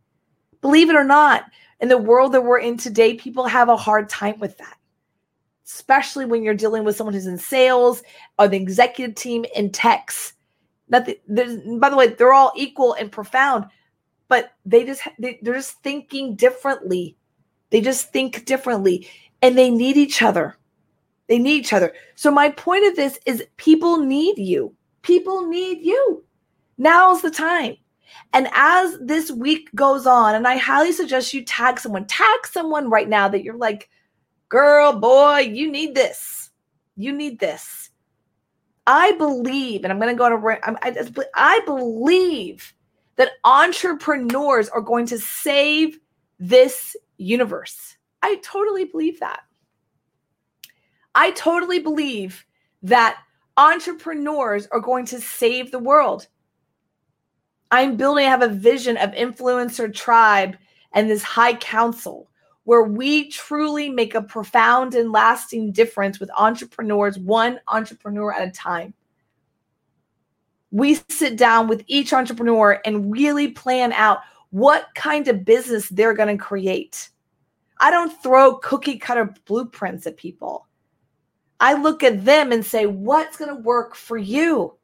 Believe 0.60 0.90
it 0.90 0.96
or 0.96 1.04
not, 1.04 1.44
in 1.80 1.88
the 1.88 1.98
world 1.98 2.32
that 2.32 2.42
we're 2.42 2.58
in 2.58 2.76
today, 2.76 3.14
people 3.14 3.46
have 3.46 3.68
a 3.68 3.76
hard 3.76 4.08
time 4.08 4.38
with 4.40 4.56
that. 4.58 4.76
Especially 5.72 6.24
when 6.24 6.42
you're 6.42 6.54
dealing 6.54 6.84
with 6.84 6.96
someone 6.96 7.14
who's 7.14 7.26
in 7.26 7.38
sales 7.38 8.02
or 8.38 8.48
the 8.48 8.56
executive 8.56 9.14
team 9.14 9.44
in 9.54 9.70
techs. 9.70 10.34
Nothing, 10.88 11.16
by 11.78 11.88
the 11.88 11.96
way, 11.96 12.08
they're 12.08 12.32
all 12.32 12.52
equal 12.56 12.94
and 12.94 13.12
profound 13.12 13.66
but 14.30 14.52
they 14.64 14.84
just 14.84 15.02
they, 15.18 15.38
they're 15.42 15.56
just 15.56 15.82
thinking 15.82 16.36
differently. 16.36 17.16
They 17.70 17.82
just 17.82 18.12
think 18.12 18.46
differently 18.46 19.06
and 19.42 19.58
they 19.58 19.70
need 19.70 19.98
each 19.98 20.22
other. 20.22 20.56
They 21.26 21.38
need 21.38 21.56
each 21.56 21.72
other. 21.72 21.92
So 22.14 22.30
my 22.30 22.50
point 22.50 22.86
of 22.86 22.96
this 22.96 23.18
is 23.26 23.44
people 23.56 23.98
need 23.98 24.38
you. 24.38 24.74
People 25.02 25.46
need 25.46 25.84
you. 25.84 26.24
Now's 26.78 27.22
the 27.22 27.30
time. 27.30 27.76
And 28.32 28.48
as 28.54 28.98
this 29.00 29.30
week 29.30 29.68
goes 29.74 30.06
on 30.06 30.34
and 30.34 30.46
i 30.46 30.56
highly 30.56 30.92
suggest 30.92 31.34
you 31.34 31.44
tag 31.44 31.80
someone. 31.80 32.06
Tag 32.06 32.46
someone 32.46 32.88
right 32.88 33.08
now 33.08 33.28
that 33.28 33.42
you're 33.42 33.56
like 33.56 33.90
girl 34.50 34.92
boy 34.92 35.38
you 35.38 35.70
need 35.72 35.94
this 35.94 36.40
you 37.00 37.12
need 37.12 37.38
this. 37.38 37.90
I 38.86 39.12
believe, 39.12 39.84
and 39.84 39.92
I'm 39.92 39.98
going 39.98 40.14
to 40.14 40.18
go 40.18 40.28
to, 40.28 40.78
I, 40.82 40.90
just, 40.90 41.18
I 41.34 41.60
believe 41.64 42.74
that 43.16 43.32
entrepreneurs 43.44 44.68
are 44.68 44.80
going 44.80 45.06
to 45.06 45.18
save 45.18 45.98
this 46.38 46.96
universe. 47.16 47.96
I 48.22 48.36
totally 48.42 48.84
believe 48.84 49.20
that. 49.20 49.40
I 51.14 51.30
totally 51.32 51.78
believe 51.78 52.44
that 52.82 53.18
entrepreneurs 53.56 54.66
are 54.68 54.80
going 54.80 55.04
to 55.06 55.20
save 55.20 55.70
the 55.70 55.78
world. 55.78 56.26
I'm 57.70 57.96
building, 57.96 58.26
I 58.26 58.30
have 58.30 58.42
a 58.42 58.48
vision 58.48 58.96
of 58.96 59.10
influencer 59.12 59.92
tribe 59.94 60.56
and 60.92 61.08
this 61.08 61.22
high 61.22 61.54
council 61.54 62.29
where 62.70 62.84
we 62.84 63.28
truly 63.30 63.88
make 63.88 64.14
a 64.14 64.22
profound 64.22 64.94
and 64.94 65.10
lasting 65.10 65.72
difference 65.72 66.20
with 66.20 66.30
entrepreneurs, 66.38 67.18
one 67.18 67.58
entrepreneur 67.66 68.32
at 68.32 68.46
a 68.46 68.50
time. 68.52 68.94
We 70.70 71.00
sit 71.08 71.36
down 71.36 71.66
with 71.66 71.82
each 71.88 72.12
entrepreneur 72.12 72.80
and 72.84 73.10
really 73.10 73.48
plan 73.48 73.92
out 73.92 74.20
what 74.50 74.86
kind 74.94 75.26
of 75.26 75.44
business 75.44 75.88
they're 75.88 76.14
going 76.14 76.38
to 76.38 76.40
create. 76.40 77.08
I 77.80 77.90
don't 77.90 78.12
throw 78.22 78.58
cookie 78.58 78.98
cutter 78.98 79.34
blueprints 79.46 80.06
at 80.06 80.16
people. 80.16 80.68
I 81.58 81.74
look 81.74 82.04
at 82.04 82.24
them 82.24 82.52
and 82.52 82.64
say, 82.64 82.86
what's 82.86 83.36
going 83.36 83.52
to 83.52 83.60
work 83.62 83.96
for 83.96 84.16
you? 84.16 84.76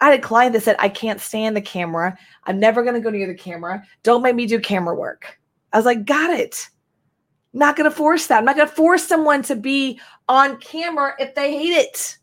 I 0.00 0.12
had 0.12 0.18
a 0.18 0.22
client 0.22 0.54
that 0.54 0.62
said, 0.62 0.76
I 0.78 0.88
can't 0.88 1.20
stand 1.20 1.54
the 1.54 1.60
camera. 1.60 2.16
I'm 2.44 2.58
never 2.58 2.82
going 2.82 2.94
to 2.94 3.02
go 3.02 3.10
near 3.10 3.26
the 3.26 3.34
camera. 3.34 3.84
Don't 4.02 4.22
make 4.22 4.34
me 4.34 4.46
do 4.46 4.58
camera 4.58 4.94
work. 4.94 5.38
I 5.74 5.76
was 5.76 5.84
like, 5.84 6.06
got 6.06 6.30
it. 6.30 6.70
Not 7.52 7.76
going 7.76 7.88
to 7.88 7.96
force 7.96 8.26
that. 8.26 8.38
I'm 8.38 8.44
not 8.44 8.56
going 8.56 8.68
to 8.68 8.74
force 8.74 9.06
someone 9.06 9.42
to 9.44 9.56
be 9.56 10.00
on 10.28 10.58
camera 10.58 11.14
if 11.18 11.34
they 11.34 11.56
hate 11.56 11.72
it. 11.72 12.18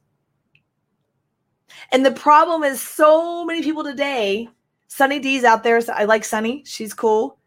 And 1.91 2.05
the 2.05 2.11
problem 2.11 2.63
is, 2.63 2.81
so 2.81 3.45
many 3.45 3.61
people 3.61 3.83
today, 3.83 4.49
Sunny 4.87 5.19
D's 5.19 5.43
out 5.43 5.63
there. 5.63 5.81
So 5.81 5.93
I 5.93 6.05
like 6.05 6.23
Sunny. 6.23 6.63
She's 6.65 6.93
cool. 6.93 7.37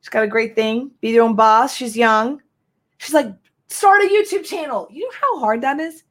She's 0.00 0.08
got 0.08 0.24
a 0.24 0.28
great 0.28 0.54
thing. 0.54 0.90
Be 1.00 1.10
your 1.10 1.24
own 1.24 1.36
boss. 1.36 1.74
She's 1.74 1.96
young. 1.96 2.40
She's 2.98 3.14
like, 3.14 3.32
start 3.68 4.02
a 4.02 4.08
YouTube 4.08 4.44
channel. 4.44 4.88
You 4.90 5.04
know 5.04 5.14
how 5.20 5.40
hard 5.40 5.60
that 5.62 5.78
is? 5.78 6.02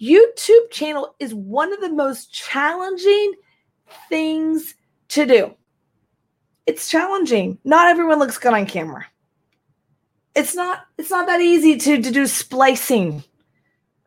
YouTube 0.00 0.70
channel 0.70 1.14
is 1.18 1.34
one 1.34 1.72
of 1.72 1.80
the 1.80 1.90
most 1.90 2.32
challenging 2.32 3.32
things 4.08 4.74
to 5.08 5.24
do. 5.26 5.54
It's 6.66 6.88
challenging. 6.88 7.58
Not 7.64 7.88
everyone 7.88 8.18
looks 8.18 8.38
good 8.38 8.52
on 8.52 8.66
camera. 8.66 9.06
It's 10.36 10.54
not 10.54 10.86
it's 10.98 11.10
not 11.10 11.26
that 11.26 11.40
easy 11.40 11.76
to 11.76 12.02
to 12.02 12.10
do 12.10 12.26
splicing. 12.26 13.24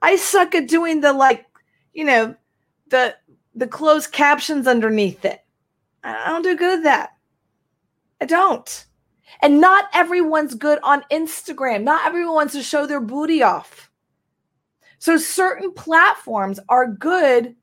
I 0.02 0.16
suck 0.16 0.56
at 0.56 0.68
doing 0.68 1.02
the 1.02 1.12
like, 1.12 1.46
you 1.94 2.06
know, 2.06 2.36
the 2.90 3.16
the 3.56 3.68
closed 3.68 4.12
captions 4.12 4.68
underneath 4.68 5.26
it. 5.26 5.44
I 6.04 6.30
don't 6.30 6.44
do 6.44 6.56
good 6.56 6.80
at 6.80 6.84
that. 6.84 7.10
I 8.22 8.26
don't. 8.26 8.86
And 9.42 9.60
not 9.60 9.86
everyone's 9.94 10.56
good 10.56 10.80
on 10.84 11.04
Instagram. 11.12 11.84
Not 11.84 12.06
everyone 12.06 12.36
wants 12.36 12.54
to 12.54 12.64
show 12.64 12.86
their 12.86 13.02
booty 13.02 13.44
off. 13.44 13.90
So 15.00 15.18
certain 15.18 15.72
platforms 15.74 16.60
are 16.70 16.88
good 16.88 17.56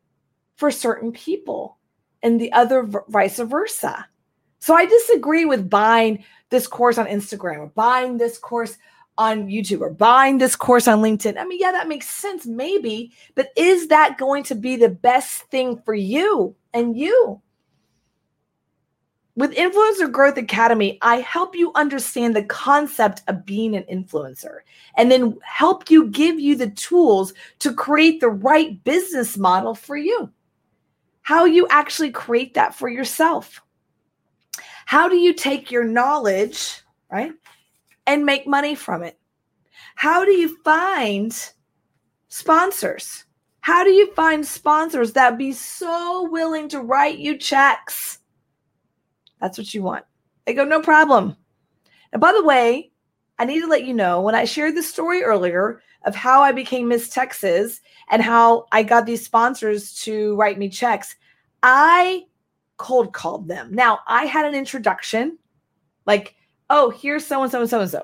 for 0.57 0.71
certain 0.71 1.13
people 1.13 1.79
and 2.23 2.41
the 2.41 2.53
other 2.53 2.89
vice 3.09 3.39
versa. 3.39 4.07
So 4.59 4.75
I 4.75 4.87
disagree 4.87 5.45
with 5.45 5.71
buying 5.71 6.25
this 6.51 6.67
course 6.67 6.99
on 6.99 7.07
Instagram 7.07 7.59
or 7.59 7.67
buying 7.69 8.19
this 8.19 8.39
course 8.39 8.79
on 9.19 9.49
YouTube 9.49 9.81
or 9.81 9.91
buying 9.91 10.39
this 10.39 10.57
course 10.57 10.87
on 10.87 11.01
LinkedIn. 11.01 11.39
I 11.39 11.45
mean, 11.45 11.59
yeah, 11.61 11.73
that 11.73 11.89
makes 11.89 12.09
sense, 12.09 12.47
maybe, 12.47 13.13
but 13.35 13.51
is 13.57 13.89
that 13.89 14.19
going 14.19 14.45
to 14.45 14.55
be 14.55 14.77
the 14.77 14.91
best 14.91 15.43
thing 15.45 15.81
for 15.85 15.95
you 15.95 16.55
and 16.75 16.97
you? 16.97 17.41
With 19.37 19.55
Influencer 19.55 20.11
Growth 20.11 20.39
Academy, 20.39 20.99
I 21.03 21.17
help 21.17 21.55
you 21.55 21.71
understand 21.75 22.35
the 22.35 22.45
concept 22.45 23.23
of 23.29 23.45
being 23.45 23.77
an 23.77 23.85
influencer 23.85 24.61
and 24.97 25.11
then 25.11 25.37
help 25.43 25.91
you 25.91 26.09
give 26.09 26.41
you 26.41 26.57
the 26.57 26.71
tools 26.71 27.35
to 27.59 27.75
create 27.75 28.21
the 28.21 28.31
right 28.31 28.83
business 28.85 29.37
model 29.37 29.75
for 29.75 29.97
you. 29.97 30.31
How 31.21 31.45
you 31.45 31.67
actually 31.69 32.13
create 32.13 32.55
that 32.55 32.75
for 32.75 32.89
yourself. 32.89 33.61
How 34.87 35.09
do 35.09 35.17
you 35.17 35.35
take 35.35 35.71
your 35.73 35.85
knowledge, 35.85 36.81
right, 37.11 37.33
and 38.07 38.25
make 38.25 38.47
money 38.47 38.77
from 38.77 39.03
it? 39.03 39.19
How 39.97 40.25
do 40.25 40.31
you 40.31 40.57
find 40.63 41.37
sponsors? 42.29 43.25
How 43.61 43.83
do 43.83 43.91
you 43.91 44.15
find 44.15 44.47
sponsors 44.47 45.13
that 45.13 45.37
be 45.37 45.53
so 45.53 46.29
willing 46.31 46.69
to 46.69 46.81
write 46.81 47.19
you 47.19 47.37
checks? 47.37 48.21
That's 49.41 49.59
what 49.59 49.75
you 49.75 49.83
want. 49.83 50.05
They 50.47 50.55
go, 50.55 50.65
no 50.65 50.81
problem. 50.81 51.37
And 52.13 52.21
by 52.21 52.33
the 52.33 52.45
way, 52.45 52.93
I 53.41 53.45
need 53.45 53.63
to 53.63 53.67
let 53.67 53.85
you 53.85 53.93
know 53.93 54.21
when 54.21 54.37
I 54.37 54.45
shared 54.45 54.77
the 54.77 54.85
story 54.85 55.23
earlier 55.23 55.83
of 56.05 56.15
how 56.15 56.43
I 56.43 56.53
became 56.53 56.87
Miss 56.87 57.09
Texas 57.09 57.81
and 58.09 58.23
how 58.23 58.67
I 58.71 58.85
got 58.85 59.05
these 59.05 59.25
sponsors 59.25 59.95
to 60.03 60.37
write 60.37 60.59
me 60.59 60.69
checks, 60.69 61.17
I 61.65 62.23
cold 62.77 63.13
called 63.13 63.49
them. 63.49 63.71
Now, 63.73 64.01
I 64.07 64.27
had 64.27 64.45
an 64.45 64.55
introduction 64.55 65.39
like, 66.07 66.35
oh, 66.71 66.91
here's 66.91 67.27
so 67.27 67.43
and 67.43 67.51
so 67.51 67.61
and 67.61 67.71
so 67.71 67.81
and 67.81 67.91
so. 67.91 68.03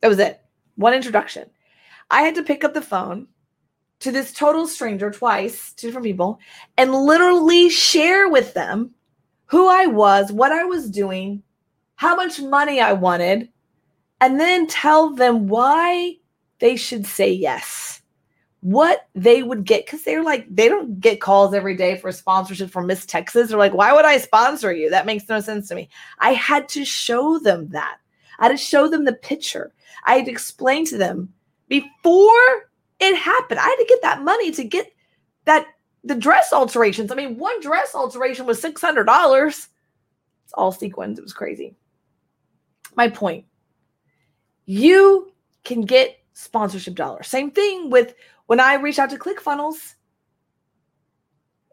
That 0.00 0.08
was 0.08 0.18
it. 0.18 0.40
One 0.76 0.94
introduction. 0.94 1.48
I 2.10 2.22
had 2.22 2.34
to 2.34 2.42
pick 2.42 2.64
up 2.64 2.74
the 2.74 2.82
phone 2.82 3.28
to 4.00 4.10
this 4.10 4.32
total 4.32 4.66
stranger 4.66 5.10
twice, 5.10 5.72
two 5.72 5.86
different 5.86 6.04
people, 6.04 6.40
and 6.76 6.92
literally 6.92 7.68
share 7.70 8.28
with 8.28 8.52
them 8.52 8.92
who 9.46 9.68
I 9.68 9.86
was, 9.86 10.32
what 10.32 10.50
I 10.50 10.64
was 10.64 10.90
doing, 10.90 11.42
how 11.94 12.16
much 12.16 12.40
money 12.40 12.80
I 12.80 12.94
wanted, 12.94 13.48
and 14.20 14.40
then 14.40 14.66
tell 14.66 15.14
them 15.14 15.46
why 15.46 16.16
they 16.58 16.74
should 16.76 17.06
say 17.06 17.30
yes. 17.30 18.01
What 18.62 19.08
they 19.14 19.42
would 19.42 19.64
get 19.64 19.84
because 19.84 20.04
they're 20.04 20.22
like, 20.22 20.46
they 20.48 20.68
don't 20.68 21.00
get 21.00 21.20
calls 21.20 21.52
every 21.52 21.76
day 21.76 21.98
for 21.98 22.12
sponsorship 22.12 22.70
from 22.70 22.86
Miss 22.86 23.04
Texas. 23.04 23.48
They're 23.48 23.58
like, 23.58 23.74
why 23.74 23.92
would 23.92 24.04
I 24.04 24.18
sponsor 24.18 24.72
you? 24.72 24.88
That 24.88 25.06
makes 25.06 25.28
no 25.28 25.40
sense 25.40 25.68
to 25.68 25.74
me. 25.74 25.88
I 26.20 26.32
had 26.32 26.68
to 26.70 26.84
show 26.84 27.38
them 27.38 27.68
that. 27.70 27.98
I 28.38 28.46
had 28.46 28.52
to 28.52 28.56
show 28.56 28.88
them 28.88 29.04
the 29.04 29.14
picture. 29.14 29.72
I 30.04 30.16
had 30.16 30.26
to 30.26 30.30
explain 30.30 30.86
to 30.86 30.96
them 30.96 31.32
before 31.68 32.70
it 33.00 33.16
happened. 33.16 33.58
I 33.58 33.64
had 33.64 33.76
to 33.76 33.86
get 33.88 34.02
that 34.02 34.22
money 34.22 34.52
to 34.52 34.64
get 34.64 34.92
that 35.44 35.66
the 36.04 36.14
dress 36.14 36.52
alterations. 36.52 37.10
I 37.10 37.16
mean, 37.16 37.38
one 37.38 37.60
dress 37.60 37.94
alteration 37.94 38.46
was 38.46 38.62
$600. 38.62 39.46
It's 39.48 39.68
all 40.54 40.72
sequins. 40.72 41.18
It 41.18 41.22
was 41.22 41.32
crazy. 41.32 41.74
My 42.94 43.08
point 43.08 43.44
you 44.66 45.32
can 45.64 45.82
get 45.82 46.18
sponsorship 46.34 46.94
dollars. 46.94 47.26
Same 47.26 47.50
thing 47.50 47.90
with 47.90 48.14
when 48.52 48.60
I 48.60 48.74
reached 48.74 48.98
out 48.98 49.08
to 49.08 49.16
ClickFunnels. 49.16 49.94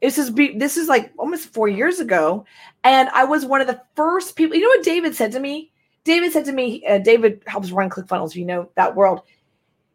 This 0.01 0.17
is 0.17 0.33
this 0.33 0.77
is 0.77 0.87
like 0.87 1.11
almost 1.17 1.49
four 1.49 1.67
years 1.67 1.99
ago, 1.99 2.45
and 2.85 3.09
I 3.09 3.25
was 3.25 3.45
one 3.45 3.59
of 3.59 3.67
the 3.67 3.81
first 3.97 4.37
people. 4.37 4.55
You 4.55 4.63
know 4.63 4.69
what 4.69 4.85
David 4.85 5.13
said 5.13 5.33
to 5.33 5.41
me? 5.41 5.73
David 6.05 6.31
said 6.31 6.45
to 6.45 6.53
me, 6.53 6.85
uh, 6.87 6.99
David 6.99 7.43
helps 7.47 7.71
run 7.71 7.89
ClickFunnels. 7.89 8.33
You 8.33 8.45
know 8.45 8.69
that 8.75 8.95
world. 8.95 9.23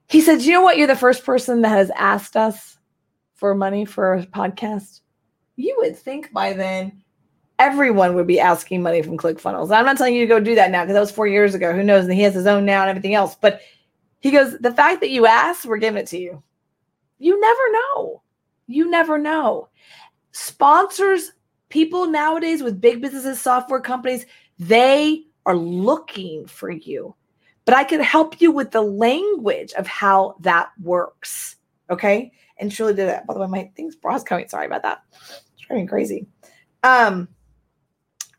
He 0.09 0.21
said, 0.21 0.43
"You 0.43 0.53
know 0.53 0.61
what? 0.61 0.77
You're 0.77 0.87
the 0.87 0.95
first 0.95 1.25
person 1.25 1.63
that 1.63 1.71
has 1.71 1.91
asked 1.97 2.37
us 2.37 2.77
for 3.33 3.55
money 3.55 3.87
for 3.87 4.13
a 4.13 4.27
podcast, 4.27 5.01
you 5.57 5.75
would 5.79 5.97
think 5.97 6.35
by 6.35 6.53
then 6.53 7.03
everyone 7.59 8.15
would 8.15 8.27
be 8.27 8.41
asking 8.41 8.83
money 8.83 9.01
from 9.01 9.17
ClickFunnels. 9.17 9.75
I'm 9.75 9.87
not 9.87 9.97
telling 9.97 10.15
you 10.15 10.21
to 10.21 10.27
go 10.27 10.39
do 10.39 10.55
that 10.57 10.71
now 10.71 10.83
because 10.83 10.93
that 10.93 11.01
was 11.01 11.11
four 11.11 11.29
years 11.29 11.55
ago. 11.55 11.73
Who 11.73 11.83
knows? 11.83 12.05
And 12.05 12.13
he 12.13 12.21
has 12.25 12.35
his 12.35 12.47
own 12.47 12.67
now 12.67 12.83
and 12.83 12.91
everything 12.91 13.15
else. 13.15 13.37
But 13.41 13.63
he 14.21 14.31
goes, 14.31 14.59
the 14.59 14.73
fact 14.75 15.01
that 15.01 15.09
you 15.09 15.25
asked, 15.25 15.65
we're 15.65 15.79
giving 15.79 16.03
it 16.03 16.09
to 16.09 16.19
you. 16.19 16.43
You 17.25 17.41
never 17.41 17.73
know. 17.73 18.23
You 18.67 18.91
never 18.91 19.19
know. 19.19 19.69
Sponsors, 20.33 21.33
people 21.69 22.07
nowadays 22.07 22.63
with 22.63 22.81
big 22.81 23.01
businesses, 23.01 23.41
software 23.41 23.81
companies, 23.81 24.27
they 24.59 25.25
are 25.47 25.57
looking 25.57 26.47
for 26.47 26.71
you. 26.71 27.15
But 27.65 27.75
I 27.75 27.85
can 27.85 28.01
help 28.01 28.41
you 28.41 28.51
with 28.53 28.73
the 28.73 28.83
language 28.83 29.73
of 29.73 29.87
how 29.87 30.37
that 30.41 30.71
works. 30.83 31.57
Okay 31.91 32.33
and 32.59 32.71
truly 32.71 32.95
did 32.95 33.09
that. 33.09 33.27
By 33.27 33.35
the 33.35 33.41
way, 33.41 33.47
my 33.47 33.71
thing's 33.77 33.97
bra's 33.97 34.23
coming. 34.23 34.49
Sorry 34.49 34.67
about 34.67 34.83
that. 34.83 35.03
It's 35.13 35.67
driving 35.67 35.87
crazy. 35.87 36.27
Um, 36.83 37.29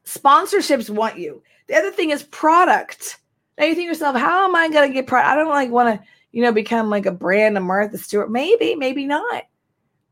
sponsorships 0.06 0.90
want 0.90 1.18
you. 1.18 1.42
The 1.68 1.76
other 1.76 1.92
thing 1.92 2.12
is 2.12 2.24
product. 2.24 3.20
Now 3.58 3.66
you 3.66 3.76
think 3.76 3.88
yourself, 3.88 4.16
how 4.16 4.46
am 4.46 4.56
I 4.56 4.70
going 4.70 4.90
to 4.90 4.94
get 4.94 5.08
product? 5.08 5.32
I 5.32 5.36
don't 5.36 5.50
like 5.50 5.72
want 5.72 6.00
to, 6.00 6.08
you 6.36 6.44
know, 6.44 6.52
become 6.52 6.92
like 6.92 7.08
a 7.08 7.12
brand 7.12 7.58
of 7.58 7.64
Martha 7.64 7.98
Stewart. 7.98 8.30
Maybe, 8.30 8.76
maybe 8.76 9.08
not. 9.08 9.46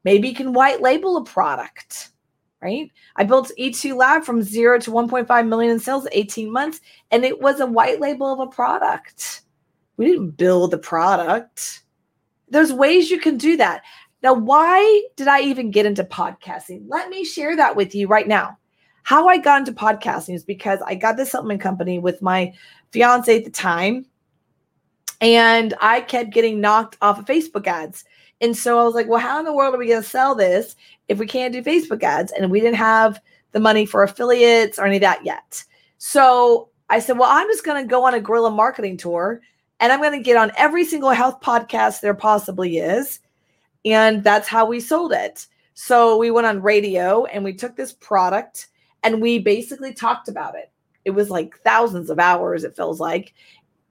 Maybe 0.04 0.30
you 0.30 0.36
can 0.36 0.54
white 0.54 0.82
label 0.82 1.18
a 1.18 1.24
product, 1.24 2.10
right? 2.62 2.92
I 3.16 3.24
built 3.26 3.52
E2 3.60 3.96
Lab 3.96 4.24
from 4.24 4.42
zero 4.42 4.80
to 4.80 4.90
1.5 4.90 5.48
million 5.48 5.72
in 5.72 5.80
sales 5.80 6.06
in 6.06 6.14
18 6.14 6.52
months, 6.52 6.82
and 7.12 7.24
it 7.24 7.40
was 7.40 7.60
a 7.60 7.68
white 7.68 8.02
label 8.02 8.34
of 8.34 8.40
a 8.40 8.48
product. 8.48 9.42
We 9.98 10.06
didn't 10.08 10.32
build 10.32 10.72
the 10.72 10.80
product 10.80 11.84
there's 12.54 12.72
ways 12.72 13.10
you 13.10 13.20
can 13.20 13.38
do 13.38 13.58
that. 13.58 13.82
Now, 14.22 14.34
why 14.34 15.04
did 15.18 15.28
I 15.28 15.42
even 15.42 15.72
get 15.72 15.86
into 15.86 16.04
podcasting? 16.04 16.86
Let 16.88 17.10
me 17.10 17.26
share 17.26 17.56
that 17.58 17.76
with 17.76 17.94
you 17.94 18.08
right 18.08 18.28
now. 18.28 18.58
How 19.02 19.28
I 19.28 19.38
got 19.38 19.60
into 19.60 19.74
podcasting 19.74 20.36
is 20.36 20.46
because 20.46 20.80
I 20.86 20.96
got 20.96 21.18
this 21.18 21.32
supplement 21.32 21.60
company 21.60 22.00
with 22.00 22.22
my 22.22 22.54
fiance 22.92 23.38
at 23.38 23.44
the 23.44 23.52
time, 23.52 24.06
and 25.24 25.74
I 25.80 26.02
kept 26.02 26.32
getting 26.32 26.60
knocked 26.60 26.98
off 27.02 27.18
of 27.18 27.26
Facebook 27.26 27.66
ads. 27.66 28.04
And 28.42 28.56
so 28.56 28.78
I 28.78 28.84
was 28.84 28.94
like, 28.94 29.08
well, 29.08 29.22
how 29.22 29.40
in 29.40 29.46
the 29.46 29.54
world 29.54 29.74
are 29.74 29.78
we 29.78 29.88
going 29.88 30.04
to 30.04 30.08
sell 30.08 30.36
this 30.36 30.76
if 31.08 31.18
we 31.18 31.26
can't 31.26 31.54
do 31.54 31.64
Facebook 31.64 32.04
ads? 32.04 32.34
And 32.34 32.52
we 32.52 32.60
didn't 32.60 32.76
have 32.76 33.22
the 33.54 33.62
money 33.62 33.86
for 33.86 34.04
affiliates 34.04 34.78
or 34.78 34.86
any 34.86 34.98
of 34.98 35.02
that 35.02 35.26
yet. 35.26 35.64
So 35.98 36.68
I 36.90 37.00
said, 37.00 37.18
well, 37.18 37.30
I'm 37.32 37.48
just 37.48 37.64
going 37.64 37.82
to 37.82 37.90
go 37.90 38.04
on 38.06 38.14
a 38.14 38.20
guerrilla 38.20 38.52
marketing 38.52 38.98
tour 38.98 39.40
and 39.80 39.94
I'm 39.94 40.02
going 40.02 40.12
to 40.12 40.20
get 40.20 40.36
on 40.36 40.52
every 40.58 40.84
single 40.84 41.12
health 41.12 41.40
podcast 41.40 42.02
there 42.02 42.14
possibly 42.14 42.80
is. 42.80 43.22
And 43.86 44.26
that's 44.26 44.50
how 44.50 44.66
we 44.66 44.82
sold 44.82 45.14
it. 45.14 45.48
So 45.74 46.18
we 46.18 46.32
went 46.32 46.48
on 46.48 46.62
radio 46.62 47.24
and 47.26 47.46
we 47.46 47.54
took 47.54 47.78
this 47.78 47.94
product 47.94 48.68
and 49.04 49.22
we 49.22 49.40
basically 49.40 49.94
talked 49.94 50.28
about 50.28 50.56
it. 50.56 50.70
It 51.06 51.12
was 51.12 51.30
like 51.30 51.58
thousands 51.60 52.10
of 52.10 52.20
hours, 52.20 52.66
it 52.66 52.76
feels 52.76 53.00
like. 53.00 53.34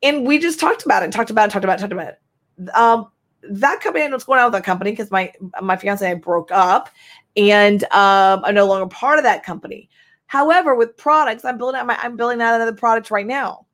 And 0.03 0.27
we 0.27 0.39
just 0.39 0.59
talked 0.59 0.85
about 0.85 1.03
it, 1.03 1.13
talked 1.13 1.31
about 1.31 1.49
it, 1.49 1.53
talked 1.53 1.65
about 1.65 1.79
it, 1.79 1.81
talked 1.81 1.93
about 1.93 2.09
it. 2.09 2.75
Um, 2.75 3.09
that 3.43 3.81
company, 3.81 4.05
and 4.05 4.13
what's 4.13 4.25
going 4.25 4.39
on 4.39 4.47
with 4.47 4.53
that 4.55 4.65
company 4.65 4.93
because 4.93 5.11
my 5.11 5.33
my 5.61 5.77
fiance 5.77 6.05
and 6.05 6.17
I 6.17 6.21
broke 6.21 6.51
up, 6.53 6.91
and 7.37 7.83
um, 7.85 8.43
I'm 8.45 8.55
no 8.55 8.67
longer 8.67 8.87
part 8.87 9.19
of 9.19 9.25
that 9.25 9.43
company. 9.43 9.89
However, 10.27 10.75
with 10.75 10.97
products, 10.97 11.45
I'm 11.45 11.59
building 11.59 11.79
out 11.79 11.87
my 11.87 11.99
I'm 12.01 12.17
building 12.17 12.41
out 12.41 12.55
another 12.55 12.75
product 12.75 13.11
right 13.11 13.27
now. 13.27 13.67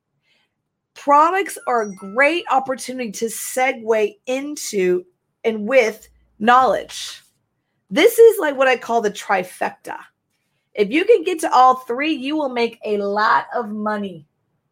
Products 0.95 1.57
are 1.67 1.83
a 1.83 1.95
great 1.95 2.45
opportunity 2.51 3.11
to 3.11 3.25
segue 3.25 4.17
into 4.25 5.05
and 5.43 5.67
with 5.67 6.09
knowledge. 6.39 7.21
This 7.89 8.19
is 8.19 8.39
like 8.39 8.57
what 8.57 8.67
I 8.67 8.75
call 8.75 9.01
the 9.01 9.11
trifecta. 9.11 9.97
If 10.73 10.91
you 10.91 11.05
can 11.05 11.23
get 11.23 11.39
to 11.39 11.53
all 11.53 11.75
three, 11.75 12.13
you 12.13 12.35
will 12.35 12.49
make 12.49 12.79
a 12.85 12.97
lot 12.97 13.47
of 13.55 13.69
money. 13.69 14.27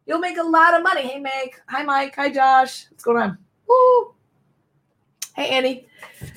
You'll 0.08 0.20
make 0.20 0.38
a 0.38 0.42
lot 0.42 0.72
of 0.72 0.82
money. 0.82 1.02
Hey, 1.02 1.20
Meg. 1.20 1.60
Hi, 1.68 1.84
Mike. 1.84 2.16
Hi, 2.16 2.30
Josh. 2.30 2.86
What's 2.90 3.04
going 3.04 3.18
on? 3.18 3.36
Woo. 3.68 4.14
Hey, 5.36 5.50
Annie. 5.50 5.86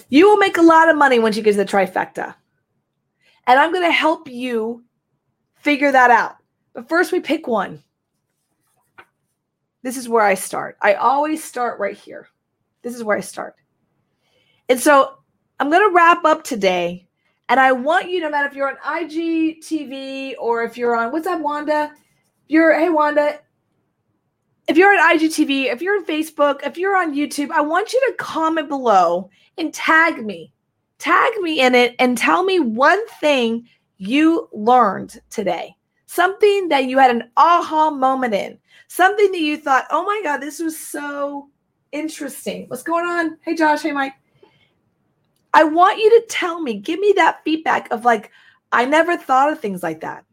You 0.09 0.30
will 0.30 0.36
make 0.36 0.57
a 0.57 0.61
lot 0.61 0.89
of 0.89 0.97
money 0.97 1.19
once 1.19 1.38
you 1.38 1.41
get 1.41 1.53
to 1.53 1.57
the 1.59 1.65
trifecta. 1.65 2.36
And 3.47 3.57
I'm 3.57 3.72
going 3.72 3.88
to 3.88 3.91
help 3.91 4.28
you 4.28 4.84
figure 5.55 5.89
that 5.89 6.11
out. 6.11 6.36
But 6.74 6.89
first, 6.89 7.13
we 7.13 7.22
pick 7.22 7.47
one. 7.47 7.82
This 9.84 9.95
is 9.95 10.09
where 10.09 10.24
I 10.24 10.34
start. 10.34 10.78
I 10.82 10.95
always 10.95 11.41
start 11.41 11.80
right 11.80 11.95
here. 11.95 12.28
This 12.82 12.93
is 12.93 13.05
where 13.05 13.17
I 13.17 13.22
start. 13.22 13.55
And 14.67 14.82
so 14.82 15.17
I'm 15.61 15.69
going 15.69 15.89
to 15.89 15.95
wrap 15.95 16.26
up 16.26 16.43
today. 16.43 17.07
And 17.47 17.57
I 17.57 17.72
want 17.72 18.09
you, 18.09 18.19
no 18.19 18.30
matter 18.30 18.49
if 18.49 18.53
you're 18.53 18.69
on 18.69 18.76
IGTV 18.86 20.36
or 20.39 20.63
if 20.65 20.78
you're 20.78 20.97
on, 20.97 21.13
what's 21.13 21.28
up, 21.28 21.39
Wanda? 21.39 21.93
You're, 22.49 22.78
hey, 22.78 22.89
Wanda, 22.89 23.39
if 24.72 24.78
you're 24.78 24.97
on 24.97 25.19
IGTV, 25.19 25.65
if 25.65 25.82
you're 25.82 25.97
on 25.97 26.05
Facebook, 26.05 26.65
if 26.65 26.78
you're 26.78 26.95
on 26.95 27.13
YouTube, 27.13 27.51
I 27.51 27.59
want 27.59 27.91
you 27.91 27.99
to 28.07 28.15
comment 28.15 28.69
below 28.69 29.30
and 29.57 29.74
tag 29.74 30.26
me. 30.26 30.53
Tag 30.97 31.34
me 31.41 31.59
in 31.59 31.76
it 31.76 31.93
and 31.99 32.17
tell 32.17 32.41
me 32.41 32.61
one 32.61 33.05
thing 33.19 33.67
you 33.97 34.47
learned 34.53 35.19
today. 35.30 35.76
Something 36.05 36.69
that 36.69 36.86
you 36.86 36.97
had 36.97 37.11
an 37.11 37.30
aha 37.36 37.89
moment 37.89 38.34
in. 38.34 38.57
Something 38.88 39.34
that 39.34 39.41
you 39.41 39.57
thought, 39.57 39.88
oh 39.91 40.05
my 40.05 40.22
God, 40.24 40.38
this 40.38 40.59
was 40.59 40.80
so 40.80 41.49
interesting. 41.91 42.69
What's 42.69 42.82
going 42.82 43.05
on? 43.05 43.38
Hey, 43.41 43.55
Josh. 43.55 43.82
Hey, 43.82 43.91
Mike. 43.91 44.13
I 45.53 45.65
want 45.65 45.97
you 45.97 46.09
to 46.11 46.26
tell 46.30 46.61
me, 46.61 46.78
give 46.78 47.01
me 47.01 47.11
that 47.17 47.43
feedback 47.43 47.91
of 47.91 48.05
like, 48.05 48.32
I 48.72 48.86
never 48.86 49.17
thought 49.17 49.51
of 49.51 49.59
things 49.59 49.84
like 49.84 49.99
that. 49.99 50.24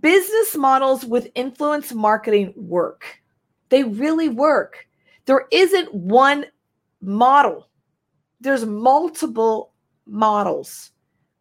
Business 0.00 0.56
models 0.56 1.04
with 1.04 1.30
influence 1.34 1.92
marketing 1.92 2.52
work. 2.56 3.22
They 3.68 3.84
really 3.84 4.28
work. 4.28 4.86
There 5.26 5.46
isn't 5.50 5.92
one 5.94 6.46
model, 7.00 7.68
there's 8.40 8.64
multiple 8.64 9.72
models. 10.06 10.90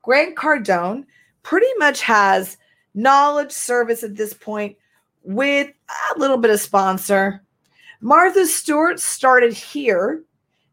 Grant 0.02 0.36
Cardone 0.36 1.06
pretty 1.44 1.68
much 1.78 2.02
has 2.02 2.58
knowledge 2.94 3.52
service 3.52 4.04
at 4.04 4.16
this 4.16 4.34
point 4.34 4.78
with 5.24 5.70
a 6.16 6.20
little 6.20 6.38
bit 6.38 6.52
of 6.52 6.60
sponsor. 6.60 7.44
Martha 8.02 8.46
Stewart 8.46 9.00
started 9.00 9.54
here 9.54 10.24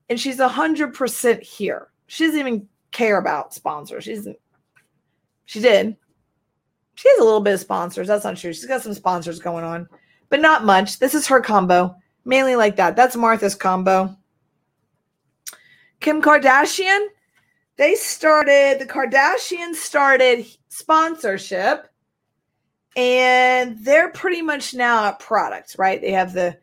and 0.08 0.20
she's 0.20 0.38
100% 0.38 1.42
here. 1.42 1.88
She 2.06 2.26
doesn't 2.26 2.40
even 2.40 2.68
care 2.90 3.18
about 3.18 3.54
sponsors. 3.54 4.04
She 4.04 4.14
doesn't, 4.14 4.38
she 5.46 5.60
did. 5.60 5.96
She 6.94 7.08
has 7.08 7.18
a 7.18 7.24
little 7.24 7.40
bit 7.40 7.54
of 7.54 7.60
sponsors. 7.60 8.06
That's 8.06 8.24
not 8.24 8.36
true. 8.36 8.52
She's 8.52 8.66
got 8.66 8.82
some 8.82 8.94
sponsors 8.94 9.38
going 9.38 9.64
on, 9.64 9.88
but 10.28 10.40
not 10.40 10.64
much. 10.64 10.98
This 10.98 11.14
is 11.14 11.26
her 11.26 11.40
combo, 11.40 11.94
mainly 12.24 12.56
like 12.56 12.76
that. 12.76 12.96
That's 12.96 13.16
Martha's 13.16 13.54
combo. 13.54 14.16
Kim 16.00 16.20
Kardashian, 16.20 17.06
they 17.76 17.94
started, 17.94 18.78
the 18.78 18.86
Kardashians 18.86 19.76
started 19.76 20.46
sponsorship 20.68 21.88
and 22.96 23.78
they're 23.84 24.10
pretty 24.10 24.42
much 24.42 24.74
now 24.74 25.08
a 25.08 25.14
product, 25.14 25.76
right? 25.78 26.00
They 26.00 26.10
have 26.10 26.32
the 26.32 26.58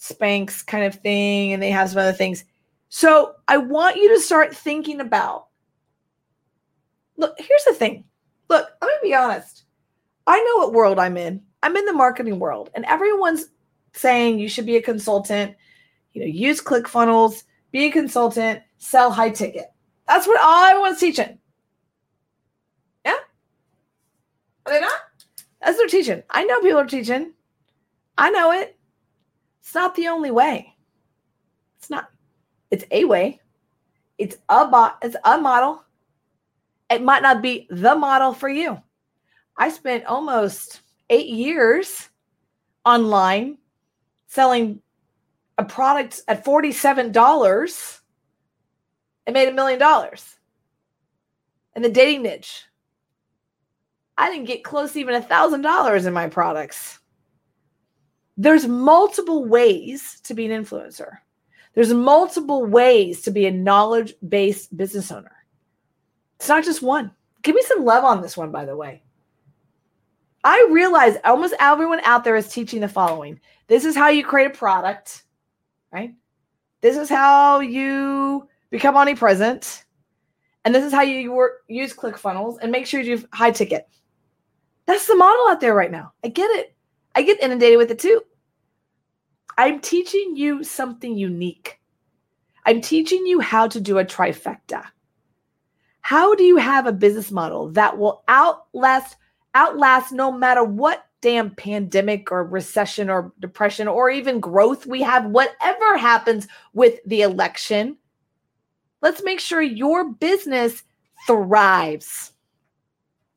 Spanx 0.00 0.66
kind 0.66 0.84
of 0.84 0.96
thing 0.96 1.52
and 1.52 1.62
they 1.62 1.70
have 1.70 1.90
some 1.90 1.98
other 1.98 2.12
things. 2.12 2.44
So 2.88 3.34
I 3.46 3.58
want 3.58 3.96
you 3.96 4.14
to 4.14 4.20
start 4.20 4.56
thinking 4.56 5.00
about 5.00 5.46
look, 7.16 7.34
here's 7.38 7.64
the 7.64 7.74
thing. 7.74 8.04
Look, 8.48 8.68
I'm 8.80 8.88
to 8.88 8.98
be 9.02 9.14
honest. 9.14 9.64
I 10.28 10.40
know 10.42 10.56
what 10.58 10.74
world 10.74 10.98
I'm 10.98 11.16
in. 11.16 11.42
I'm 11.62 11.74
in 11.76 11.86
the 11.86 11.92
marketing 11.92 12.38
world, 12.38 12.70
and 12.74 12.84
everyone's 12.84 13.46
saying 13.94 14.38
you 14.38 14.48
should 14.48 14.66
be 14.66 14.76
a 14.76 14.82
consultant, 14.82 15.56
you 16.12 16.20
know, 16.20 16.26
use 16.26 16.60
ClickFunnels, 16.60 17.44
be 17.72 17.86
a 17.86 17.90
consultant, 17.90 18.62
sell 18.76 19.10
high 19.10 19.30
ticket. 19.30 19.72
That's 20.06 20.26
what 20.26 20.40
all 20.40 20.64
everyone's 20.64 21.00
teaching. 21.00 21.38
Yeah? 23.06 23.16
Are 24.66 24.72
they 24.72 24.80
not? 24.80 25.00
That's 25.62 25.78
they're 25.78 25.88
teaching. 25.88 26.22
I 26.30 26.44
know 26.44 26.60
people 26.60 26.78
are 26.78 26.86
teaching. 26.86 27.32
I 28.18 28.30
know 28.30 28.52
it. 28.52 28.76
It's 29.60 29.74
not 29.74 29.94
the 29.94 30.08
only 30.08 30.30
way. 30.30 30.74
It's 31.78 31.88
not. 31.88 32.10
It's 32.70 32.84
a 32.90 33.04
way. 33.06 33.40
It's 34.18 34.36
a 34.48 34.68
bot. 34.68 34.98
It's 35.02 35.16
a 35.24 35.38
model. 35.38 35.82
It 36.90 37.02
might 37.02 37.22
not 37.22 37.40
be 37.40 37.66
the 37.70 37.94
model 37.94 38.34
for 38.34 38.48
you. 38.48 38.82
I 39.58 39.70
spent 39.70 40.06
almost 40.06 40.82
eight 41.10 41.26
years 41.26 42.08
online 42.84 43.58
selling 44.28 44.80
a 45.58 45.64
product 45.64 46.22
at 46.28 46.44
$47 46.44 48.00
and 49.26 49.34
made 49.34 49.48
a 49.48 49.52
million 49.52 49.80
dollars 49.80 50.36
in 51.74 51.82
the 51.82 51.88
dating 51.88 52.22
niche. 52.22 52.64
I 54.16 54.30
didn't 54.30 54.46
get 54.46 54.64
close 54.64 54.96
even 54.96 55.16
a 55.16 55.22
thousand 55.22 55.62
dollars 55.62 56.06
in 56.06 56.12
my 56.12 56.28
products. 56.28 57.00
There's 58.36 58.66
multiple 58.66 59.44
ways 59.44 60.20
to 60.24 60.34
be 60.34 60.46
an 60.46 60.64
influencer. 60.64 61.18
There's 61.74 61.92
multiple 61.92 62.64
ways 62.64 63.22
to 63.22 63.32
be 63.32 63.46
a 63.46 63.52
knowledge 63.52 64.14
based 64.28 64.76
business 64.76 65.10
owner. 65.10 65.32
It's 66.38 66.48
not 66.48 66.64
just 66.64 66.82
one. 66.82 67.10
Give 67.42 67.56
me 67.56 67.62
some 67.62 67.84
love 67.84 68.04
on 68.04 68.22
this 68.22 68.36
one, 68.36 68.52
by 68.52 68.64
the 68.64 68.76
way. 68.76 69.02
I 70.44 70.68
realize 70.70 71.16
almost 71.24 71.54
everyone 71.60 72.00
out 72.04 72.24
there 72.24 72.36
is 72.36 72.48
teaching 72.48 72.80
the 72.80 72.88
following 72.88 73.40
this 73.66 73.84
is 73.84 73.94
how 73.94 74.08
you 74.08 74.24
create 74.24 74.46
a 74.46 74.56
product, 74.56 75.24
right? 75.92 76.14
This 76.80 76.96
is 76.96 77.08
how 77.08 77.60
you 77.60 78.48
become 78.70 78.96
omnipresent. 78.96 79.84
And 80.64 80.74
this 80.74 80.84
is 80.84 80.92
how 80.92 81.02
you 81.02 81.32
work, 81.32 81.64
use 81.68 81.94
ClickFunnels 81.94 82.58
and 82.60 82.72
make 82.72 82.86
sure 82.86 83.00
you 83.00 83.16
do 83.18 83.28
high 83.32 83.50
ticket. 83.50 83.88
That's 84.86 85.06
the 85.06 85.16
model 85.16 85.48
out 85.48 85.60
there 85.60 85.74
right 85.74 85.90
now. 85.90 86.12
I 86.24 86.28
get 86.28 86.50
it. 86.50 86.74
I 87.14 87.22
get 87.22 87.42
inundated 87.42 87.78
with 87.78 87.90
it 87.90 87.98
too. 87.98 88.22
I'm 89.58 89.80
teaching 89.80 90.36
you 90.36 90.62
something 90.62 91.16
unique. 91.16 91.80
I'm 92.64 92.80
teaching 92.80 93.26
you 93.26 93.40
how 93.40 93.66
to 93.68 93.80
do 93.80 93.98
a 93.98 94.04
trifecta. 94.04 94.84
How 96.00 96.34
do 96.34 96.44
you 96.44 96.56
have 96.56 96.86
a 96.86 96.92
business 96.92 97.30
model 97.30 97.70
that 97.72 97.98
will 97.98 98.24
outlast 98.28 99.16
outlast 99.58 100.12
no 100.12 100.30
matter 100.30 100.62
what 100.62 101.04
damn 101.20 101.50
pandemic 101.50 102.30
or 102.30 102.44
recession 102.44 103.10
or 103.10 103.32
depression 103.40 103.88
or 103.88 104.08
even 104.08 104.38
growth 104.38 104.86
we 104.86 105.02
have, 105.02 105.26
whatever 105.26 105.96
happens 105.96 106.46
with 106.74 107.00
the 107.06 107.22
election? 107.22 107.96
Let's 109.02 109.24
make 109.24 109.40
sure 109.40 109.60
your 109.60 110.12
business 110.12 110.84
thrives. 111.26 112.32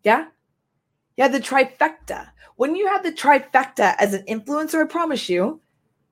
Yeah? 0.03 0.27
Yeah, 1.17 1.27
the 1.27 1.39
trifecta. 1.39 2.29
When 2.55 2.75
you 2.75 2.87
have 2.87 3.03
the 3.03 3.11
trifecta 3.11 3.95
as 3.97 4.13
an 4.13 4.23
influencer, 4.25 4.83
I 4.83 4.85
promise 4.85 5.27
you, 5.27 5.59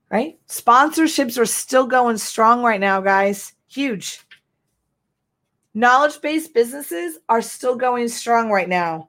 right? 0.10 0.40
Sponsorships 0.48 1.38
are 1.38 1.46
still 1.46 1.86
going 1.86 2.18
strong 2.18 2.64
right 2.64 2.80
now, 2.80 3.00
guys. 3.00 3.54
Huge. 3.68 4.22
Knowledge 5.76 6.20
based 6.22 6.54
businesses 6.54 7.20
are 7.30 7.44
still 7.44 7.76
going 7.76 8.08
strong 8.08 8.50
right 8.50 8.68
now. 8.68 9.09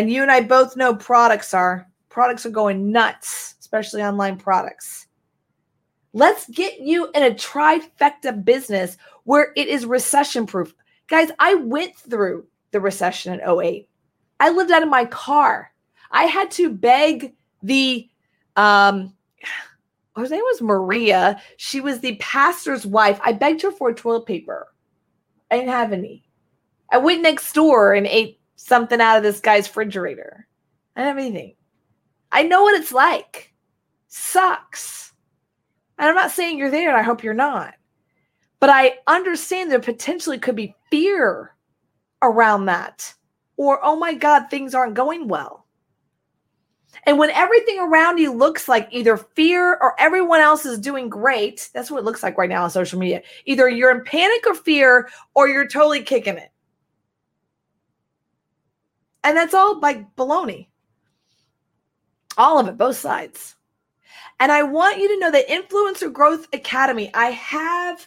And 0.00 0.10
you 0.10 0.22
and 0.22 0.30
I 0.32 0.40
both 0.40 0.78
know 0.78 0.94
products 0.94 1.52
are. 1.52 1.86
Products 2.08 2.46
are 2.46 2.50
going 2.50 2.90
nuts, 2.90 3.56
especially 3.60 4.02
online 4.02 4.38
products. 4.38 5.08
Let's 6.14 6.48
get 6.48 6.80
you 6.80 7.10
in 7.14 7.22
a 7.22 7.34
trifecta 7.34 8.42
business 8.42 8.96
where 9.24 9.52
it 9.56 9.68
is 9.68 9.84
recession 9.84 10.46
proof. 10.46 10.74
Guys, 11.08 11.28
I 11.38 11.56
went 11.56 11.94
through 11.96 12.46
the 12.70 12.80
recession 12.80 13.34
in 13.34 13.40
08. 13.46 13.90
I 14.40 14.48
lived 14.48 14.70
out 14.70 14.82
of 14.82 14.88
my 14.88 15.04
car. 15.04 15.70
I 16.10 16.24
had 16.24 16.50
to 16.52 16.70
beg 16.72 17.34
the 17.62 18.08
um 18.56 19.12
her 20.16 20.26
name 20.26 20.40
was 20.40 20.62
Maria. 20.62 21.42
She 21.58 21.82
was 21.82 22.00
the 22.00 22.16
pastor's 22.16 22.86
wife. 22.86 23.20
I 23.22 23.34
begged 23.34 23.60
her 23.60 23.70
for 23.70 23.92
toilet 23.92 24.24
paper. 24.24 24.68
I 25.50 25.58
didn't 25.58 25.72
have 25.72 25.92
any. 25.92 26.24
I 26.90 26.96
went 26.96 27.20
next 27.20 27.52
door 27.52 27.92
and 27.92 28.06
ate 28.06 28.39
something 28.62 29.00
out 29.00 29.16
of 29.16 29.22
this 29.22 29.40
guy's 29.40 29.66
refrigerator. 29.66 30.46
I 30.94 31.00
don't 31.00 31.08
have 31.08 31.18
anything. 31.18 31.54
I 32.30 32.42
know 32.42 32.62
what 32.62 32.78
it's 32.78 32.92
like. 32.92 33.52
Sucks. 34.08 35.12
And 35.98 36.08
I'm 36.08 36.14
not 36.14 36.30
saying 36.30 36.58
you're 36.58 36.70
there, 36.70 36.88
and 36.88 36.98
I 36.98 37.02
hope 37.02 37.24
you're 37.24 37.34
not. 37.34 37.74
But 38.60 38.70
I 38.70 38.98
understand 39.06 39.70
there 39.70 39.80
potentially 39.80 40.38
could 40.38 40.56
be 40.56 40.74
fear 40.90 41.54
around 42.22 42.66
that. 42.66 43.14
Or, 43.56 43.80
oh 43.82 43.96
my 43.96 44.14
God, 44.14 44.44
things 44.50 44.74
aren't 44.74 44.94
going 44.94 45.28
well. 45.28 45.66
And 47.04 47.18
when 47.18 47.30
everything 47.30 47.78
around 47.78 48.18
you 48.18 48.32
looks 48.32 48.68
like 48.68 48.88
either 48.90 49.16
fear 49.16 49.78
or 49.80 49.94
everyone 49.98 50.40
else 50.40 50.66
is 50.66 50.78
doing 50.78 51.08
great, 51.08 51.70
that's 51.72 51.90
what 51.90 51.98
it 51.98 52.04
looks 52.04 52.22
like 52.22 52.36
right 52.36 52.48
now 52.48 52.64
on 52.64 52.70
social 52.70 52.98
media. 52.98 53.22
Either 53.46 53.68
you're 53.68 53.96
in 53.96 54.04
panic 54.04 54.44
or 54.46 54.54
fear, 54.54 55.08
or 55.34 55.48
you're 55.48 55.66
totally 55.66 56.02
kicking 56.02 56.36
it. 56.36 56.50
And 59.24 59.36
that's 59.36 59.54
all 59.54 59.78
like 59.80 60.16
baloney. 60.16 60.68
All 62.38 62.58
of 62.58 62.68
it, 62.68 62.76
both 62.76 62.96
sides. 62.96 63.56
And 64.38 64.50
I 64.50 64.62
want 64.62 64.98
you 64.98 65.08
to 65.08 65.18
know 65.18 65.30
that 65.30 65.48
Influencer 65.48 66.12
Growth 66.12 66.48
Academy, 66.52 67.10
I 67.12 67.26
have 67.26 68.06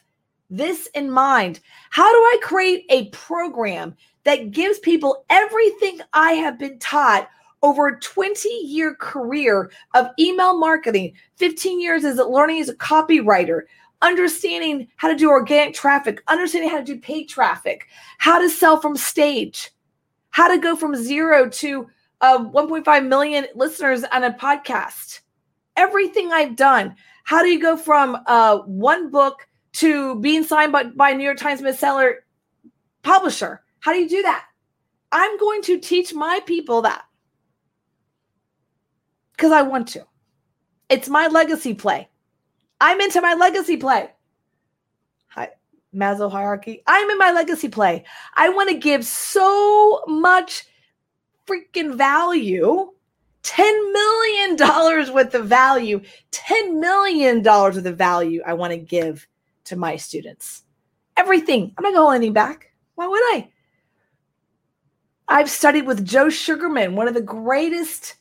this 0.49 0.87
in 0.95 1.11
mind. 1.11 1.59
How 1.91 2.11
do 2.11 2.17
I 2.17 2.37
create 2.41 2.85
a 2.89 3.09
program 3.09 3.95
that 4.23 4.51
gives 4.51 4.79
people 4.79 5.25
everything 5.29 5.99
I 6.13 6.31
have 6.33 6.57
been 6.57 6.79
taught 6.79 7.29
over 7.61 7.87
a 7.87 7.99
20 7.99 8.49
year 8.49 8.95
career 8.95 9.71
of 9.93 10.07
email 10.19 10.57
marketing, 10.57 11.13
15 11.37 11.81
years 11.81 12.03
as 12.03 12.17
a 12.19 12.25
learning 12.25 12.61
as 12.61 12.69
a 12.69 12.75
copywriter, 12.75 13.61
understanding 14.01 14.87
how 14.97 15.07
to 15.07 15.15
do 15.15 15.29
organic 15.29 15.73
traffic, 15.73 16.21
understanding 16.27 16.69
how 16.69 16.77
to 16.77 16.83
do 16.83 16.99
paid 16.99 17.25
traffic, 17.25 17.87
how 18.17 18.39
to 18.39 18.49
sell 18.49 18.79
from 18.79 18.97
stage, 18.97 19.71
how 20.33 20.47
to 20.47 20.57
go 20.57 20.75
from 20.75 20.95
zero 20.95 21.47
to 21.47 21.87
uh, 22.21 22.39
1.5 22.39 23.07
million 23.07 23.45
listeners 23.53 24.03
on 24.11 24.23
a 24.23 24.33
podcast. 24.33 25.19
Everything 25.77 26.31
I've 26.31 26.55
done. 26.55 26.95
How 27.23 27.43
do 27.43 27.49
you 27.49 27.61
go 27.61 27.77
from 27.77 28.17
uh, 28.25 28.57
one 28.59 29.11
book 29.11 29.47
to 29.73 30.19
being 30.21 30.43
signed 30.43 30.71
by, 30.71 30.85
by 30.85 31.13
New 31.13 31.23
York 31.23 31.37
Times 31.37 31.61
bestseller 31.61 32.15
publisher? 33.03 33.61
How 33.79 33.93
do 33.93 33.99
you 33.99 34.09
do 34.09 34.23
that? 34.23 34.45
I'm 35.11 35.37
going 35.37 35.61
to 35.63 35.79
teach 35.79 36.15
my 36.15 36.39
people 36.47 36.81
that 36.81 37.05
because 39.33 39.51
I 39.51 39.61
want 39.61 39.87
to. 39.89 40.03
It's 40.89 41.09
my 41.09 41.27
legacy 41.27 41.75
play. 41.75 42.09
I'm 42.81 42.99
into 43.01 43.21
my 43.21 43.35
legacy 43.35 43.77
play. 43.77 44.09
Maslow 45.95 46.31
hierarchy. 46.31 46.83
I'm 46.87 47.09
in 47.09 47.17
my 47.17 47.31
legacy 47.31 47.69
play. 47.69 48.03
I 48.35 48.49
want 48.49 48.69
to 48.69 48.77
give 48.77 49.05
so 49.05 50.03
much 50.07 50.65
freaking 51.47 51.95
value. 51.95 52.91
$10 53.43 53.93
million 53.93 54.55
worth 55.13 55.35
of 55.35 55.47
value, 55.47 56.01
$10 56.31 56.79
million 56.79 57.43
worth 57.43 57.85
of 57.85 57.97
value 57.97 58.41
I 58.45 58.53
want 58.53 58.71
to 58.71 58.77
give 58.77 59.27
to 59.65 59.75
my 59.75 59.97
students. 59.97 60.63
Everything. 61.17 61.73
I'm 61.77 61.83
not 61.83 61.89
going 61.89 61.95
to 61.95 62.01
hold 62.01 62.15
anything 62.15 62.33
back. 62.33 62.73
Why 62.95 63.07
would 63.07 63.21
I? 63.21 63.49
I've 65.27 65.49
studied 65.49 65.85
with 65.85 66.05
Joe 66.05 66.29
Sugarman, 66.29 66.95
one 66.95 67.07
of 67.07 67.13
the 67.13 67.21
greatest 67.21 68.15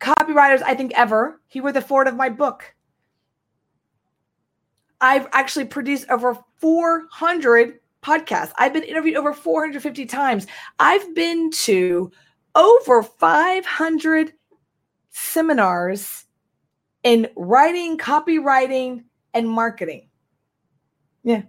copywriters 0.00 0.62
I 0.62 0.74
think 0.74 0.92
ever. 0.94 1.40
He 1.48 1.60
wrote 1.60 1.74
the 1.74 1.80
forward 1.80 2.08
of 2.08 2.16
my 2.16 2.28
book. 2.28 2.74
I've 5.04 5.28
actually 5.32 5.66
produced 5.66 6.08
over 6.08 6.38
400 6.56 7.78
podcasts. 8.02 8.52
I've 8.56 8.72
been 8.72 8.84
interviewed 8.84 9.18
over 9.18 9.34
450 9.34 10.06
times. 10.06 10.46
I've 10.78 11.14
been 11.14 11.50
to 11.50 12.10
over 12.54 13.02
500 13.02 14.32
seminars 15.10 16.24
in 17.02 17.28
writing, 17.36 17.98
copywriting, 17.98 19.04
and 19.34 19.46
marketing. 19.46 20.08
Yeah. 21.22 21.42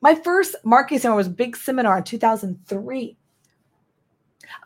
My 0.00 0.14
first 0.14 0.56
marketing 0.64 1.00
seminar 1.00 1.18
was 1.18 1.26
a 1.26 1.30
big 1.30 1.54
seminar 1.54 1.98
in 1.98 2.04
2003. 2.04 3.18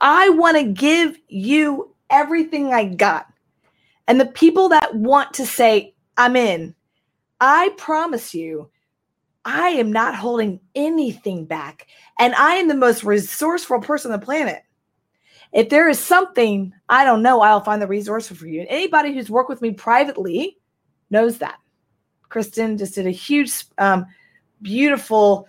I 0.00 0.28
want 0.28 0.56
to 0.56 0.62
give 0.62 1.18
you 1.26 1.96
everything 2.10 2.72
I 2.72 2.84
got. 2.84 3.26
And 4.06 4.20
the 4.20 4.26
people 4.26 4.68
that 4.68 4.94
want 4.94 5.34
to 5.34 5.46
say, 5.46 5.96
I'm 6.16 6.36
in, 6.36 6.75
I 7.40 7.70
promise 7.76 8.34
you, 8.34 8.70
I 9.44 9.68
am 9.68 9.92
not 9.92 10.14
holding 10.16 10.60
anything 10.74 11.44
back. 11.44 11.86
And 12.18 12.34
I 12.34 12.54
am 12.54 12.68
the 12.68 12.74
most 12.74 13.04
resourceful 13.04 13.80
person 13.80 14.12
on 14.12 14.18
the 14.18 14.24
planet. 14.24 14.62
If 15.52 15.68
there 15.68 15.88
is 15.88 15.98
something 15.98 16.72
I 16.88 17.04
don't 17.04 17.22
know, 17.22 17.40
I'll 17.40 17.62
find 17.62 17.80
the 17.80 17.86
resource 17.86 18.28
for 18.28 18.46
you. 18.46 18.60
And 18.60 18.68
anybody 18.68 19.14
who's 19.14 19.30
worked 19.30 19.48
with 19.48 19.62
me 19.62 19.70
privately 19.70 20.58
knows 21.10 21.38
that. 21.38 21.58
Kristen 22.28 22.76
just 22.76 22.96
did 22.96 23.06
a 23.06 23.12
huge, 23.12 23.52
um, 23.78 24.06
beautiful 24.62 25.48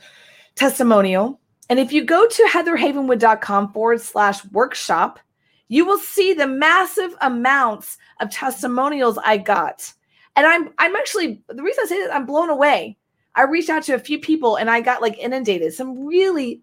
testimonial. 0.55 1.39
And 1.69 1.79
if 1.79 1.91
you 1.91 2.05
go 2.05 2.27
to 2.27 2.43
heatherhavenwood.com 2.43 3.73
forward 3.73 4.01
slash 4.01 4.45
workshop, 4.45 5.19
you 5.67 5.85
will 5.85 5.97
see 5.97 6.33
the 6.33 6.47
massive 6.47 7.15
amounts 7.21 7.97
of 8.21 8.29
testimonials 8.29 9.17
I 9.25 9.38
got. 9.38 9.91
And 10.38 10.45
I'm 10.45 10.69
I'm 10.77 10.95
actually 10.95 11.41
the 11.49 11.63
reason 11.63 11.83
I 11.83 11.88
say 11.88 12.01
that 12.05 12.15
I'm 12.15 12.25
blown 12.25 12.49
away. 12.49 12.97
I 13.35 13.43
reached 13.43 13.69
out 13.69 13.83
to 13.83 13.93
a 13.93 13.99
few 13.99 14.19
people 14.19 14.55
and 14.55 14.69
I 14.69 14.81
got 14.81 15.01
like 15.01 15.17
inundated, 15.17 15.73
some 15.73 16.05
really 16.05 16.61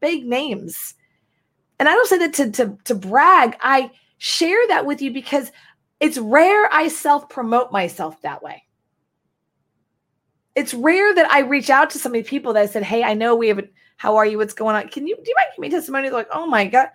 big 0.00 0.26
names. 0.26 0.94
And 1.78 1.88
I 1.88 1.94
don't 1.94 2.08
say 2.08 2.18
that 2.18 2.34
to, 2.34 2.50
to, 2.52 2.78
to 2.84 2.94
brag. 2.94 3.56
I 3.60 3.90
share 4.18 4.68
that 4.68 4.86
with 4.86 5.02
you 5.02 5.12
because 5.12 5.50
it's 5.98 6.18
rare 6.18 6.72
I 6.72 6.88
self 6.88 7.28
promote 7.28 7.72
myself 7.72 8.20
that 8.22 8.42
way. 8.42 8.62
It's 10.54 10.74
rare 10.74 11.14
that 11.14 11.32
I 11.32 11.40
reach 11.40 11.70
out 11.70 11.90
to 11.90 11.98
so 11.98 12.08
many 12.08 12.22
people 12.22 12.52
that 12.52 12.62
I 12.62 12.66
said, 12.66 12.84
Hey, 12.84 13.02
I 13.02 13.14
know 13.14 13.34
we 13.34 13.48
have, 13.48 13.58
a, 13.58 13.64
how 13.96 14.16
are 14.16 14.26
you? 14.26 14.38
What's 14.38 14.54
going 14.54 14.76
on? 14.76 14.88
Can 14.88 15.06
you, 15.06 15.16
do 15.16 15.22
you 15.26 15.34
mind 15.36 15.48
give 15.56 15.60
me 15.60 15.70
testimony? 15.70 16.08
They're 16.08 16.18
like, 16.18 16.28
Oh 16.32 16.46
my 16.46 16.66
God. 16.66 16.88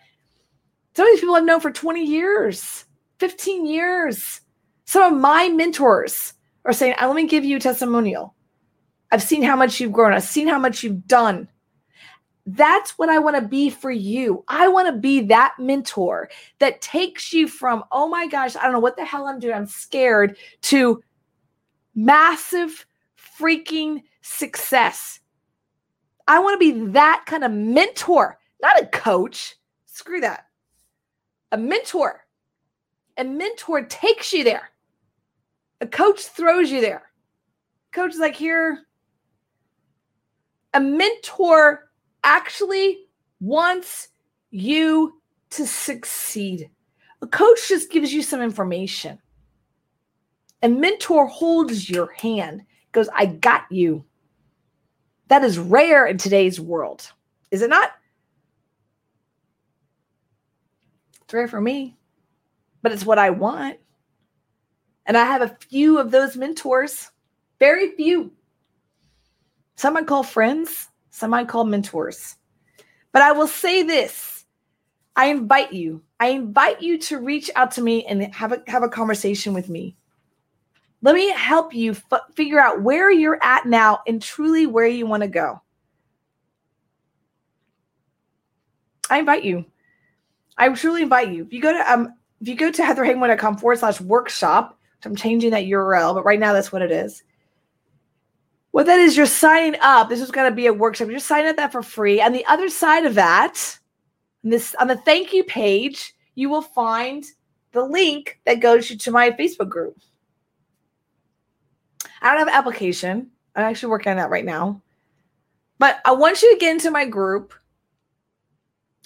Some 0.96 1.06
of 1.06 1.12
these 1.12 1.20
people 1.22 1.36
I've 1.36 1.44
known 1.44 1.60
for 1.60 1.72
20 1.72 2.06
years, 2.06 2.86
15 3.20 3.66
years. 3.66 4.42
Some 4.88 5.14
of 5.14 5.20
my 5.20 5.50
mentors 5.50 6.34
are 6.66 6.74
saying, 6.74 6.96
uh, 7.00 7.08
Let 7.08 7.16
me 7.16 7.28
give 7.28 7.46
you 7.46 7.58
a 7.58 7.60
testimonial. 7.60 8.34
I've 9.12 9.22
seen 9.22 9.44
how 9.44 9.56
much 9.56 9.80
you've 9.80 9.92
grown, 9.92 10.14
I've 10.14 10.24
seen 10.24 10.48
how 10.48 10.60
much 10.60 10.84
you've 10.84 11.08
done. 11.08 11.48
That's 12.46 12.98
what 12.98 13.10
I 13.10 13.20
want 13.20 13.36
to 13.36 13.46
be 13.46 13.70
for 13.70 13.92
you. 13.92 14.46
I 14.48 14.70
want 14.70 14.88
to 14.88 14.98
be 14.98 15.22
that 15.24 15.56
mentor 15.60 16.30
that 16.60 16.82
takes 16.82 17.34
you 17.34 17.48
from, 17.48 17.84
oh 17.92 18.08
my 18.08 18.28
gosh, 18.28 18.56
I 18.56 18.64
don't 18.64 18.72
know 18.72 18.80
what 18.80 18.96
the 18.96 19.04
hell 19.04 19.28
I'm 19.28 19.40
doing. 19.40 19.54
I'm 19.54 19.66
scared 19.68 20.38
to 20.64 21.04
massive 21.94 22.86
freaking 23.38 24.04
success. 24.22 25.20
I 26.26 26.40
want 26.40 26.60
to 26.60 26.72
be 26.74 26.92
that 26.92 27.24
kind 27.26 27.44
of 27.44 27.52
mentor, 27.52 28.40
not 28.62 28.82
a 28.82 28.86
coach. 28.88 29.56
Screw 29.86 30.22
that 30.22 30.48
a 31.52 31.58
mentor. 31.58 32.26
A 33.18 33.24
mentor 33.24 33.84
takes 33.84 34.32
you 34.32 34.44
there. 34.44 34.70
A 35.82 35.88
coach 35.88 36.22
throws 36.22 36.72
you 36.72 36.82
there. 36.82 37.04
Coach 37.92 38.14
is 38.14 38.20
like, 38.20 38.36
here. 38.36 38.86
A 40.74 40.80
mentor 40.80 41.90
actually 42.24 43.08
wants 43.40 44.10
you 44.50 45.22
to 45.52 45.66
succeed. 45.66 46.70
A 47.22 47.28
coach 47.28 47.68
just 47.68 47.92
gives 47.92 48.14
you 48.14 48.22
some 48.22 48.42
information. 48.42 49.20
A 50.64 50.70
mentor 50.70 51.28
holds 51.28 51.90
your 51.90 52.12
hand, 52.14 52.64
goes, 52.92 53.10
I 53.14 53.28
got 53.28 53.64
you. 53.72 54.06
That 55.28 55.44
is 55.44 55.60
rare 55.60 56.08
in 56.08 56.18
today's 56.18 56.60
world, 56.60 57.12
is 57.52 57.62
it 57.62 57.70
not? 57.70 57.92
It's 61.24 61.34
rare 61.34 61.48
for 61.48 61.62
me, 61.62 61.98
but 62.82 62.92
it's 62.92 63.06
what 63.06 63.20
I 63.20 63.30
want. 63.30 63.78
And 65.08 65.18
I 65.18 65.24
have 65.24 65.42
a 65.42 65.58
few 65.70 65.98
of 65.98 66.12
those 66.12 66.36
mentors, 66.36 67.10
very 67.60 67.96
few. 67.96 68.32
Some 69.76 69.96
I 69.96 70.04
call 70.04 70.24
friends, 70.24 70.90
some 71.12 71.34
I 71.34 71.46
call 71.46 71.64
mentors. 71.64 72.36
But 73.14 73.22
I 73.22 73.32
will 73.32 73.48
say 73.48 73.84
this 73.84 74.46
I 75.16 75.28
invite 75.28 75.74
you, 75.74 76.04
I 76.20 76.28
invite 76.28 76.82
you 76.82 76.98
to 77.00 77.20
reach 77.20 77.50
out 77.56 77.72
to 77.72 77.82
me 77.82 78.06
and 78.06 78.34
have 78.36 78.52
a, 78.52 78.62
have 78.68 78.84
a 78.84 78.90
conversation 78.90 79.54
with 79.54 79.70
me. 79.70 79.96
Let 81.02 81.16
me 81.16 81.32
help 81.32 81.74
you 81.74 81.92
f- 81.92 82.22
figure 82.36 82.60
out 82.60 82.82
where 82.82 83.10
you're 83.10 83.40
at 83.42 83.66
now 83.66 84.00
and 84.06 84.22
truly 84.22 84.68
where 84.68 84.88
you 84.88 85.06
want 85.06 85.24
to 85.24 85.30
go. 85.30 85.62
I 89.10 89.20
invite 89.20 89.46
you. 89.46 89.66
I 90.58 90.68
truly 90.70 91.04
invite 91.04 91.30
you. 91.30 91.46
If 91.46 91.54
you 91.54 91.62
go 91.62 91.72
to 91.72 91.92
um, 91.92 92.14
if 92.42 92.48
you 92.48 92.56
go 92.56 92.72
to 92.72 92.82
heatherhavenwood.com 92.82 93.58
forward 93.58 93.80
slash 93.80 94.02
workshop, 94.02 94.77
I'm 95.08 95.16
changing 95.16 95.52
that 95.52 95.66
URL, 95.66 96.14
but 96.14 96.26
right 96.26 96.40
now 96.40 96.54
that's 96.54 96.72
what 96.72 96.82
it 96.82 96.92
is. 96.92 97.24
What 98.72 98.86
that 98.86 99.00
is, 99.00 99.18
you're 99.18 99.26
signing 99.26 99.80
up. 99.82 100.10
This 100.10 100.22
is 100.22 100.30
going 100.30 100.50
to 100.50 100.56
be 100.56 100.68
a 100.68 100.74
workshop. 100.74 101.10
You're 101.10 101.20
signing 101.20 101.50
up 101.50 101.56
that 101.56 101.72
for 101.72 101.82
free. 101.82 102.22
And 102.22 102.36
the 102.36 102.46
other 102.46 102.70
side 102.70 103.06
of 103.06 103.16
that, 103.16 103.80
this 104.44 104.76
on 104.76 104.88
the 104.88 104.98
thank 104.98 105.34
you 105.34 105.44
page, 105.44 106.14
you 106.36 106.50
will 106.50 106.62
find 106.62 107.26
the 107.72 107.84
link 107.84 108.40
that 108.46 108.60
goes 108.60 108.90
you 108.90 108.98
to 108.98 109.12
my 109.12 109.32
Facebook 109.32 109.70
group. 109.70 110.00
I 112.22 112.30
don't 112.30 112.40
have 112.40 112.48
an 112.48 112.54
application. 112.54 113.32
I'm 113.56 113.64
actually 113.64 113.90
working 113.90 114.12
on 114.12 114.18
that 114.18 114.30
right 114.30 114.46
now. 114.46 114.82
But 115.80 116.00
I 116.06 116.12
want 116.12 116.42
you 116.42 116.54
to 116.54 116.60
get 116.60 116.72
into 116.72 116.92
my 116.92 117.06
group. 117.06 117.54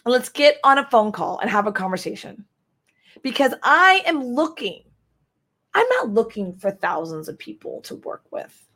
Let's 0.06 0.30
get 0.30 0.58
on 0.64 0.78
a 0.78 0.90
phone 0.90 1.12
call 1.12 1.40
and 1.40 1.50
have 1.50 1.68
a 1.68 1.72
conversation. 1.72 2.46
Because 3.22 3.54
I 3.64 4.02
am 4.06 4.24
looking, 4.24 4.84
I'm 5.74 5.88
not 5.90 6.10
looking 6.10 6.56
for 6.58 6.72
thousands 6.72 7.30
of 7.30 7.38
people 7.38 7.82
to 7.82 7.96
work 7.96 8.24
with. 8.32 8.68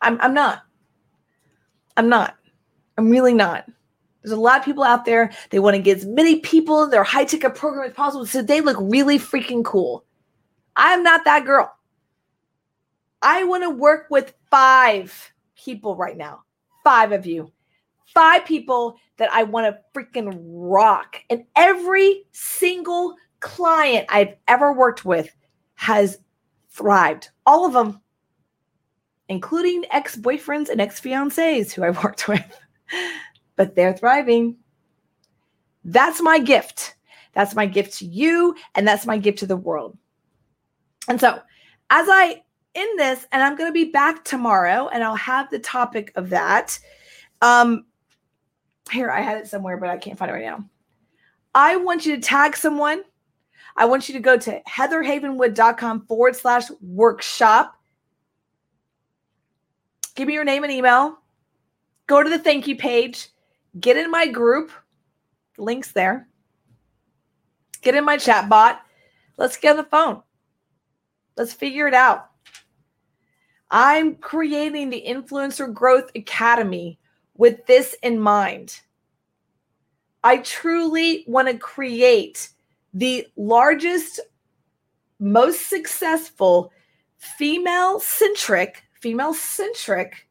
I'm, 0.00 0.20
I'm 0.20 0.34
not. 0.34 0.62
I'm 1.96 2.08
not. 2.08 2.36
I'm 2.96 3.10
really 3.10 3.34
not. 3.34 3.66
There's 4.22 4.32
a 4.32 4.40
lot 4.40 4.58
of 4.58 4.64
people 4.64 4.84
out 4.84 5.04
there. 5.04 5.32
They 5.50 5.58
want 5.58 5.76
to 5.76 5.82
get 5.82 5.98
as 5.98 6.06
many 6.06 6.40
people 6.40 6.84
in 6.84 6.90
their 6.90 7.04
high 7.04 7.24
ticket 7.24 7.54
program 7.54 7.88
as 7.88 7.94
possible 7.94 8.24
so 8.26 8.42
they 8.42 8.60
look 8.60 8.76
really 8.80 9.18
freaking 9.18 9.64
cool. 9.64 10.04
I'm 10.76 11.02
not 11.02 11.24
that 11.24 11.44
girl. 11.44 11.72
I 13.22 13.44
want 13.44 13.62
to 13.64 13.70
work 13.70 14.06
with 14.10 14.34
five 14.50 15.32
people 15.56 15.96
right 15.96 16.16
now. 16.16 16.42
Five 16.84 17.12
of 17.12 17.26
you. 17.26 17.50
Five 18.14 18.44
people 18.44 18.96
that 19.16 19.32
I 19.32 19.42
want 19.42 19.66
to 19.66 19.80
freaking 19.98 20.38
rock. 20.42 21.16
And 21.30 21.44
every 21.56 22.24
single 22.32 23.16
client 23.40 24.06
I've 24.08 24.36
ever 24.48 24.72
worked 24.72 25.04
with 25.04 25.34
has 25.74 26.18
thrived. 26.70 27.30
All 27.46 27.66
of 27.66 27.72
them, 27.72 28.00
including 29.28 29.84
ex 29.90 30.16
boyfriends 30.16 30.68
and 30.68 30.80
ex 30.80 31.00
fiancés 31.00 31.72
who 31.72 31.84
I've 31.84 32.02
worked 32.04 32.28
with, 32.28 32.60
but 33.56 33.74
they're 33.74 33.96
thriving. 33.96 34.56
That's 35.84 36.20
my 36.20 36.38
gift. 36.38 36.96
That's 37.34 37.54
my 37.54 37.66
gift 37.66 37.98
to 37.98 38.06
you, 38.06 38.54
and 38.74 38.86
that's 38.86 39.06
my 39.06 39.18
gift 39.18 39.38
to 39.40 39.46
the 39.46 39.56
world. 39.56 39.98
And 41.08 41.20
so, 41.20 41.40
as 41.90 42.08
I 42.08 42.42
end 42.74 42.98
this, 42.98 43.26
and 43.32 43.42
I'm 43.42 43.56
going 43.56 43.68
to 43.68 43.72
be 43.72 43.90
back 43.90 44.24
tomorrow, 44.24 44.88
and 44.88 45.02
I'll 45.02 45.16
have 45.16 45.50
the 45.50 45.58
topic 45.58 46.12
of 46.14 46.30
that. 46.30 46.78
Um, 47.42 47.86
here, 48.90 49.10
I 49.10 49.20
had 49.20 49.38
it 49.38 49.48
somewhere, 49.48 49.76
but 49.76 49.90
I 49.90 49.96
can't 49.96 50.18
find 50.18 50.30
it 50.30 50.34
right 50.34 50.44
now. 50.44 50.64
I 51.54 51.76
want 51.76 52.06
you 52.06 52.16
to 52.16 52.22
tag 52.22 52.56
someone. 52.56 53.02
I 53.76 53.86
want 53.86 54.08
you 54.08 54.14
to 54.14 54.20
go 54.20 54.36
to 54.36 54.62
heatherhavenwood.com 54.68 56.06
forward 56.06 56.36
slash 56.36 56.64
workshop. 56.80 57.80
Give 60.14 60.28
me 60.28 60.34
your 60.34 60.44
name 60.44 60.62
and 60.62 60.72
email. 60.72 61.18
Go 62.06 62.22
to 62.22 62.30
the 62.30 62.38
thank 62.38 62.68
you 62.68 62.76
page. 62.76 63.28
Get 63.80 63.96
in 63.96 64.10
my 64.10 64.28
group. 64.28 64.70
Links 65.58 65.92
there. 65.92 66.28
Get 67.82 67.94
in 67.94 68.04
my 68.04 68.16
chat 68.16 68.48
bot. 68.48 68.80
Let's 69.36 69.56
get 69.56 69.72
on 69.72 69.76
the 69.78 69.84
phone. 69.84 70.22
Let's 71.36 71.52
figure 71.52 71.88
it 71.88 71.94
out. 71.94 72.30
I'm 73.70 74.14
creating 74.16 74.90
the 74.90 75.04
Influencer 75.04 75.72
Growth 75.72 76.10
Academy 76.14 76.98
with 77.36 77.66
this 77.66 77.96
in 78.02 78.20
mind. 78.20 78.80
I 80.22 80.38
truly 80.38 81.24
want 81.26 81.48
to 81.48 81.58
create 81.58 82.50
the 82.94 83.26
largest, 83.36 84.20
most 85.18 85.68
successful 85.68 86.72
female 87.18 88.00
centric, 88.00 88.84
female 89.00 89.34
centric 89.34 90.28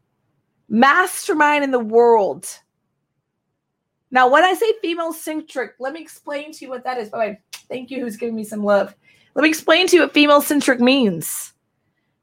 mastermind 0.70 1.64
in 1.64 1.72
the 1.72 1.80
world. 1.80 2.48
Now, 4.10 4.30
when 4.30 4.44
I 4.44 4.54
say 4.54 4.72
female 4.82 5.12
centric, 5.12 5.74
let 5.80 5.94
me 5.94 6.02
explain 6.02 6.52
to 6.54 6.66
you 6.66 6.70
what 6.70 6.84
that 6.84 6.98
is. 6.98 7.10
By 7.10 7.18
the 7.18 7.32
way, 7.32 7.40
thank 7.68 7.92
you 7.92 8.00
who's 8.00 8.18
giving 8.18 8.36
me 8.36 8.44
some 8.44 8.64
love. 8.64 8.96
Let 9.36 9.44
me 9.44 9.50
explain 9.50 9.88
to 9.88 9.96
you 9.96 10.02
what 10.04 10.14
female 10.14 10.42
centric 10.42 10.80
means. 10.80 11.54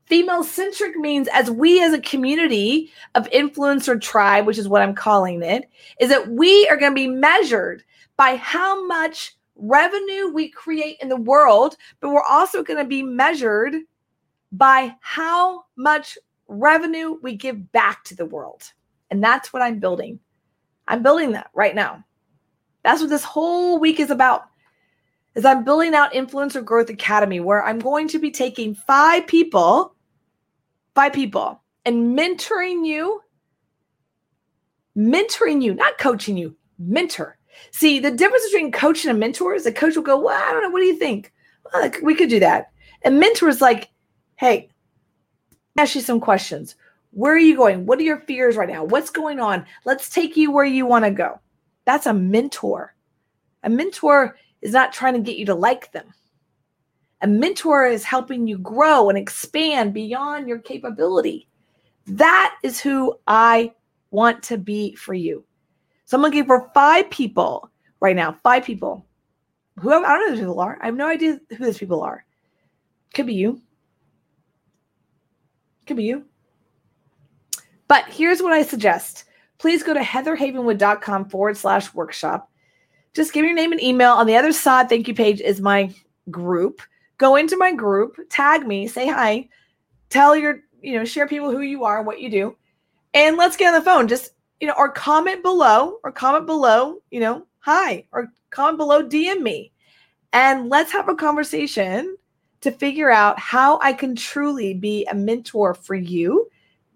Female 0.07 0.43
centric 0.43 0.97
means 0.97 1.29
as 1.33 1.51
we 1.51 1.83
as 1.83 1.93
a 1.93 2.01
community 2.01 2.91
of 3.15 3.31
influencer 3.31 4.01
tribe, 4.01 4.47
which 4.47 4.59
is 4.59 4.69
what 4.69 4.83
I'm 4.83 4.95
calling 4.95 5.43
it, 5.43 5.69
is 6.01 6.09
that 6.09 6.29
we 6.29 6.67
are 6.69 6.77
going 6.77 6.93
to 6.93 6.97
be 6.97 7.07
measured 7.07 7.85
by 8.17 8.37
how 8.37 8.87
much 8.87 9.37
revenue 9.61 10.33
we 10.33 10.49
create 10.49 10.97
in 11.01 11.09
the 11.09 11.17
world, 11.17 11.77
but 12.01 12.11
we're 12.11 12.23
also 12.23 12.63
going 12.63 12.79
to 12.79 12.89
be 12.89 13.03
measured 13.03 13.75
by 14.53 14.95
how 15.01 15.65
much 15.77 16.19
revenue 16.49 17.19
we 17.23 17.37
give 17.37 17.71
back 17.73 18.03
to 18.05 18.17
the 18.17 18.27
world. 18.27 18.73
And 19.11 19.23
that's 19.23 19.53
what 19.53 19.63
I'm 19.63 19.79
building. 19.79 20.19
I'm 20.89 21.03
building 21.03 21.33
that 21.33 21.51
right 21.55 21.75
now. 21.75 22.05
That's 22.83 23.01
what 23.01 23.11
this 23.11 23.25
whole 23.25 23.79
week 23.79 24.01
is 24.01 24.11
about. 24.11 24.45
Is 25.37 25.45
I'm 25.45 25.65
building 25.65 25.95
out 25.95 26.13
Influencer 26.13 26.65
Growth 26.65 26.91
Academy 26.91 27.39
where 27.39 27.65
I'm 27.65 27.79
going 27.79 28.09
to 28.09 28.19
be 28.19 28.33
taking 28.33 28.75
5 28.75 29.27
people 29.27 29.95
five 30.95 31.13
people 31.13 31.63
and 31.85 32.19
mentoring 32.19 32.87
you, 32.87 33.23
mentoring 34.97 35.63
you, 35.63 35.75
not 35.75 35.99
coaching 35.99 36.37
you, 36.37 36.57
mentor. 36.79 37.39
See, 37.71 37.99
the 37.99 38.11
difference 38.11 38.45
between 38.51 38.73
coach 38.73 39.05
and 39.05 39.17
a 39.17 39.19
mentor 39.19 39.55
is 39.55 39.67
a 39.67 39.73
coach 39.73 39.97
will 39.97 40.03
go, 40.03 40.19
Well, 40.21 40.37
I 40.37 40.53
don't 40.53 40.63
know. 40.63 40.71
What 40.71 40.81
do 40.81 40.87
you 40.87 40.97
think? 40.97 41.33
Well, 41.73 41.91
we 42.03 42.15
could 42.15 42.29
do 42.29 42.41
that. 42.41 42.73
And 43.03 43.21
mentor 43.21 43.49
is 43.49 43.61
like, 43.61 43.91
Hey, 44.37 44.71
ask 45.79 45.95
you 45.95 46.01
some 46.01 46.21
questions. 46.21 46.77
Where 47.13 47.35
are 47.35 47.39
you 47.39 47.57
going? 47.57 47.87
What 47.87 47.99
are 47.99 48.03
your 48.03 48.21
fears 48.21 48.57
right 48.57 48.69
now? 48.69 48.85
What's 48.85 49.11
going 49.11 49.41
on? 49.41 49.67
Let's 49.85 50.09
take 50.09 50.37
you 50.37 50.53
where 50.53 50.65
you 50.65 50.87
want 50.87 51.05
to 51.05 51.11
go. 51.11 51.41
That's 51.85 52.07
a 52.07 52.15
mentor. 52.15 52.95
A 53.65 53.71
mentor 53.71 54.37
is 54.63 54.73
not 54.73 54.93
trying 54.93 55.15
to 55.15 55.21
get 55.21 55.37
you 55.37 55.47
to 55.47 55.55
like 55.55 55.93
them. 55.93 56.13
A 57.23 57.27
mentor 57.27 57.87
is 57.87 58.05
helping 58.05 58.47
you 58.47 58.59
grow 58.59 59.09
and 59.09 59.19
expand 59.19 59.93
beyond 59.93 60.49
your 60.49 60.59
capability. 60.59 61.49
That 62.07 62.57
is 62.63 62.81
who 62.81 63.19
I 63.27 63.73
want 64.11 64.43
to 64.45 64.57
be 64.57 64.95
for 64.95 65.15
you. 65.15 65.45
So 66.11 66.17
I'm 66.17 66.23
looking 66.23 66.45
for 66.45 66.69
five 66.75 67.09
people 67.11 67.71
right 68.01 68.17
now, 68.17 68.33
five 68.43 68.65
people. 68.65 69.07
Who 69.79 69.93
I 69.93 70.01
don't 70.01 70.21
know 70.21 70.25
who 70.25 70.31
these 70.33 70.41
people 70.41 70.59
are. 70.59 70.77
I 70.83 70.87
have 70.87 70.97
no 70.97 71.07
idea 71.07 71.39
who 71.57 71.65
these 71.65 71.79
people 71.79 72.03
are. 72.03 72.25
Could 73.15 73.27
be 73.27 73.35
you. 73.35 73.63
Could 75.87 75.99
be 75.99 76.03
you. 76.03 76.25
But 77.87 78.07
here's 78.09 78.43
what 78.43 78.53
I 78.53 78.63
suggest. 78.63 79.23
Please 79.59 79.85
go 79.85 79.95
to 79.95 80.01
heatherhavenwood.com 80.01 81.29
forward 81.29 81.57
slash 81.57 81.95
workshop. 81.95 82.51
Just 83.15 83.33
give 83.33 83.45
your 83.45 83.55
name 83.55 83.71
and 83.71 83.81
email. 83.81 84.15
On 84.15 84.27
the 84.27 84.37
other 84.37 84.51
side, 84.51 84.89
thank 84.89 85.07
you 85.07 85.15
page 85.15 85.41
is 85.41 85.61
my 85.61 85.95
group 86.29 86.83
go 87.19 87.37
into 87.37 87.57
my 87.57 87.73
group, 87.73 88.17
tag 88.31 88.67
me, 88.67 88.89
say 88.89 89.07
hi, 89.07 89.47
tell 90.09 90.35
your, 90.35 90.61
you 90.81 90.99
know, 90.99 91.05
share 91.05 91.29
people 91.29 91.53
who 91.53 91.61
you 91.61 91.85
are, 91.85 92.03
what 92.03 92.19
you 92.19 92.31
do, 92.31 92.57
and 93.15 93.37
let's 93.37 93.57
get 93.57 93.69
on 93.69 93.79
the 93.79 93.85
phone. 93.85 94.09
Just, 94.09 94.31
you 94.61 94.67
know, 94.67 94.75
or 94.77 94.91
comment 94.91 95.43
below, 95.43 95.99
or 96.05 96.13
comment 96.13 96.47
below, 96.47 96.97
you 97.11 97.21
know, 97.21 97.47
hi, 97.59 98.05
or 98.13 98.33
comment 98.51 98.79
below, 98.79 99.03
DM 99.03 99.41
me, 99.41 99.73
and 100.33 100.69
let's 100.69 100.93
have 100.93 101.09
a 101.09 101.15
conversation 101.15 102.17
to 102.61 102.71
figure 102.71 103.11
out 103.11 103.39
how 103.39 103.79
I 103.83 103.93
can 103.93 104.15
truly 104.15 104.75
be 104.75 105.07
a 105.07 105.15
mentor 105.15 105.75
for 105.75 105.95
you 105.95 106.49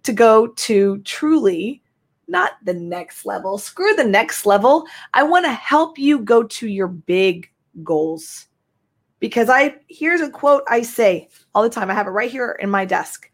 to 0.03 0.13
go 0.13 0.49
to 0.49 0.99
truly 0.99 1.83
not 2.29 2.53
the 2.65 2.75
next 2.75 3.27
level. 3.27 3.59
Screw 3.59 3.95
the 3.95 4.05
next 4.05 4.47
level. 4.47 4.87
I 5.13 5.23
want 5.23 5.47
to 5.47 5.53
help 5.53 5.99
you 5.99 6.19
go 6.21 6.43
to 6.43 6.69
your 6.69 6.89
big 6.89 7.51
goals 7.83 8.47
because 9.21 9.49
I 9.49 9.77
here's 9.89 10.21
a 10.21 10.31
quote 10.31 10.65
I 10.69 10.83
say 10.83 11.29
all 11.55 11.63
the 11.63 11.71
time. 11.71 11.91
I 11.91 11.95
have 11.95 12.07
it 12.07 12.11
right 12.11 12.31
here 12.31 12.59
in 12.61 12.71
my 12.71 12.85
desk. 12.85 13.31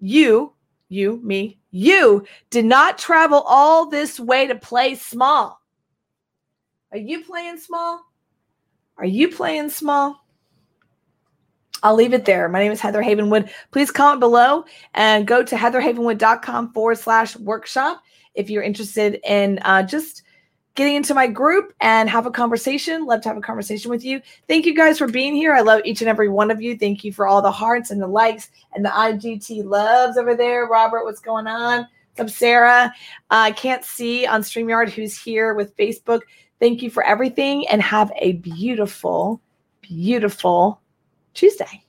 You, 0.00 0.53
you, 0.88 1.20
me, 1.22 1.58
you 1.70 2.24
did 2.50 2.64
not 2.64 2.98
travel 2.98 3.42
all 3.46 3.88
this 3.88 4.20
way 4.20 4.46
to 4.46 4.54
play 4.54 4.94
small. 4.94 5.60
Are 6.92 6.98
you 6.98 7.24
playing 7.24 7.58
small? 7.58 8.00
Are 8.96 9.04
you 9.04 9.28
playing 9.28 9.70
small? 9.70 10.24
I'll 11.82 11.94
leave 11.94 12.14
it 12.14 12.24
there. 12.24 12.48
My 12.48 12.60
name 12.60 12.72
is 12.72 12.80
Heather 12.80 13.02
Havenwood. 13.02 13.50
Please 13.70 13.90
comment 13.90 14.20
below 14.20 14.64
and 14.94 15.26
go 15.26 15.42
to 15.42 15.56
heatherhavenwood.com 15.56 16.72
forward 16.72 16.98
slash 16.98 17.36
workshop 17.36 18.02
if 18.34 18.48
you're 18.48 18.62
interested 18.62 19.20
in 19.24 19.58
uh, 19.62 19.82
just 19.82 20.22
getting 20.74 20.96
into 20.96 21.14
my 21.14 21.26
group 21.26 21.72
and 21.80 22.08
have 22.08 22.26
a 22.26 22.30
conversation. 22.30 23.06
Love 23.06 23.20
to 23.22 23.28
have 23.28 23.36
a 23.36 23.42
conversation 23.42 23.90
with 23.90 24.04
you. 24.04 24.20
Thank 24.48 24.66
you 24.66 24.74
guys 24.74 24.98
for 24.98 25.06
being 25.06 25.34
here. 25.34 25.54
I 25.54 25.60
love 25.60 25.82
each 25.84 26.00
and 26.02 26.08
every 26.08 26.28
one 26.28 26.50
of 26.50 26.60
you. 26.60 26.76
Thank 26.76 27.04
you 27.04 27.12
for 27.12 27.26
all 27.26 27.40
the 27.40 27.50
hearts 27.50 27.90
and 27.90 28.02
the 28.02 28.06
likes 28.06 28.50
and 28.74 28.84
the 28.84 28.90
IGT 28.90 29.64
loves 29.64 30.16
over 30.16 30.34
there. 30.34 30.66
Robert, 30.66 31.04
what's 31.04 31.20
going 31.20 31.46
on? 31.46 31.86
Up, 32.18 32.30
Sarah? 32.30 32.92
I 33.30 33.50
uh, 33.50 33.54
can't 33.54 33.84
see 33.84 34.24
on 34.26 34.42
StreamYard 34.42 34.88
who's 34.88 35.18
here 35.18 35.54
with 35.54 35.76
Facebook. 35.76 36.20
Thank 36.60 36.82
you 36.82 36.90
for 36.90 37.02
everything 37.04 37.66
and 37.68 37.82
have 37.82 38.12
a 38.16 38.34
beautiful, 38.34 39.40
beautiful 39.80 40.80
Tuesday. 41.34 41.84